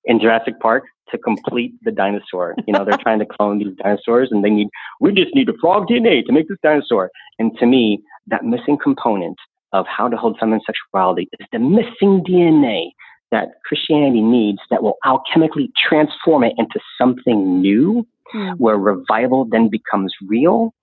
in 0.05 0.20
Jurassic 0.20 0.59
Park 0.59 0.86
to 1.11 1.17
complete 1.17 1.74
the 1.84 1.91
dinosaur. 1.91 2.55
You 2.67 2.74
know, 2.74 2.86
they're 2.86 2.97
trying 2.97 3.20
to 3.20 3.26
clone 3.26 3.59
these 3.59 3.76
dinosaurs 3.84 4.30
and 4.32 4.43
they 4.43 4.49
need, 4.49 4.70
we 4.99 5.11
just 5.11 5.34
need 5.34 5.49
a 5.49 5.53
frog 5.59 5.88
DNA 5.88 6.26
to 6.26 6.32
make 6.32 6.47
this 6.47 6.57
dinosaur. 6.61 7.09
And 7.39 7.57
to 7.57 7.65
me, 7.65 8.01
that 8.28 8.43
missing 8.45 8.78
component 8.78 9.38
of 9.74 9.86
how 9.88 10.07
to 10.07 10.17
hold 10.17 10.38
feminine 10.39 10.61
sexuality 10.65 11.28
is 11.39 11.47
the 11.51 11.59
missing 11.59 12.24
DNA 12.24 12.91
that 13.32 13.49
Christianity 13.65 14.21
needs 14.21 14.59
that 14.69 14.82
will 14.82 14.97
alchemically 15.05 15.69
transform 15.89 16.43
it 16.43 16.53
into 16.57 16.80
something 16.97 17.61
new, 17.61 18.07
mm. 18.34 18.55
where 18.57 18.77
revival 18.77 19.45
then 19.49 19.69
becomes 19.69 20.13
real. 20.27 20.73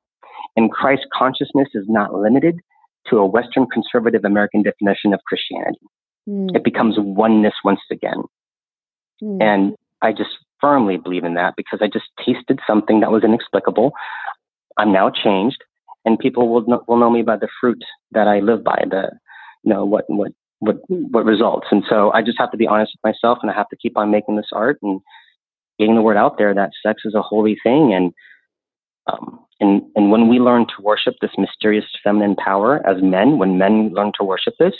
And 0.57 0.70
Christ 0.70 1.07
consciousness 1.12 1.68
is 1.74 1.84
not 1.88 2.14
limited 2.14 2.61
to 3.09 3.18
a 3.18 3.26
Western 3.26 3.66
conservative 3.66 4.24
American 4.24 4.62
definition 4.62 5.12
of 5.12 5.20
Christianity. 5.26 5.80
Mm. 6.28 6.55
It 6.55 6.64
becomes 6.64 6.97
oneness 6.99 7.55
once 7.64 7.80
again. 7.90 8.22
Mm. 9.22 9.42
And 9.42 9.76
I 10.03 10.12
just 10.12 10.30
firmly 10.61 10.97
believe 10.97 11.24
in 11.24 11.34
that 11.34 11.55
because 11.57 11.80
I 11.82 11.86
just 11.86 12.07
tasted 12.24 12.61
something 12.66 13.01
that 13.01 13.11
was 13.11 13.24
inexplicable. 13.24 13.92
I'm 14.78 14.92
now 14.92 15.11
changed, 15.11 15.62
and 16.05 16.18
people 16.18 16.49
will 16.49 16.66
know, 16.66 16.84
will 16.86 16.99
know 16.99 17.11
me 17.11 17.22
by 17.22 17.36
the 17.36 17.49
fruit 17.61 17.82
that 18.12 18.28
I 18.28 18.40
live 18.40 18.62
by. 18.62 18.84
The 18.88 19.11
you 19.62 19.72
know 19.72 19.84
what 19.84 20.05
what 20.09 20.32
what 20.61 20.76
what 20.88 21.24
results. 21.24 21.66
And 21.70 21.82
so 21.88 22.11
I 22.12 22.22
just 22.22 22.38
have 22.38 22.50
to 22.50 22.57
be 22.57 22.66
honest 22.66 22.92
with 22.94 23.12
myself, 23.12 23.38
and 23.42 23.50
I 23.50 23.54
have 23.54 23.68
to 23.68 23.76
keep 23.76 23.96
on 23.96 24.11
making 24.11 24.36
this 24.36 24.50
art 24.52 24.78
and 24.82 25.00
getting 25.78 25.94
the 25.94 26.02
word 26.02 26.16
out 26.16 26.38
there 26.38 26.54
that 26.54 26.70
sex 26.84 27.02
is 27.04 27.14
a 27.14 27.22
holy 27.22 27.57
thing. 27.62 27.92
And 27.92 28.12
um, 29.07 29.40
and 29.61 29.82
and 29.94 30.11
when 30.11 30.28
we 30.28 30.38
learn 30.38 30.66
to 30.66 30.82
worship 30.82 31.14
this 31.20 31.30
mysterious 31.38 31.84
feminine 32.02 32.36
power 32.36 32.86
as 32.86 33.02
men, 33.02 33.38
when 33.38 33.59
men 33.59 33.90
learn 33.92 34.12
to 34.18 34.24
worship 34.24 34.54
this, 34.59 34.74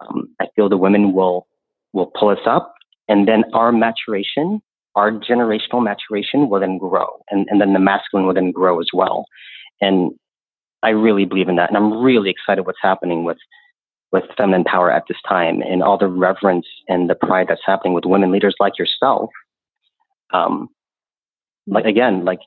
um, 0.00 0.28
I 0.40 0.46
feel 0.54 0.68
the 0.68 0.76
women 0.76 1.12
will 1.12 1.46
will 1.92 2.12
pull 2.18 2.28
us 2.28 2.46
up, 2.46 2.74
and 3.08 3.26
then 3.26 3.44
our 3.54 3.72
maturation, 3.72 4.60
our 4.94 5.10
generational 5.10 5.82
maturation, 5.82 6.48
will 6.48 6.60
then 6.60 6.78
grow, 6.78 7.06
and 7.30 7.46
and 7.50 7.60
then 7.60 7.72
the 7.72 7.80
masculine 7.80 8.26
will 8.26 8.34
then 8.34 8.52
grow 8.52 8.80
as 8.80 8.88
well. 8.92 9.26
And 9.80 10.12
I 10.82 10.90
really 10.90 11.24
believe 11.24 11.48
in 11.48 11.56
that, 11.56 11.70
and 11.70 11.76
I'm 11.76 12.02
really 12.02 12.30
excited 12.30 12.66
what's 12.66 12.78
happening 12.80 13.24
with 13.24 13.38
with 14.12 14.24
feminine 14.36 14.64
power 14.64 14.90
at 14.90 15.04
this 15.08 15.18
time 15.28 15.60
and 15.62 15.82
all 15.82 15.98
the 15.98 16.06
reverence 16.08 16.66
and 16.88 17.10
the 17.10 17.14
pride 17.14 17.46
that's 17.48 17.60
happening 17.64 17.92
with 17.92 18.04
women 18.04 18.30
leaders 18.30 18.54
like 18.58 18.78
yourself. 18.78 19.30
Um, 20.32 20.68
like 21.66 21.84
again, 21.84 22.24
like 22.24 22.38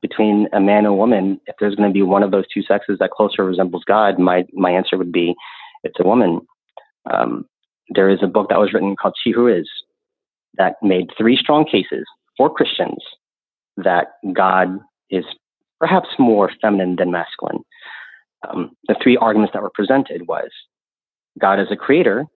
between 0.00 0.48
a 0.52 0.60
man 0.60 0.78
and 0.78 0.86
a 0.86 0.92
woman, 0.94 1.40
if 1.46 1.56
there's 1.60 1.74
going 1.74 1.90
to 1.90 1.92
be 1.92 2.02
one 2.02 2.22
of 2.22 2.30
those 2.30 2.46
two 2.52 2.62
sexes 2.62 2.98
that 2.98 3.10
closer 3.10 3.44
resembles 3.44 3.84
God, 3.86 4.18
my 4.18 4.44
my 4.54 4.70
answer 4.70 4.96
would 4.96 5.12
be 5.12 5.34
it's 5.84 6.00
a 6.00 6.06
woman. 6.06 6.40
Um, 7.12 7.44
there 7.90 8.08
is 8.08 8.20
a 8.22 8.26
book 8.26 8.48
that 8.48 8.58
was 8.58 8.72
written 8.72 8.96
called 8.96 9.14
She 9.22 9.30
Who 9.30 9.46
Is 9.46 9.68
that 10.56 10.76
made 10.82 11.10
three 11.18 11.36
strong 11.36 11.66
cases 11.66 12.04
for 12.36 12.52
Christians 12.52 13.04
that 13.76 14.08
God 14.32 14.78
is 15.10 15.24
perhaps 15.78 16.08
more 16.18 16.50
feminine 16.60 16.96
than 16.96 17.10
masculine. 17.10 17.62
Um, 18.48 18.70
the 18.88 18.96
three 19.02 19.16
arguments 19.18 19.52
that 19.52 19.62
were 19.62 19.70
presented 19.74 20.26
was 20.26 20.50
God 21.38 21.60
is 21.60 21.68
a 21.70 21.76
creator, 21.76 22.26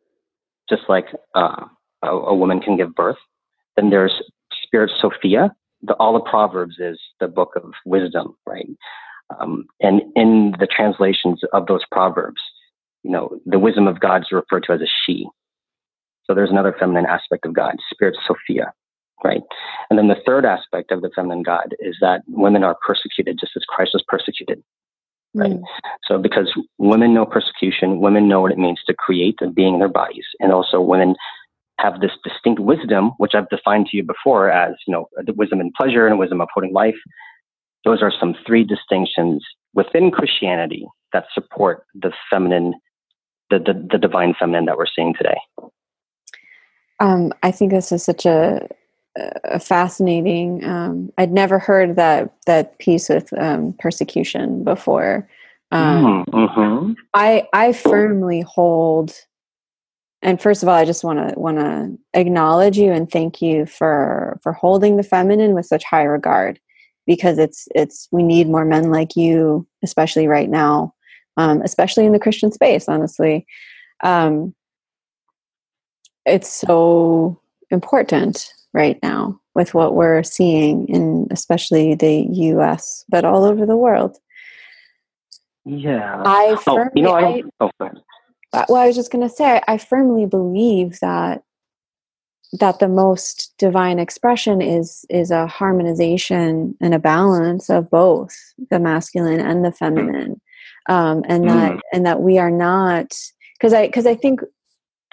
just 0.68 0.82
like 0.88 1.06
uh, 1.34 1.64
a, 2.02 2.08
a, 2.08 2.34
woman 2.34 2.60
can 2.60 2.76
give 2.76 2.94
birth. 2.94 3.16
Then 3.76 3.90
there's 3.90 4.12
Spirit 4.62 4.90
Sophia. 5.00 5.54
The, 5.82 5.94
all 5.94 6.12
the 6.12 6.28
Proverbs 6.28 6.76
is 6.78 7.00
the 7.20 7.28
book 7.28 7.52
of 7.56 7.72
wisdom, 7.86 8.36
right? 8.46 8.68
Um, 9.38 9.66
and 9.80 10.02
in 10.16 10.54
the 10.58 10.66
translations 10.66 11.40
of 11.52 11.66
those 11.66 11.82
Proverbs, 11.90 12.40
you 13.02 13.10
know, 13.10 13.40
the 13.46 13.58
wisdom 13.58 13.86
of 13.86 14.00
God 14.00 14.22
is 14.22 14.32
referred 14.32 14.64
to 14.64 14.72
as 14.72 14.80
a 14.80 14.86
she. 15.06 15.26
So 16.24 16.34
there's 16.34 16.50
another 16.50 16.74
feminine 16.78 17.06
aspect 17.06 17.46
of 17.46 17.54
God, 17.54 17.76
Spirit 17.90 18.16
Sophia, 18.26 18.72
right? 19.24 19.40
And 19.88 19.98
then 19.98 20.08
the 20.08 20.20
third 20.26 20.44
aspect 20.44 20.92
of 20.92 21.00
the 21.00 21.10
feminine 21.14 21.42
God 21.42 21.74
is 21.80 21.96
that 22.00 22.22
women 22.28 22.62
are 22.62 22.76
persecuted 22.86 23.38
just 23.40 23.52
as 23.56 23.64
Christ 23.68 23.92
was 23.94 24.04
persecuted 24.06 24.62
right? 25.34 25.52
Mm. 25.52 25.62
So 26.06 26.18
because 26.18 26.52
women 26.78 27.14
know 27.14 27.26
persecution, 27.26 28.00
women 28.00 28.28
know 28.28 28.40
what 28.40 28.52
it 28.52 28.58
means 28.58 28.80
to 28.86 28.94
create 28.94 29.36
a 29.42 29.50
being 29.50 29.74
in 29.74 29.80
their 29.80 29.88
bodies, 29.88 30.24
and 30.40 30.52
also 30.52 30.80
women 30.80 31.14
have 31.78 32.00
this 32.00 32.12
distinct 32.24 32.60
wisdom, 32.60 33.12
which 33.18 33.32
I've 33.34 33.48
defined 33.48 33.86
to 33.86 33.96
you 33.96 34.02
before 34.02 34.50
as 34.50 34.74
you 34.86 34.92
know, 34.92 35.08
the 35.24 35.32
wisdom 35.32 35.60
in 35.60 35.72
pleasure 35.76 36.06
and 36.06 36.18
wisdom 36.18 36.40
of 36.40 36.48
holding 36.52 36.72
life. 36.72 36.96
Those 37.84 38.02
are 38.02 38.12
some 38.18 38.34
three 38.46 38.64
distinctions 38.64 39.44
within 39.72 40.10
Christianity 40.10 40.86
that 41.12 41.24
support 41.32 41.84
the 41.94 42.12
feminine, 42.30 42.74
the 43.50 43.58
the, 43.58 43.88
the 43.92 43.98
divine 43.98 44.34
feminine 44.38 44.66
that 44.66 44.76
we're 44.76 44.86
seeing 44.94 45.14
today. 45.14 45.38
Um, 47.00 47.32
I 47.42 47.50
think 47.50 47.70
this 47.70 47.92
is 47.92 48.04
such 48.04 48.26
a 48.26 48.68
uh, 49.44 49.58
fascinating. 49.58 50.64
Um, 50.64 51.12
I'd 51.18 51.32
never 51.32 51.58
heard 51.58 51.96
that 51.96 52.32
that 52.46 52.78
piece 52.78 53.08
with 53.08 53.32
um, 53.38 53.74
persecution 53.78 54.64
before. 54.64 55.28
Um, 55.72 56.24
mm-hmm. 56.26 56.92
I 57.14 57.48
I 57.52 57.72
firmly 57.72 58.40
hold. 58.40 59.14
And 60.22 60.38
first 60.38 60.62
of 60.62 60.68
all, 60.68 60.74
I 60.74 60.84
just 60.84 61.02
want 61.02 61.18
to 61.18 61.38
want 61.38 61.58
to 61.58 61.96
acknowledge 62.12 62.76
you 62.76 62.92
and 62.92 63.10
thank 63.10 63.40
you 63.40 63.64
for 63.64 64.38
for 64.42 64.52
holding 64.52 64.96
the 64.96 65.02
feminine 65.02 65.54
with 65.54 65.64
such 65.64 65.82
high 65.84 66.02
regard, 66.02 66.60
because 67.06 67.38
it's 67.38 67.68
it's 67.74 68.06
we 68.10 68.22
need 68.22 68.46
more 68.46 68.66
men 68.66 68.90
like 68.90 69.16
you, 69.16 69.66
especially 69.82 70.26
right 70.26 70.50
now, 70.50 70.92
um, 71.38 71.62
especially 71.62 72.04
in 72.04 72.12
the 72.12 72.18
Christian 72.18 72.52
space, 72.52 72.86
honestly. 72.86 73.46
Um, 74.02 74.54
it's 76.26 76.52
so 76.52 77.40
important 77.70 78.52
right 78.72 78.98
now 79.02 79.38
with 79.54 79.74
what 79.74 79.94
we're 79.94 80.22
seeing 80.22 80.88
in 80.88 81.26
especially 81.30 81.94
the 81.94 82.26
US, 82.30 83.04
but 83.08 83.24
all 83.24 83.44
over 83.44 83.66
the 83.66 83.76
world. 83.76 84.16
Yeah. 85.64 86.22
I 86.24 86.56
oh, 86.66 86.88
you 86.94 87.02
know, 87.02 87.12
I, 87.12 87.42
oh. 87.60 87.70
Uh, 88.52 88.64
well, 88.68 88.82
I 88.82 88.86
was 88.86 88.96
just 88.96 89.12
going 89.12 89.26
to 89.28 89.34
say, 89.34 89.60
I 89.68 89.78
firmly 89.78 90.26
believe 90.26 90.98
that 91.00 91.42
that 92.58 92.80
the 92.80 92.88
most 92.88 93.54
divine 93.58 94.00
expression 94.00 94.60
is 94.60 95.04
is 95.08 95.30
a 95.30 95.46
harmonization 95.46 96.74
and 96.80 96.94
a 96.94 96.98
balance 96.98 97.70
of 97.70 97.88
both 97.90 98.36
the 98.70 98.80
masculine 98.80 99.38
and 99.40 99.64
the 99.64 99.70
feminine, 99.70 100.40
um, 100.88 101.22
and 101.28 101.48
that 101.48 101.72
Mm. 101.72 101.80
and 101.92 102.06
that 102.06 102.22
we 102.22 102.38
are 102.38 102.50
not 102.50 103.16
because 103.56 103.72
I 103.72 103.86
because 103.86 104.06
I 104.06 104.16
think 104.16 104.40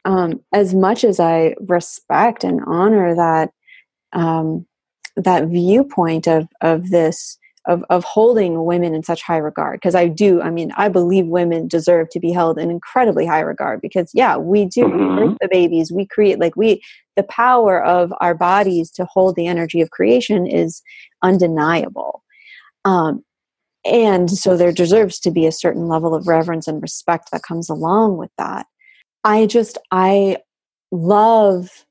um, 0.08 0.39
as 0.53 0.74
much 0.74 1.03
as 1.03 1.20
I 1.20 1.53
respect 1.68 2.43
and 2.45 2.62
honor 2.66 3.14
that 3.14 3.51
um, 4.14 4.66
that 5.18 5.47
viewpoint 5.49 6.28
of 6.28 6.47
of 6.62 6.89
this 6.89 7.38
of 7.66 7.84
of 7.89 8.05
holding 8.05 8.64
women 8.64 8.95
in 8.95 9.03
such 9.03 9.22
high 9.22 9.38
regard 9.38 9.82
because 9.82 9.95
I 9.95 10.08
do 10.08 10.41
I 10.41 10.49
mean 10.49 10.72
I 10.78 10.88
believe 10.88 11.26
women 11.28 11.68
deserve 11.68 12.10
to 12.12 12.20
be 12.22 12.32
held 12.32 12.58
in 12.58 12.72
incredibly 12.72 13.26
high 13.26 13.41
regard 13.41 13.82
because 13.82 14.10
yeah 14.14 14.38
we 14.38 14.64
do 14.66 14.86
we 14.86 14.91
Mhm. 14.91 15.16
birth 15.18 15.38
the 15.41 15.49
babies 15.51 15.91
we 15.91 16.05
create 16.05 16.39
like 16.39 16.55
we 16.55 16.82
the 17.18 17.24
power 17.24 17.84
of 17.84 18.14
our 18.22 18.34
bodies 18.34 18.89
to 18.91 19.05
hold 19.05 19.36
the 19.36 19.47
energy 19.47 19.82
of 19.82 19.91
creation 19.91 20.47
is 20.47 20.82
undeniable 21.22 22.24
um, 22.86 23.24
and 23.84 24.32
so 24.32 24.55
there 24.55 24.72
deserves 24.72 25.20
to 25.20 25.32
be 25.32 25.45
a 25.45 25.51
certain 25.51 25.88
level 25.89 26.16
of 26.16 26.28
reverence 26.28 26.68
and 26.68 26.82
respect 26.82 27.32
that 27.32 27.43
comes 27.43 27.70
along 27.70 28.16
with 28.16 28.32
that 28.38 28.68
I 29.28 29.46
just 29.46 29.78
I 29.92 30.38
love 30.90 31.86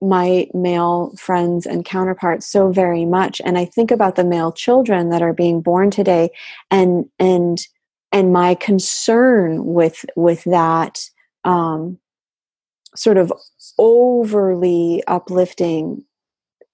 my 0.00 0.46
male 0.54 1.12
friends 1.18 1.66
and 1.66 1.84
counterparts 1.84 2.46
so 2.46 2.70
very 2.70 3.04
much 3.04 3.40
and 3.44 3.58
I 3.58 3.64
think 3.64 3.90
about 3.90 4.14
the 4.14 4.24
male 4.24 4.52
children 4.52 5.10
that 5.10 5.20
are 5.20 5.34
being 5.34 5.60
born 5.60 5.90
today 5.90 6.30
and 6.70 7.06
and 7.18 7.58
and 8.12 8.32
my 8.32 8.54
concern 8.54 9.64
with 9.64 10.04
with 10.14 10.44
that 10.44 11.00
um, 11.44 11.98
sort 12.94 13.18
of 13.18 13.32
overly 13.76 15.02
uplifting 15.08 16.04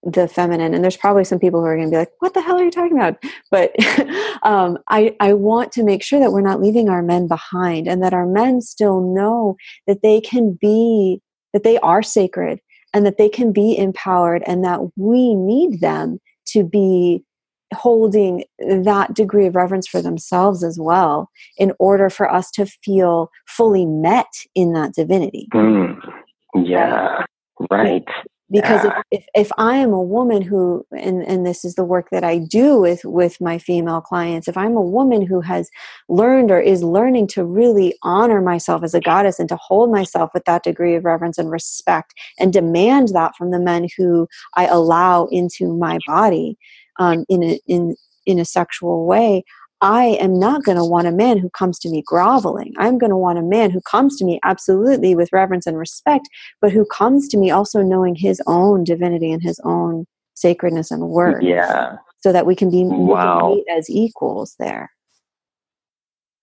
the 0.07 0.29
feminine 0.29 0.73
and 0.73 0.85
there's 0.85 0.97
probably 0.97 1.25
some 1.25 1.39
people 1.39 1.61
who 1.61 1.67
are 1.67 1.77
going 1.77 1.89
to 1.89 1.93
be 1.93 1.99
like 1.99 2.13
what 2.21 2.33
the 2.33 2.41
hell 2.41 2.57
are 2.57 2.65
you 2.65 2.71
talking 2.71 2.97
about 2.97 3.17
but 3.51 3.75
um, 4.45 4.79
I, 4.89 5.17
I 5.19 5.33
want 5.33 5.73
to 5.73 5.83
make 5.83 6.03
sure 6.03 6.21
that 6.21 6.31
we're 6.31 6.41
not 6.41 6.63
leaving 6.63 6.89
our 6.89 7.03
men 7.03 7.27
behind 7.27 7.89
and 7.89 8.03
that 8.05 8.15
our 8.15 8.27
men 8.27 8.61
still 8.61 9.01
know 9.01 9.57
that 9.89 10.03
they 10.03 10.21
can 10.21 10.57
be 10.61 11.21
that 11.53 11.65
they 11.65 11.79
are 11.79 12.03
sacred 12.03 12.61
and 12.95 13.05
that 13.05 13.19
they 13.19 13.29
can 13.29 13.53
be 13.53 13.77
empowered 13.77 14.45
and 14.47 14.65
that 14.65 14.81
we 14.97 15.35
need 15.35 15.81
them 15.81 16.21
to 16.47 16.63
be 16.63 17.25
holding 17.75 18.45
that 18.61 19.13
degree 19.13 19.47
of 19.47 19.57
reverence 19.57 19.89
for 19.89 20.01
themselves 20.01 20.63
as 20.63 20.79
well 20.79 21.29
in 21.59 21.73
order 21.81 22.09
for 22.09 22.33
us 22.33 22.49
to 22.53 22.65
feel 22.65 23.29
fully 23.49 23.85
met 23.85 24.33
in 24.55 24.73
that 24.73 24.95
divinity 24.95 25.49
Mm. 25.53 26.01
Yeah. 26.55 27.25
Right. 27.71 28.05
Because 28.51 28.85
Yeah. 28.85 29.03
if, 29.11 29.21
if 29.21 29.27
if 29.47 29.53
i 29.59 29.77
am 29.77 29.93
a 29.93 30.01
woman 30.03 30.41
who 30.43 30.87
and 30.97 31.23
and 31.23 31.45
this 31.45 31.65
is 31.65 31.75
the 31.75 31.85
work 31.85 32.09
that 32.11 32.23
i 32.25 32.39
do 32.39 32.79
with 32.81 33.05
with 33.05 33.41
my 33.41 33.59
female 33.59 34.01
clients 34.01 34.47
if 34.49 34.57
i'm 34.57 34.77
a 34.77 34.83
woman 34.83 35.23
who 35.23 35.41
has 35.41 35.69
learned 36.09 36.51
or 36.51 36.61
is 36.61 36.83
learning 36.83 37.27
to 37.27 37.45
really 37.45 37.97
honor 38.03 38.41
myself 38.41 38.83
as 38.85 38.95
a 38.95 39.01
goddess 39.01 39.39
and 39.41 39.49
to 39.49 39.57
hold 39.57 39.91
myself 39.91 40.31
with 40.33 40.45
that 40.45 40.63
degree 40.63 40.95
of 40.95 41.05
reverence 41.05 41.39
and 41.39 41.51
respect 41.51 42.15
and 42.39 42.53
demand 42.53 43.09
that 43.09 43.35
from 43.37 43.51
the 43.51 43.61
men 43.61 43.89
who 43.97 44.29
i 44.55 44.67
allow 44.67 45.27
into 45.27 45.77
my 45.77 45.99
body 46.07 46.57
um, 46.99 47.25
in 47.29 47.43
a 47.43 47.61
in 47.67 47.97
in 48.27 48.39
a 48.39 48.45
sexual 48.45 49.07
way 49.07 49.43
I 49.81 50.05
am 50.21 50.39
not 50.39 50.65
going 50.65 50.79
to 50.79 50.85
want 50.85 51.07
a 51.07 51.13
man 51.13 51.39
who 51.39 51.51
comes 51.51 51.79
to 51.81 51.91
me 51.91 52.03
groveling. 52.07 52.73
I'm 52.79 52.97
going 52.99 53.11
to 53.11 53.17
want 53.17 53.39
a 53.39 53.43
man 53.43 53.71
who 53.71 53.81
comes 53.83 54.17
to 54.19 54.25
me 54.25 54.41
absolutely 54.43 55.15
with 55.15 55.29
reverence 55.33 55.67
and 55.67 55.77
respect, 55.77 56.29
but 56.61 56.73
who 56.73 56.87
comes 56.87 57.29
to 57.29 57.37
me 57.37 57.51
also 57.51 57.83
knowing 57.83 58.15
his 58.15 58.41
own 58.47 58.85
divinity 58.85 59.31
and 59.31 59.43
his 59.43 59.61
own 59.65 60.07
sacredness 60.35 60.91
and 60.91 61.09
worth 61.09 61.43
Yeah. 61.43 61.97
so 62.21 62.33
that 62.33 62.47
we 62.47 62.55
can 62.55 62.71
be 62.71 62.85
Wow. 62.85 63.59
as 63.71 63.91
equals 63.91 64.55
there. 64.59 64.91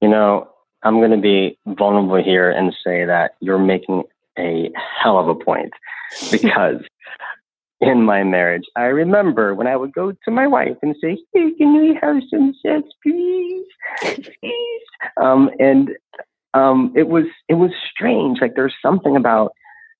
You 0.02 0.10
know, 0.10 0.50
I'm 0.84 1.00
going 1.00 1.12
to 1.12 1.18
be 1.18 1.58
vulnerable 1.66 2.22
here 2.22 2.52
and 2.52 2.76
say 2.84 3.06
that 3.06 3.36
you're 3.40 3.58
making 3.60 4.04
a 4.38 4.72
hell 5.00 5.18
of 5.18 5.28
a 5.28 5.36
point 5.36 5.72
because 6.32 6.82
in 7.88 8.04
my 8.04 8.24
marriage, 8.24 8.64
I 8.76 8.86
remember 8.86 9.56
when 9.56 9.68
I 9.68 9.76
would 9.76 9.94
go 9.94 10.12
to 10.12 10.32
my 10.32 10.48
wife 10.48 10.78
and 10.82 10.96
say, 11.02 11.18
"Hey, 11.34 11.52
can 11.58 11.78
we 11.78 11.98
have 12.02 12.18
some 12.30 12.54
sex, 12.66 12.84
please, 13.02 13.66
please?" 14.02 14.82
Um, 15.22 15.50
and 15.60 15.90
um, 16.54 16.94
it 16.96 17.08
was 17.08 17.26
it 17.50 17.56
was 17.56 17.72
strange. 17.92 18.40
Like 18.42 18.56
there's 18.56 18.76
something 18.82 19.16
about 19.16 19.54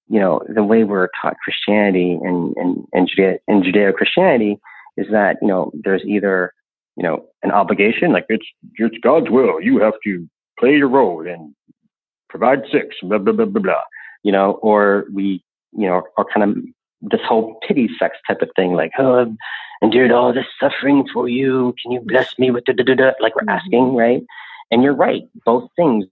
you 0.08 0.20
know 0.20 0.42
the 0.48 0.64
way 0.64 0.84
we're 0.84 1.10
taught 1.22 1.38
Christianity 1.44 2.20
and 2.22 2.56
and 2.58 2.86
and 2.94 3.10
Judeo 3.10 3.38
and 3.48 3.64
Judeo 3.64 3.94
Christianity 3.94 4.60
is 4.98 5.08
that 5.12 5.38
you 5.42 5.48
know 5.48 5.72
there's 5.84 6.04
either 6.06 6.54
you 6.96 7.04
know 7.04 7.26
an 7.42 7.52
obligation 7.52 8.12
like 8.12 8.26
it's 8.30 8.46
it's 8.76 8.98
God's 9.02 9.30
will. 9.30 9.62
You 9.62 9.80
have 9.80 9.96
to 10.06 10.28
play 10.60 10.76
your 10.76 10.90
role 10.90 11.28
and 11.28 11.54
provide 12.30 12.60
sex, 12.72 12.96
blah 13.02 13.18
blah 13.18 13.34
blah 13.34 13.46
blah 13.46 13.62
blah. 13.62 13.82
You 14.24 14.32
know, 14.32 14.54
or 14.62 15.06
we 15.14 15.44
you 15.72 15.88
know 15.88 16.04
are 16.18 16.26
kind 16.34 16.50
of 16.50 16.64
this 17.04 17.22
whole 17.28 17.60
pity 17.68 17.90
sex 18.00 18.18
type 18.28 18.44
of 18.44 18.52
thing, 18.58 18.74
like 18.74 18.94
oh, 19.00 19.22
I've 19.22 19.34
endured 19.84 20.12
all 20.14 20.34
this 20.34 20.48
suffering 20.60 21.08
for 21.14 21.30
you. 21.30 21.76
Can 21.84 21.94
you 21.94 22.02
bless 22.06 22.40
me 22.40 22.52
with 22.52 22.66
the 22.68 22.74
da 22.74 22.86
da 22.86 22.96
da? 22.96 23.12
Like 23.22 23.36
we're 23.36 23.44
Mhm. 23.44 23.58
asking, 23.58 23.96
right? 23.96 24.24
And 24.72 24.84
you're 24.84 24.96
right. 24.96 25.24
Both 25.46 25.70
things, 25.78 26.06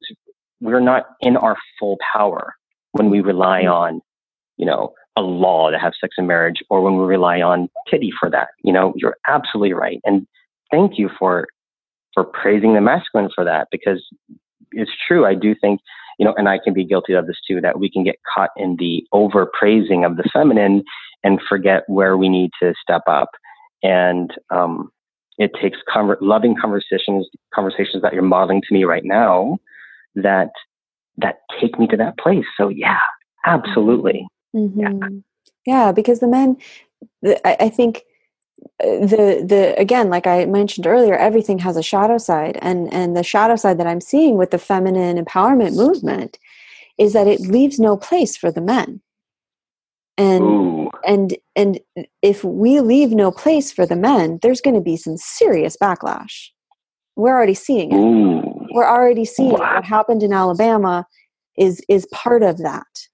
we're 0.61 0.81
not 0.81 1.07
in 1.21 1.37
our 1.37 1.57
full 1.79 1.97
power 2.13 2.55
when 2.93 3.11
we 3.11 3.21
rely 3.21 3.65
on, 3.67 4.01
you 4.57 4.65
know, 4.67 4.93
a 5.17 5.21
law 5.21 5.71
to 5.71 5.79
have 5.79 5.93
sex 6.01 6.15
in 6.17 6.27
marriage, 6.27 6.63
or 6.69 6.81
when 6.81 6.97
we 6.97 7.05
rely 7.05 7.41
on 7.41 7.69
pity 7.89 8.11
for 8.19 8.29
that. 8.31 8.49
You 8.63 8.73
know, 8.73 8.93
you're 8.97 9.17
absolutely 9.27 9.73
right. 9.73 10.01
And 10.05 10.27
thank 10.71 10.99
you 10.99 11.09
for 11.19 11.47
for 12.15 12.25
praising 12.25 12.75
the 12.75 12.81
masculine 12.81 13.29
for 13.35 13.45
that 13.45 13.69
because 13.71 14.03
it's 14.73 14.91
true. 15.07 15.25
I 15.25 15.35
do 15.35 15.55
think, 15.61 15.81
you 16.21 16.25
know, 16.25 16.35
and 16.37 16.47
I 16.47 16.59
can 16.59 16.75
be 16.75 16.85
guilty 16.85 17.13
of 17.13 17.25
this 17.25 17.37
too, 17.47 17.59
that 17.61 17.79
we 17.79 17.89
can 17.89 18.03
get 18.03 18.17
caught 18.31 18.51
in 18.55 18.75
the 18.77 19.03
over 19.11 19.49
praising 19.57 20.05
of 20.05 20.17
the 20.17 20.29
feminine 20.31 20.83
and 21.23 21.41
forget 21.49 21.81
where 21.87 22.15
we 22.15 22.29
need 22.29 22.51
to 22.61 22.75
step 22.79 23.01
up. 23.07 23.29
And 23.81 24.29
um, 24.51 24.91
it 25.39 25.49
takes 25.59 25.79
conver- 25.91 26.21
loving 26.21 26.55
conversations, 26.61 27.27
conversations 27.55 28.03
that 28.03 28.13
you're 28.13 28.21
modeling 28.21 28.61
to 28.61 28.71
me 28.71 28.83
right 28.83 29.03
now, 29.03 29.57
that 30.13 30.51
that 31.17 31.37
take 31.59 31.79
me 31.79 31.87
to 31.87 31.97
that 31.97 32.19
place. 32.19 32.45
So 32.55 32.69
yeah, 32.69 32.99
absolutely. 33.47 34.27
Mhm. 34.55 35.23
Yeah, 35.65 35.91
because 35.91 36.19
the 36.19 36.27
men, 36.27 36.55
the, 37.23 37.47
I, 37.47 37.65
I 37.65 37.69
think 37.69 38.03
the 38.79 39.45
the 39.47 39.75
again, 39.79 40.09
like 40.09 40.27
I 40.27 40.45
mentioned 40.45 40.87
earlier, 40.87 41.15
everything 41.15 41.59
has 41.59 41.77
a 41.77 41.83
shadow 41.83 42.17
side, 42.17 42.57
and 42.61 42.91
and 42.93 43.15
the 43.15 43.23
shadow 43.23 43.55
side 43.55 43.79
that 43.79 43.87
I'm 43.87 44.01
seeing 44.01 44.37
with 44.37 44.51
the 44.51 44.59
feminine 44.59 45.23
empowerment 45.23 45.75
movement 45.75 46.39
is 46.97 47.13
that 47.13 47.27
it 47.27 47.41
leaves 47.41 47.79
no 47.79 47.97
place 47.97 48.37
for 48.37 48.51
the 48.51 48.61
men, 48.61 49.01
and 50.17 50.43
Ooh, 50.43 50.89
and 51.05 51.37
and 51.55 51.79
if 52.21 52.43
we 52.43 52.79
leave 52.81 53.11
no 53.11 53.31
place 53.31 53.71
for 53.71 53.85
the 53.85 53.95
men, 53.95 54.39
there's 54.41 54.61
going 54.61 54.75
to 54.75 54.81
be 54.81 54.97
some 54.97 55.17
serious 55.17 55.77
backlash. 55.81 56.49
We're 57.15 57.31
already 57.35 57.55
seeing 57.55 57.93
it. 57.93 57.95
Ooh, 57.95 58.67
we're 58.71 58.87
already 58.89 59.25
seeing 59.25 59.51
Wow. 59.53 59.75
what 59.75 59.85
happened 59.85 60.23
in 60.23 60.33
Alabama 60.33 61.05
is 61.57 61.81
is 61.89 62.07
part 62.13 62.43
of 62.43 62.59
that, 62.59 63.07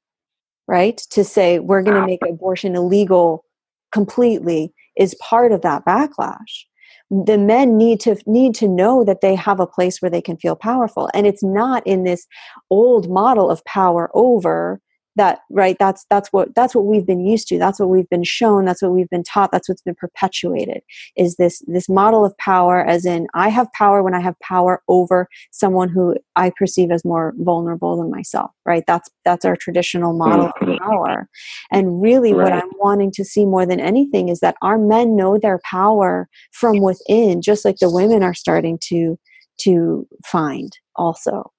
right? 0.68 0.98
To 1.12 1.24
say 1.24 1.60
we're 1.60 1.84
going 1.84 1.96
to 1.96 2.02
make 2.08 2.22
abortion 2.28 2.76
illegal 2.76 3.44
completely 3.92 4.74
is 4.98 5.16
part 5.16 5.52
of 5.52 5.62
that 5.62 5.86
backlash. 5.86 6.66
The 7.10 7.38
men 7.38 7.78
need 7.78 8.02
to 8.02 8.18
need 8.26 8.54
to 8.56 8.68
know 8.68 9.06
that 9.06 9.22
they 9.22 9.34
have 9.36 9.60
a 9.60 9.68
place 9.68 10.02
where 10.02 10.12
they 10.12 10.22
can 10.22 10.38
feel 10.38 10.56
powerful, 10.56 11.10
and 11.14 11.26
it's 11.26 11.44
not 11.44 11.86
in 11.88 12.04
this 12.04 12.28
old 12.70 13.10
model 13.10 13.50
of 13.50 13.64
power 13.66 14.10
over 14.14 14.82
that 15.18 15.40
right 15.52 15.76
that's 15.80 16.06
that's 16.10 16.32
what 16.32 16.54
that's 16.56 16.74
what 16.74 16.86
we've 16.86 17.06
been 17.06 17.26
used 17.26 17.48
to. 17.50 17.60
That's 17.60 17.80
what 17.80 17.90
we've 17.90 18.10
been 18.10 18.24
shown. 18.24 18.66
That's 18.66 18.82
what 18.82 18.92
we've 18.92 19.10
been 19.10 19.24
taught. 19.24 19.52
That's 19.52 19.70
what's 19.70 19.82
been 19.82 19.96
perpetuated 19.96 20.82
is 21.16 21.36
this 21.36 21.62
this 21.68 21.90
model 21.90 22.26
of 22.26 22.38
power 22.38 22.84
as 22.84 23.06
in 23.06 23.28
i 23.34 23.50
have 23.50 23.68
power 23.74 24.04
when 24.04 24.14
i 24.14 24.20
have 24.20 24.40
power 24.40 24.82
over 24.88 25.28
someone 25.52 25.90
who 25.90 26.16
i 26.36 26.52
perceive 26.58 26.92
as 26.92 27.04
more 27.04 27.34
vulnerable 27.38 27.98
than 27.98 28.10
myself 28.12 28.52
right? 28.68 28.84
That's 28.86 29.10
that's 29.26 29.46
our 29.46 29.56
traditional 29.56 30.14
model 30.14 30.48
of 30.48 30.52
mm-hmm. 30.62 30.84
power. 30.84 31.28
And 31.72 32.02
really 32.02 32.34
what 32.34 32.52
i'm 32.54 32.70
wanting 32.80 33.12
to 33.14 33.24
see 33.24 33.46
more 33.46 33.66
than 33.66 33.80
anything 33.80 34.30
is 34.30 34.42
that 34.42 34.58
our 34.62 34.78
men 34.78 35.16
know 35.16 35.40
their 35.40 35.60
power 35.64 36.28
from 36.52 36.82
within 36.82 37.42
just 37.42 37.66
like 37.66 37.78
the 37.78 37.90
women 37.90 38.22
are 38.22 38.34
starting 38.34 38.78
to 38.90 39.18
to 39.60 40.06
find 40.26 40.78
also 40.96 41.52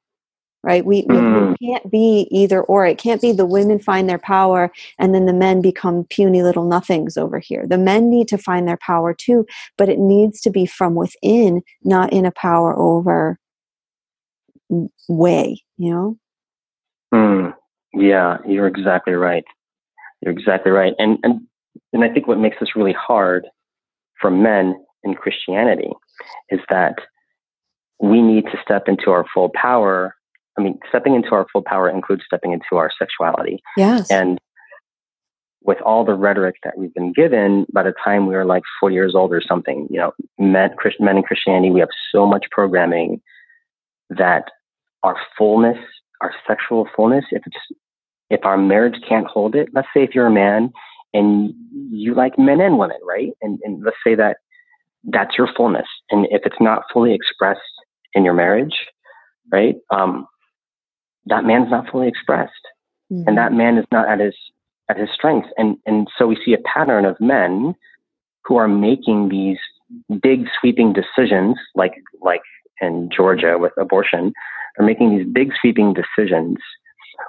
right 0.68 0.84
we, 0.84 1.04
we, 1.08 1.16
Mm. 1.18 1.56
we 1.60 1.66
can't 1.66 1.90
be 1.90 2.28
either 2.30 2.60
or 2.62 2.86
it 2.86 2.98
can't 2.98 3.22
be 3.22 3.32
the 3.32 3.46
women 3.56 3.78
find 3.78 4.08
their 4.08 4.18
power 4.18 4.70
and 4.98 5.14
then 5.14 5.26
the 5.26 5.32
men 5.32 5.62
become 5.62 6.04
puny 6.16 6.42
little 6.42 6.66
nothings 6.76 7.16
over 7.16 7.38
here 7.38 7.66
the 7.66 7.78
men 7.90 8.10
need 8.10 8.28
to 8.28 8.38
find 8.38 8.68
their 8.68 8.78
power 8.90 9.14
too 9.14 9.46
but 9.78 9.88
it 9.88 9.98
needs 9.98 10.40
to 10.42 10.50
be 10.50 10.66
from 10.66 10.94
within 10.94 11.62
not 11.82 12.12
in 12.12 12.24
a 12.26 12.32
power 12.32 12.76
over 12.78 13.38
way 15.08 15.62
you 15.78 15.90
know 15.94 16.18
Mm, 17.14 17.54
yeah, 17.94 18.36
you're 18.46 18.66
exactly 18.66 19.14
right. 19.14 19.44
You're 20.20 20.32
exactly 20.32 20.70
right. 20.72 20.92
And 20.98 21.18
and 21.22 21.40
and 21.94 22.04
I 22.04 22.10
think 22.10 22.26
what 22.28 22.38
makes 22.38 22.58
this 22.60 22.76
really 22.76 22.92
hard 22.92 23.46
for 24.20 24.30
men 24.30 24.74
in 25.04 25.14
Christianity 25.14 25.90
is 26.50 26.60
that 26.68 26.96
we 27.98 28.20
need 28.20 28.44
to 28.52 28.58
step 28.62 28.88
into 28.88 29.10
our 29.10 29.24
full 29.32 29.50
power. 29.54 30.14
I 30.58 30.62
mean, 30.62 30.78
stepping 30.88 31.14
into 31.14 31.30
our 31.30 31.46
full 31.52 31.62
power 31.62 31.88
includes 31.88 32.22
stepping 32.26 32.52
into 32.52 32.76
our 32.76 32.90
sexuality. 32.98 33.62
yes 33.76 34.10
And 34.10 34.38
with 35.62 35.80
all 35.82 36.04
the 36.04 36.14
rhetoric 36.14 36.56
that 36.64 36.78
we've 36.78 36.94
been 36.94 37.12
given, 37.12 37.66
by 37.72 37.82
the 37.82 37.92
time 38.02 38.26
we 38.26 38.34
were 38.34 38.44
like 38.44 38.62
40 38.80 38.94
years 38.94 39.14
old 39.14 39.32
or 39.32 39.42
something, 39.42 39.86
you 39.90 39.98
know, 39.98 40.12
men, 40.38 40.70
Christ, 40.76 40.96
men 41.00 41.18
in 41.18 41.22
Christianity, 41.22 41.70
we 41.70 41.80
have 41.80 41.90
so 42.10 42.26
much 42.26 42.46
programming 42.50 43.20
that 44.08 44.44
our 45.02 45.16
fullness, 45.36 45.78
our 46.20 46.32
sexual 46.46 46.88
fullness, 46.96 47.24
if 47.30 47.42
it's 47.46 47.80
if 48.30 48.44
our 48.44 48.58
marriage 48.58 49.00
can't 49.08 49.26
hold 49.26 49.54
it, 49.54 49.68
let's 49.72 49.88
say 49.94 50.02
if 50.02 50.14
you're 50.14 50.26
a 50.26 50.30
man 50.30 50.70
and 51.14 51.54
you 51.90 52.14
like 52.14 52.38
men 52.38 52.60
and 52.60 52.78
women, 52.78 52.98
right? 53.06 53.32
And, 53.40 53.58
and 53.64 53.82
let's 53.82 53.96
say 54.04 54.14
that 54.16 54.36
that's 55.04 55.38
your 55.38 55.48
fullness, 55.56 55.86
and 56.10 56.26
if 56.30 56.42
it's 56.44 56.60
not 56.60 56.82
fully 56.92 57.14
expressed 57.14 57.60
in 58.14 58.24
your 58.24 58.34
marriage, 58.34 58.86
right? 59.50 59.76
Um, 59.90 60.26
that 61.28 61.44
man's 61.44 61.70
not 61.70 61.88
fully 61.90 62.08
expressed. 62.08 62.52
Mhm. 63.10 63.24
and 63.26 63.38
that 63.38 63.52
man 63.54 63.78
is 63.78 63.86
not 63.90 64.06
at 64.08 64.20
his 64.20 64.36
at 64.90 64.98
his 64.98 65.10
strength. 65.10 65.48
And 65.56 65.76
and 65.86 66.08
so 66.16 66.26
we 66.26 66.36
see 66.44 66.52
a 66.52 66.58
pattern 66.58 67.04
of 67.06 67.18
men 67.20 67.74
who 68.44 68.56
are 68.56 68.68
making 68.68 69.28
these 69.30 69.58
big 70.20 70.46
sweeping 70.58 70.92
decisions 70.92 71.56
like 71.74 71.94
like 72.20 72.42
in 72.80 73.08
Georgia 73.10 73.56
with 73.58 73.72
abortion 73.78 74.32
are 74.78 74.84
making 74.84 75.16
these 75.16 75.26
big 75.26 75.52
sweeping 75.60 75.94
decisions 75.94 76.58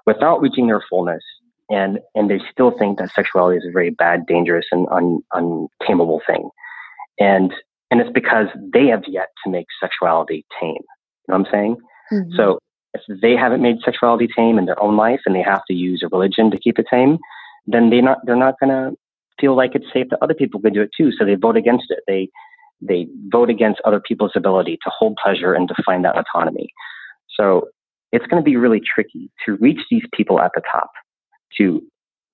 without 0.05 0.41
reaching 0.41 0.67
their 0.67 0.83
fullness. 0.89 1.23
And 1.69 1.99
and 2.15 2.29
they 2.29 2.39
still 2.51 2.71
think 2.77 2.97
that 2.99 3.11
sexuality 3.11 3.57
is 3.59 3.65
a 3.67 3.71
very 3.71 3.89
bad 3.91 4.25
dangerous 4.25 4.65
and 4.71 4.87
un, 4.91 5.19
untamable 5.33 6.21
thing. 6.27 6.49
And 7.19 7.53
and 7.91 8.01
it's 8.01 8.11
because 8.11 8.47
they 8.73 8.87
have 8.87 9.03
yet 9.07 9.29
to 9.43 9.49
make 9.49 9.67
sexuality 9.79 10.45
tame. 10.59 10.75
You 10.75 11.27
know 11.29 11.37
what 11.37 11.47
i'm 11.47 11.51
saying? 11.51 11.77
Mhm. 12.11 12.35
so 12.35 12.59
if 12.93 13.01
they 13.21 13.35
haven't 13.35 13.61
made 13.61 13.77
sexuality 13.83 14.27
tame 14.27 14.57
in 14.57 14.65
their 14.65 14.81
own 14.81 14.97
life 14.97 15.21
and 15.25 15.35
they 15.35 15.41
have 15.41 15.63
to 15.67 15.73
use 15.73 16.01
a 16.03 16.07
religion 16.07 16.51
to 16.51 16.59
keep 16.59 16.79
it 16.79 16.87
tame, 16.89 17.19
then 17.67 17.89
they 17.89 18.01
not 18.01 18.19
they're 18.25 18.35
not 18.35 18.55
gonna 18.59 18.91
feel 19.39 19.55
like 19.55 19.75
it's 19.75 19.85
safe 19.93 20.07
that 20.09 20.19
other 20.21 20.33
people 20.33 20.59
can 20.59 20.73
do 20.73 20.81
it 20.81 20.91
too. 20.95 21.11
So 21.11 21.25
they 21.25 21.35
vote 21.35 21.57
against 21.57 21.85
it. 21.89 21.99
They 22.07 22.29
they 22.81 23.07
vote 23.27 23.49
against 23.49 23.81
other 23.85 23.99
people's 23.99 24.31
ability 24.35 24.77
to 24.83 24.89
hold 24.89 25.17
pleasure 25.21 25.53
and 25.53 25.67
to 25.67 25.75
find 25.85 26.03
that 26.05 26.17
autonomy. 26.17 26.71
So 27.29 27.69
it's 28.11 28.25
going 28.25 28.41
to 28.41 28.45
be 28.45 28.57
really 28.57 28.81
tricky 28.81 29.29
to 29.45 29.57
reach 29.57 29.81
these 29.91 30.03
people 30.13 30.39
at 30.39 30.51
the 30.55 30.61
top, 30.71 30.89
to 31.57 31.81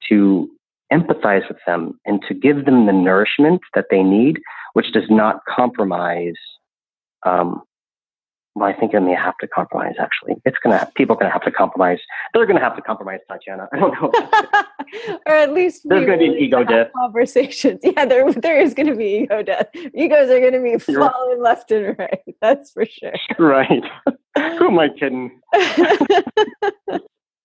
to 0.10 0.50
empathize 0.94 1.48
with 1.48 1.58
them 1.66 2.00
and 2.06 2.24
to 2.28 2.34
give 2.34 2.66
them 2.66 2.86
the 2.86 2.94
nourishment 2.94 3.62
that 3.74 3.86
they 3.90 4.04
need, 4.04 4.40
which 4.74 4.92
does 4.94 5.10
not 5.10 5.40
compromise 5.50 6.36
um, 7.26 7.64
well, 8.56 8.70
I 8.70 8.74
think 8.74 8.94
it 8.94 9.02
may 9.02 9.14
have 9.14 9.38
to 9.40 9.48
compromise. 9.48 9.96
Actually, 10.00 10.36
it's 10.46 10.58
gonna 10.64 10.90
people 10.96 11.16
are 11.16 11.20
gonna 11.20 11.32
have 11.34 11.44
to 11.44 11.52
compromise. 11.52 12.00
They're 12.34 12.46
gonna 12.46 12.62
have 12.62 12.76
to 12.78 12.82
compromise, 12.82 13.20
Tatiana. 13.30 13.68
I 13.74 13.80
don't 13.80 13.94
know. 14.02 14.12
or 15.28 15.36
at 15.36 15.54
least 15.54 15.82
There's 15.86 16.06
gonna 16.06 16.18
be 16.18 16.28
an 16.28 16.34
ego 16.36 16.64
death. 16.64 16.88
Conversations. 16.96 17.82
Yeah, 17.84 18.06
there 18.06 18.32
there 18.32 18.60
is 18.60 18.74
going 18.74 18.88
to 18.88 18.96
be 18.96 19.20
ego 19.24 19.44
death. 19.44 19.68
Egos 19.94 20.30
are 20.30 20.40
going 20.40 20.54
to 20.54 20.60
be 20.62 20.76
You're 20.92 21.02
right. 21.02 21.12
falling 21.12 21.42
left 21.42 21.72
and 21.72 21.96
right. 22.00 22.20
That's 22.42 22.72
for 22.72 22.86
sure. 22.86 23.14
right? 23.40 23.84
Who 24.58 24.68
am 24.68 24.80
I 24.80 24.90
kidding? 24.90 25.40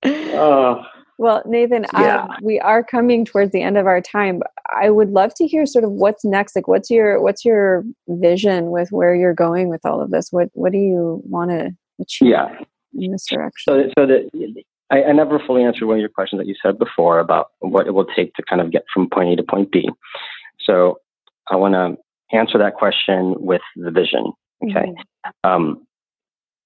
Oh, 0.02 0.82
well, 1.20 1.42
Nathan, 1.44 1.84
Yeah. 1.92 2.22
um, 2.22 2.36
we 2.42 2.58
are 2.60 2.82
coming 2.82 3.26
towards 3.26 3.52
the 3.52 3.60
end 3.60 3.76
of 3.76 3.86
our 3.86 4.00
time. 4.00 4.40
I 4.70 4.88
would 4.88 5.10
love 5.10 5.34
to 5.34 5.46
hear 5.46 5.66
sort 5.66 5.84
of 5.84 5.90
what's 5.92 6.24
next. 6.24 6.56
Like, 6.56 6.66
what's 6.66 6.88
your 6.88 7.20
what's 7.20 7.44
your 7.44 7.84
vision 8.08 8.70
with 8.70 8.90
where 8.90 9.14
you're 9.14 9.34
going 9.34 9.68
with 9.68 9.84
all 9.84 10.00
of 10.00 10.10
this? 10.10 10.28
What 10.30 10.48
what 10.54 10.72
do 10.72 10.78
you 10.78 11.20
want 11.26 11.50
to 11.50 11.72
achieve 12.00 12.30
yeah. 12.30 12.48
in 12.94 13.12
this 13.12 13.26
direction? 13.26 13.52
So, 13.70 13.90
so 13.98 14.06
that 14.06 14.62
I, 14.90 15.02
I 15.02 15.12
never 15.12 15.38
fully 15.38 15.62
answered 15.62 15.84
one 15.84 15.98
of 15.98 16.00
your 16.00 16.08
questions 16.08 16.40
that 16.40 16.46
you 16.46 16.54
said 16.62 16.78
before 16.78 17.18
about 17.18 17.48
what 17.58 17.86
it 17.86 17.92
will 17.92 18.06
take 18.06 18.32
to 18.34 18.42
kind 18.48 18.62
of 18.62 18.70
get 18.70 18.84
from 18.92 19.10
point 19.10 19.28
A 19.28 19.36
to 19.36 19.42
point 19.42 19.70
B. 19.70 19.90
So, 20.58 21.00
I 21.50 21.56
want 21.56 21.74
to 21.74 21.98
answer 22.34 22.56
that 22.56 22.76
question 22.76 23.34
with 23.36 23.62
the 23.76 23.90
vision. 23.90 24.32
Okay. 24.64 24.94
um, 25.44 25.86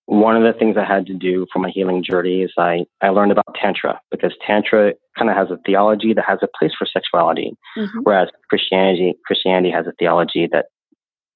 one 0.07 0.37
of 0.37 0.43
the 0.43 0.59
things 0.59 0.77
I 0.77 0.85
had 0.85 1.07
to 1.07 1.15
do 1.15 1.47
for 1.53 1.59
my 1.61 1.71
healing 1.71 2.03
journey 2.05 2.43
is 2.43 2.53
I, 2.59 2.85
I 3.01 3.09
learned 3.09 3.33
about 3.33 3.55
Tantra 3.61 4.01
because 4.11 4.33
Tantra 4.47 4.93
kind 5.19 5.31
of 5.31 5.37
has 5.37 5.51
a 5.51 5.59
theology 5.65 6.13
that 6.13 6.25
has 6.27 6.41
a 6.43 6.49
place 6.59 6.73
for 6.79 6.87
sexuality, 6.87 7.57
Mhm. 7.77 8.03
whereas 8.03 8.29
Christianity 8.51 9.15
Christianity 9.27 9.71
has 9.71 9.87
a 9.87 9.93
theology 9.99 10.47
that 10.53 10.67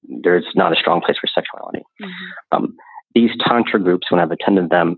there's 0.03 0.45
not 0.55 0.71
a 0.71 0.75
strong 0.75 1.01
place 1.01 1.17
for 1.17 1.27
sexuality. 1.27 1.83
Mhm. 2.01 2.13
Um, 2.51 2.77
these 3.15 3.31
Tantra 3.39 3.79
groups, 3.79 4.11
when 4.11 4.19
I've 4.19 4.31
attended 4.31 4.69
them, 4.69 4.97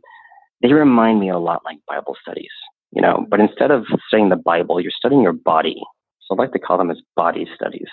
they 0.62 0.74
remind 0.74 1.20
me 1.20 1.30
a 1.30 1.40
lot 1.40 1.64
like 1.64 1.78
Bible 1.88 2.16
studies, 2.22 2.52
you 2.92 3.02
know. 3.02 3.26
But 3.30 3.40
instead 3.40 3.72
of 3.72 3.86
studying 4.08 4.30
the 4.30 4.36
Bible, 4.36 4.80
you're 4.82 4.92
studying 4.92 5.22
your 5.22 5.34
body. 5.34 5.82
So 6.20 6.36
I 6.36 6.42
like 6.42 6.52
to 6.52 6.60
call 6.60 6.78
them 6.78 6.92
as 6.92 7.02
body 7.16 7.48
studies. 7.56 7.88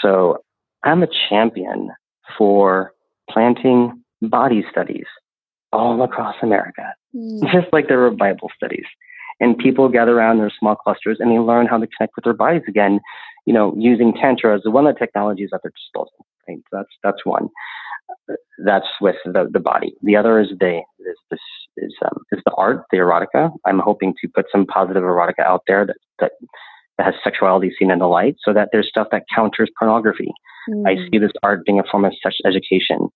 So 0.00 0.38
I'm 0.84 1.02
a 1.02 1.08
champion 1.28 1.90
for 2.36 2.92
planting 3.30 4.02
body 4.22 4.64
studies 4.70 5.06
all 5.72 6.02
across 6.02 6.36
America, 6.42 6.94
Mm. 7.16 7.40
just 7.52 7.72
like 7.72 7.88
there 7.88 7.98
were 7.98 8.10
Bible 8.10 8.50
studies. 8.54 8.84
And 9.40 9.56
people 9.56 9.88
gather 9.88 10.18
around 10.18 10.32
in 10.36 10.38
their 10.40 10.52
small 10.58 10.76
clusters 10.76 11.18
and 11.20 11.30
they 11.30 11.38
learn 11.38 11.66
how 11.66 11.78
to 11.78 11.86
connect 11.96 12.14
with 12.16 12.24
their 12.24 12.34
bodies 12.34 12.62
again, 12.68 13.00
you 13.46 13.52
know, 13.54 13.72
using 13.78 14.12
Tantra 14.12 14.54
as 14.56 14.62
one 14.66 14.86
of 14.86 14.94
the 14.94 14.98
technologies 14.98 15.50
at 15.54 15.60
their 15.62 15.70
disposal. 15.70 16.26
Right? 16.48 16.58
So 16.70 16.76
that's 16.78 16.88
that's 17.02 17.24
one. 17.24 17.48
That's 18.64 18.86
with 19.00 19.16
the, 19.24 19.48
the 19.50 19.60
body. 19.60 19.94
The 20.02 20.16
other 20.16 20.40
is 20.40 20.48
the 20.58 20.82
is 20.98 21.16
this 21.30 21.40
is 21.76 21.94
um, 22.04 22.18
is 22.32 22.42
the 22.44 22.52
art, 22.56 22.84
the 22.90 22.98
erotica. 22.98 23.50
I'm 23.66 23.78
hoping 23.78 24.14
to 24.20 24.28
put 24.34 24.46
some 24.50 24.66
positive 24.66 25.02
erotica 25.02 25.40
out 25.46 25.62
there 25.66 25.86
that 25.86 25.96
that, 26.18 26.32
that 26.98 27.04
has 27.06 27.14
sexuality 27.22 27.70
seen 27.78 27.90
in 27.90 28.00
the 28.00 28.06
light, 28.08 28.36
so 28.44 28.52
that 28.52 28.68
there's 28.72 28.88
stuff 28.88 29.08
that 29.12 29.22
counters 29.34 29.70
pornography. 29.78 30.30
I 30.86 30.94
Mm. 30.96 31.10
see 31.10 31.18
this 31.18 31.32
art 31.42 31.64
being 31.64 31.78
a 31.80 31.84
form 31.90 32.04
of 32.04 32.12
sex 32.22 32.36
education 32.44 33.08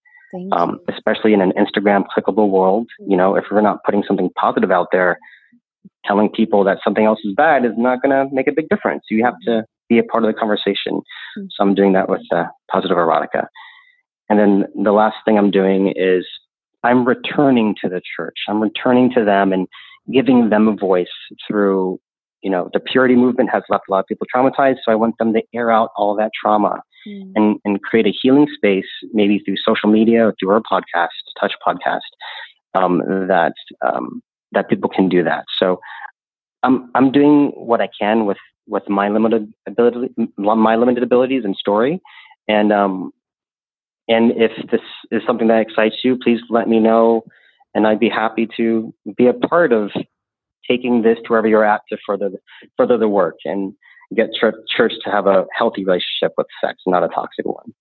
um, 0.53 0.79
especially 0.89 1.33
in 1.33 1.41
an 1.41 1.53
Instagram 1.53 2.05
clickable 2.17 2.49
world. 2.49 2.89
You 3.07 3.17
know, 3.17 3.37
if 3.37 3.45
we're 3.51 3.61
not 3.61 3.85
putting 3.85 4.03
something 4.07 4.31
positive 4.37 4.71
out 4.71 4.89
there, 4.93 5.19
telling 6.05 6.29
people 6.29 6.65
that 6.65 6.79
something 6.83 7.05
else 7.05 7.21
is 7.25 7.35
bad 7.35 7.65
is 7.65 7.73
not 7.77 8.03
going 8.03 8.11
to 8.11 8.35
make 8.35 8.49
a 8.49 8.53
big 8.53 8.69
difference. 8.69 9.05
You 9.11 9.25
have 9.25 9.35
to 9.47 9.65
be 9.89 9.99
a 9.99 10.03
part 10.03 10.25
of 10.25 10.33
the 10.33 10.39
conversation. 10.39 11.03
Mm. 11.39 11.49
So 11.51 11.61
I'm 11.61 11.75
doing 11.75 11.93
that 11.93 12.09
with 12.09 12.23
uh, 12.33 12.45
positive 12.71 12.97
erotica. 12.97 13.47
And 14.29 14.39
then 14.39 14.65
the 14.83 14.93
last 14.93 15.17
thing 15.25 15.39
I'm 15.39 15.51
doing 15.51 15.93
is 15.97 16.27
I'm 16.83 17.05
returning 17.05 17.77
to 17.83 17.89
the 17.89 18.01
church. 18.17 18.39
I'm 18.49 18.61
returning 18.61 19.13
to 19.13 19.25
them 19.25 19.53
and 19.53 19.69
giving 20.13 20.51
them 20.51 20.69
a 20.69 20.75
voice 20.75 21.07
through, 21.47 22.01
you 22.43 22.51
know, 22.51 22.71
the 22.73 22.81
purity 22.81 23.15
movement 23.15 23.51
has 23.51 23.63
left 23.69 23.85
a 23.89 23.93
lot 23.93 24.01
of 24.01 24.07
people 24.07 24.27
traumatized. 24.35 24.79
So 24.85 24.91
I 24.91 24.95
want 24.95 25.17
them 25.19 25.33
to 25.35 25.43
air 25.55 25.71
out 25.71 25.91
all 25.97 26.17
that 26.17 26.31
trauma 26.41 26.83
Mm. 27.07 27.33
and, 27.35 27.57
and 27.65 27.83
create 27.83 28.07
a 28.07 28.13
healing 28.23 28.47
space, 28.55 28.87
maybe 29.13 29.41
through 29.41 29.57
social 29.65 29.91
media 29.91 30.27
or 30.27 30.35
through 30.39 30.51
our 30.51 30.61
podcast, 30.61 31.09
Touch 31.41 31.53
Podcast, 31.67 32.01
um, 32.75 32.99
that 33.29 33.55
um, 33.85 34.23
that 34.53 34.69
people 34.69 34.89
can 34.89 35.09
do 35.09 35.25
that. 35.25 35.45
So 35.59 35.81
I'm 36.63 36.91
I'm 36.95 37.11
doing 37.11 37.49
what 37.57 37.81
I 37.81 37.89
can 37.99 38.27
with 38.27 38.39
with 38.67 38.89
my 38.89 39.09
limited 39.09 39.53
ability, 39.67 40.15
my 40.37 40.77
limited 40.77 41.03
abilities 41.03 41.45
and 41.45 41.57
story, 41.57 42.01
and 42.49 42.73
um, 42.73 43.13
and 44.09 44.33
if 44.33 44.53
this 44.71 44.81
is 45.11 45.23
something 45.27 45.49
that 45.49 45.61
excites 45.61 45.97
you, 46.05 46.19
please 46.23 46.41
let 46.51 46.69
me 46.69 46.79
know, 46.79 47.25
and 47.75 47.87
I'd 47.87 48.01
be 48.01 48.09
happy 48.09 48.49
to 48.57 48.95
be 49.17 49.27
a 49.27 49.33
part 49.33 49.73
of 49.73 49.91
taking 50.69 51.03
this 51.03 51.19
to 51.25 51.29
wherever 51.29 51.49
you're 51.49 51.65
at 51.65 51.83
to 51.89 51.97
further 52.07 52.31
further 52.77 52.97
the 52.97 53.09
work 53.09 53.37
and 53.45 53.75
get 54.15 54.33
church, 54.35 54.55
church 54.69 54.93
to 55.05 55.11
have 55.11 55.27
a 55.27 55.47
healthy 55.57 55.85
relationship 55.85 56.33
with 56.37 56.47
sex, 56.63 56.83
not 56.87 57.05
a 57.05 57.09
toxic 57.09 57.47
one. 57.47 57.73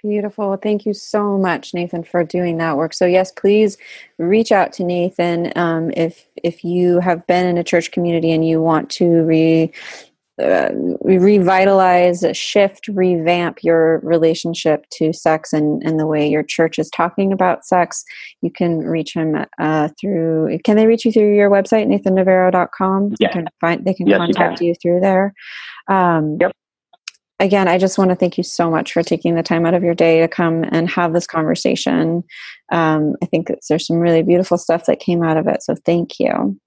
Beautiful. 0.00 0.56
Thank 0.56 0.86
you 0.86 0.94
so 0.94 1.36
much, 1.36 1.74
Nathan, 1.74 2.04
for 2.04 2.22
doing 2.22 2.58
that 2.58 2.76
work. 2.76 2.92
So 2.92 3.04
yes, 3.04 3.32
please 3.32 3.76
reach 4.18 4.52
out 4.52 4.72
to 4.74 4.84
Nathan 4.84 5.52
um, 5.56 5.90
if 5.96 6.24
if 6.36 6.62
you 6.62 7.00
have 7.00 7.26
been 7.26 7.46
in 7.46 7.58
a 7.58 7.64
church 7.64 7.90
community 7.90 8.30
and 8.30 8.46
you 8.46 8.62
want 8.62 8.90
to 8.90 9.24
re 9.24 9.72
uh, 10.40 10.70
revitalize, 11.02 12.24
shift, 12.32 12.88
revamp 12.88 13.62
your 13.62 13.98
relationship 14.00 14.84
to 14.92 15.12
sex 15.12 15.52
and, 15.52 15.82
and 15.82 15.98
the 15.98 16.06
way 16.06 16.28
your 16.28 16.42
church 16.42 16.78
is 16.78 16.88
talking 16.90 17.32
about 17.32 17.64
sex, 17.64 18.04
you 18.40 18.50
can 18.50 18.78
reach 18.78 19.14
him 19.14 19.44
uh, 19.58 19.88
through. 20.00 20.58
Can 20.64 20.76
they 20.76 20.86
reach 20.86 21.04
you 21.04 21.12
through 21.12 21.34
your 21.34 21.50
website, 21.50 21.86
nathannovero.com? 21.86 23.14
Yeah. 23.18 23.28
They 23.28 23.32
can, 23.32 23.46
find, 23.60 23.84
they 23.84 23.94
can 23.94 24.06
yes, 24.06 24.18
contact 24.18 24.60
you, 24.60 24.68
you, 24.68 24.74
through 24.80 25.00
there. 25.00 25.34
Um, 25.88 26.36
yep. 26.40 26.52
Again, 27.40 27.68
I 27.68 27.78
just 27.78 27.98
want 27.98 28.10
to 28.10 28.16
thank 28.16 28.36
you 28.36 28.42
so 28.42 28.68
much 28.68 28.92
for 28.92 29.02
taking 29.02 29.36
the 29.36 29.44
time 29.44 29.64
out 29.64 29.74
of 29.74 29.84
your 29.84 29.94
day 29.94 30.20
to 30.20 30.28
come 30.28 30.64
and 30.72 30.90
have 30.90 31.12
this 31.12 31.26
conversation. 31.26 32.24
Um, 32.72 33.14
I 33.22 33.26
think 33.26 33.52
there's 33.68 33.86
some 33.86 33.98
really 33.98 34.22
beautiful 34.22 34.58
stuff 34.58 34.86
that 34.86 34.98
came 34.98 35.22
out 35.22 35.36
of 35.36 35.46
it. 35.46 35.62
So 35.62 35.76
thank 35.84 36.18
you. 36.18 36.58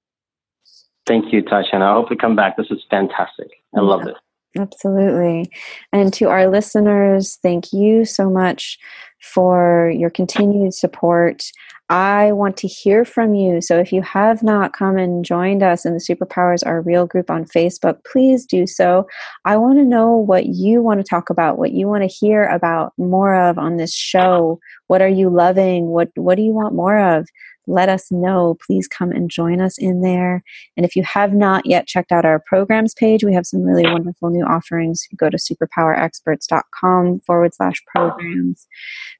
Thank 1.06 1.34
you, 1.34 1.42
Tatiana. 1.42 1.86
I 1.86 1.94
hope 1.94 2.10
we 2.10 2.16
come 2.16 2.36
back. 2.36 2.58
This 2.58 2.68
is 2.70 2.84
fantastic. 2.90 3.50
I 3.76 3.82
love 3.82 4.08
it. 4.08 4.16
Absolutely. 4.58 5.50
And 5.94 6.14
to 6.14 6.26
our 6.26 6.50
listeners, 6.50 7.38
thank 7.42 7.72
you 7.72 8.04
so 8.04 8.30
much 8.30 8.78
for 9.22 9.92
your 9.96 10.10
continued 10.10 10.74
support. 10.74 11.44
I 11.90 12.32
want 12.32 12.56
to 12.58 12.68
hear 12.68 13.04
from 13.04 13.34
you. 13.34 13.60
So 13.62 13.78
if 13.78 13.92
you 13.92 14.02
have 14.02 14.44
not 14.44 14.74
come 14.74 14.98
and 14.98 15.26
joined 15.26 15.62
us 15.62 15.86
in 15.86 15.94
the 15.94 16.00
Superpowers 16.00 16.66
Are 16.66 16.82
Real 16.82 17.06
group 17.06 17.30
on 17.30 17.46
Facebook, 17.46 18.04
please 18.06 18.46
do 18.46 18.66
so. 18.66 19.08
I 19.44 19.58
want 19.58 19.78
to 19.80 19.86
know 19.86 20.16
what 20.16 20.46
you 20.48 20.82
want 20.82 21.02
to 21.02 21.04
talk 21.04 21.30
about, 21.30 21.58
what 21.58 21.72
you 21.72 21.88
want 21.88 22.04
to 22.04 22.08
hear 22.08 22.46
about 22.46 22.94
more 22.98 23.36
of 23.36 23.58
on 23.58 23.76
this 23.76 23.94
show. 23.94 24.60
What 24.88 25.02
are 25.02 25.10
you 25.10 25.30
loving? 25.30 25.88
What 25.88 26.12
what 26.16 26.36
do 26.36 26.44
you 26.44 26.54
want 26.54 26.76
more 26.76 26.98
of? 26.98 27.28
Let 27.72 27.90
us 27.90 28.12
know. 28.12 28.58
Please 28.66 28.88
come 28.88 29.12
and 29.12 29.30
join 29.30 29.62
us 29.62 29.78
in 29.78 30.02
there. 30.02 30.44
And 30.76 30.86
if 30.86 30.96
you 30.96 31.04
have 31.04 31.34
not 31.34 31.66
yet 31.66 31.88
checked 31.88 32.12
out 32.12 32.26
our 32.26 32.40
programs 32.40 32.94
page, 32.94 33.24
we 33.24 33.34
have 33.34 33.46
some 33.46 33.64
really 33.64 33.86
wonderful 33.90 34.30
new 34.30 34.46
offerings. 34.46 35.08
Go 35.16 35.30
to 35.30 35.38
superpowerexperts.com 35.38 37.22
forward 37.22 37.54
slash 37.54 37.82
programs. 37.88 38.68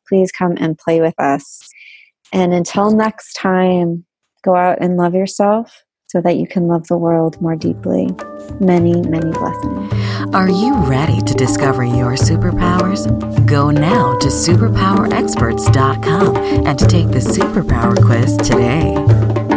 Please 0.08 0.32
come 0.32 0.56
and 0.58 0.78
play 0.78 1.02
with 1.02 1.20
us. 1.20 1.70
And 2.34 2.54
until 2.54 2.92
next 2.92 3.34
time, 3.34 4.06
go 4.44 4.56
out 4.56 4.80
and 4.82 4.98
love 4.98 5.16
yourself 5.16 5.84
so 6.12 6.20
that 6.20 6.36
you 6.36 6.46
can 6.46 6.68
love 6.68 6.86
the 6.88 6.98
world 6.98 7.40
more 7.40 7.56
deeply. 7.56 8.14
Many, 8.60 9.02
many 9.04 9.32
blessings. 9.32 9.94
Are 10.36 10.50
you 10.50 10.76
ready 10.84 11.22
to 11.22 11.34
discover 11.34 11.86
your 11.86 12.16
superpowers? 12.16 13.08
Go 13.48 13.72
now 13.72 14.18
to 14.20 14.28
superpowerexperts.com 14.28 16.36
and 16.68 16.80
take 16.80 17.08
the 17.12 17.20
superpower 17.20 17.96
quiz 18.06 18.36
today. 18.36 19.51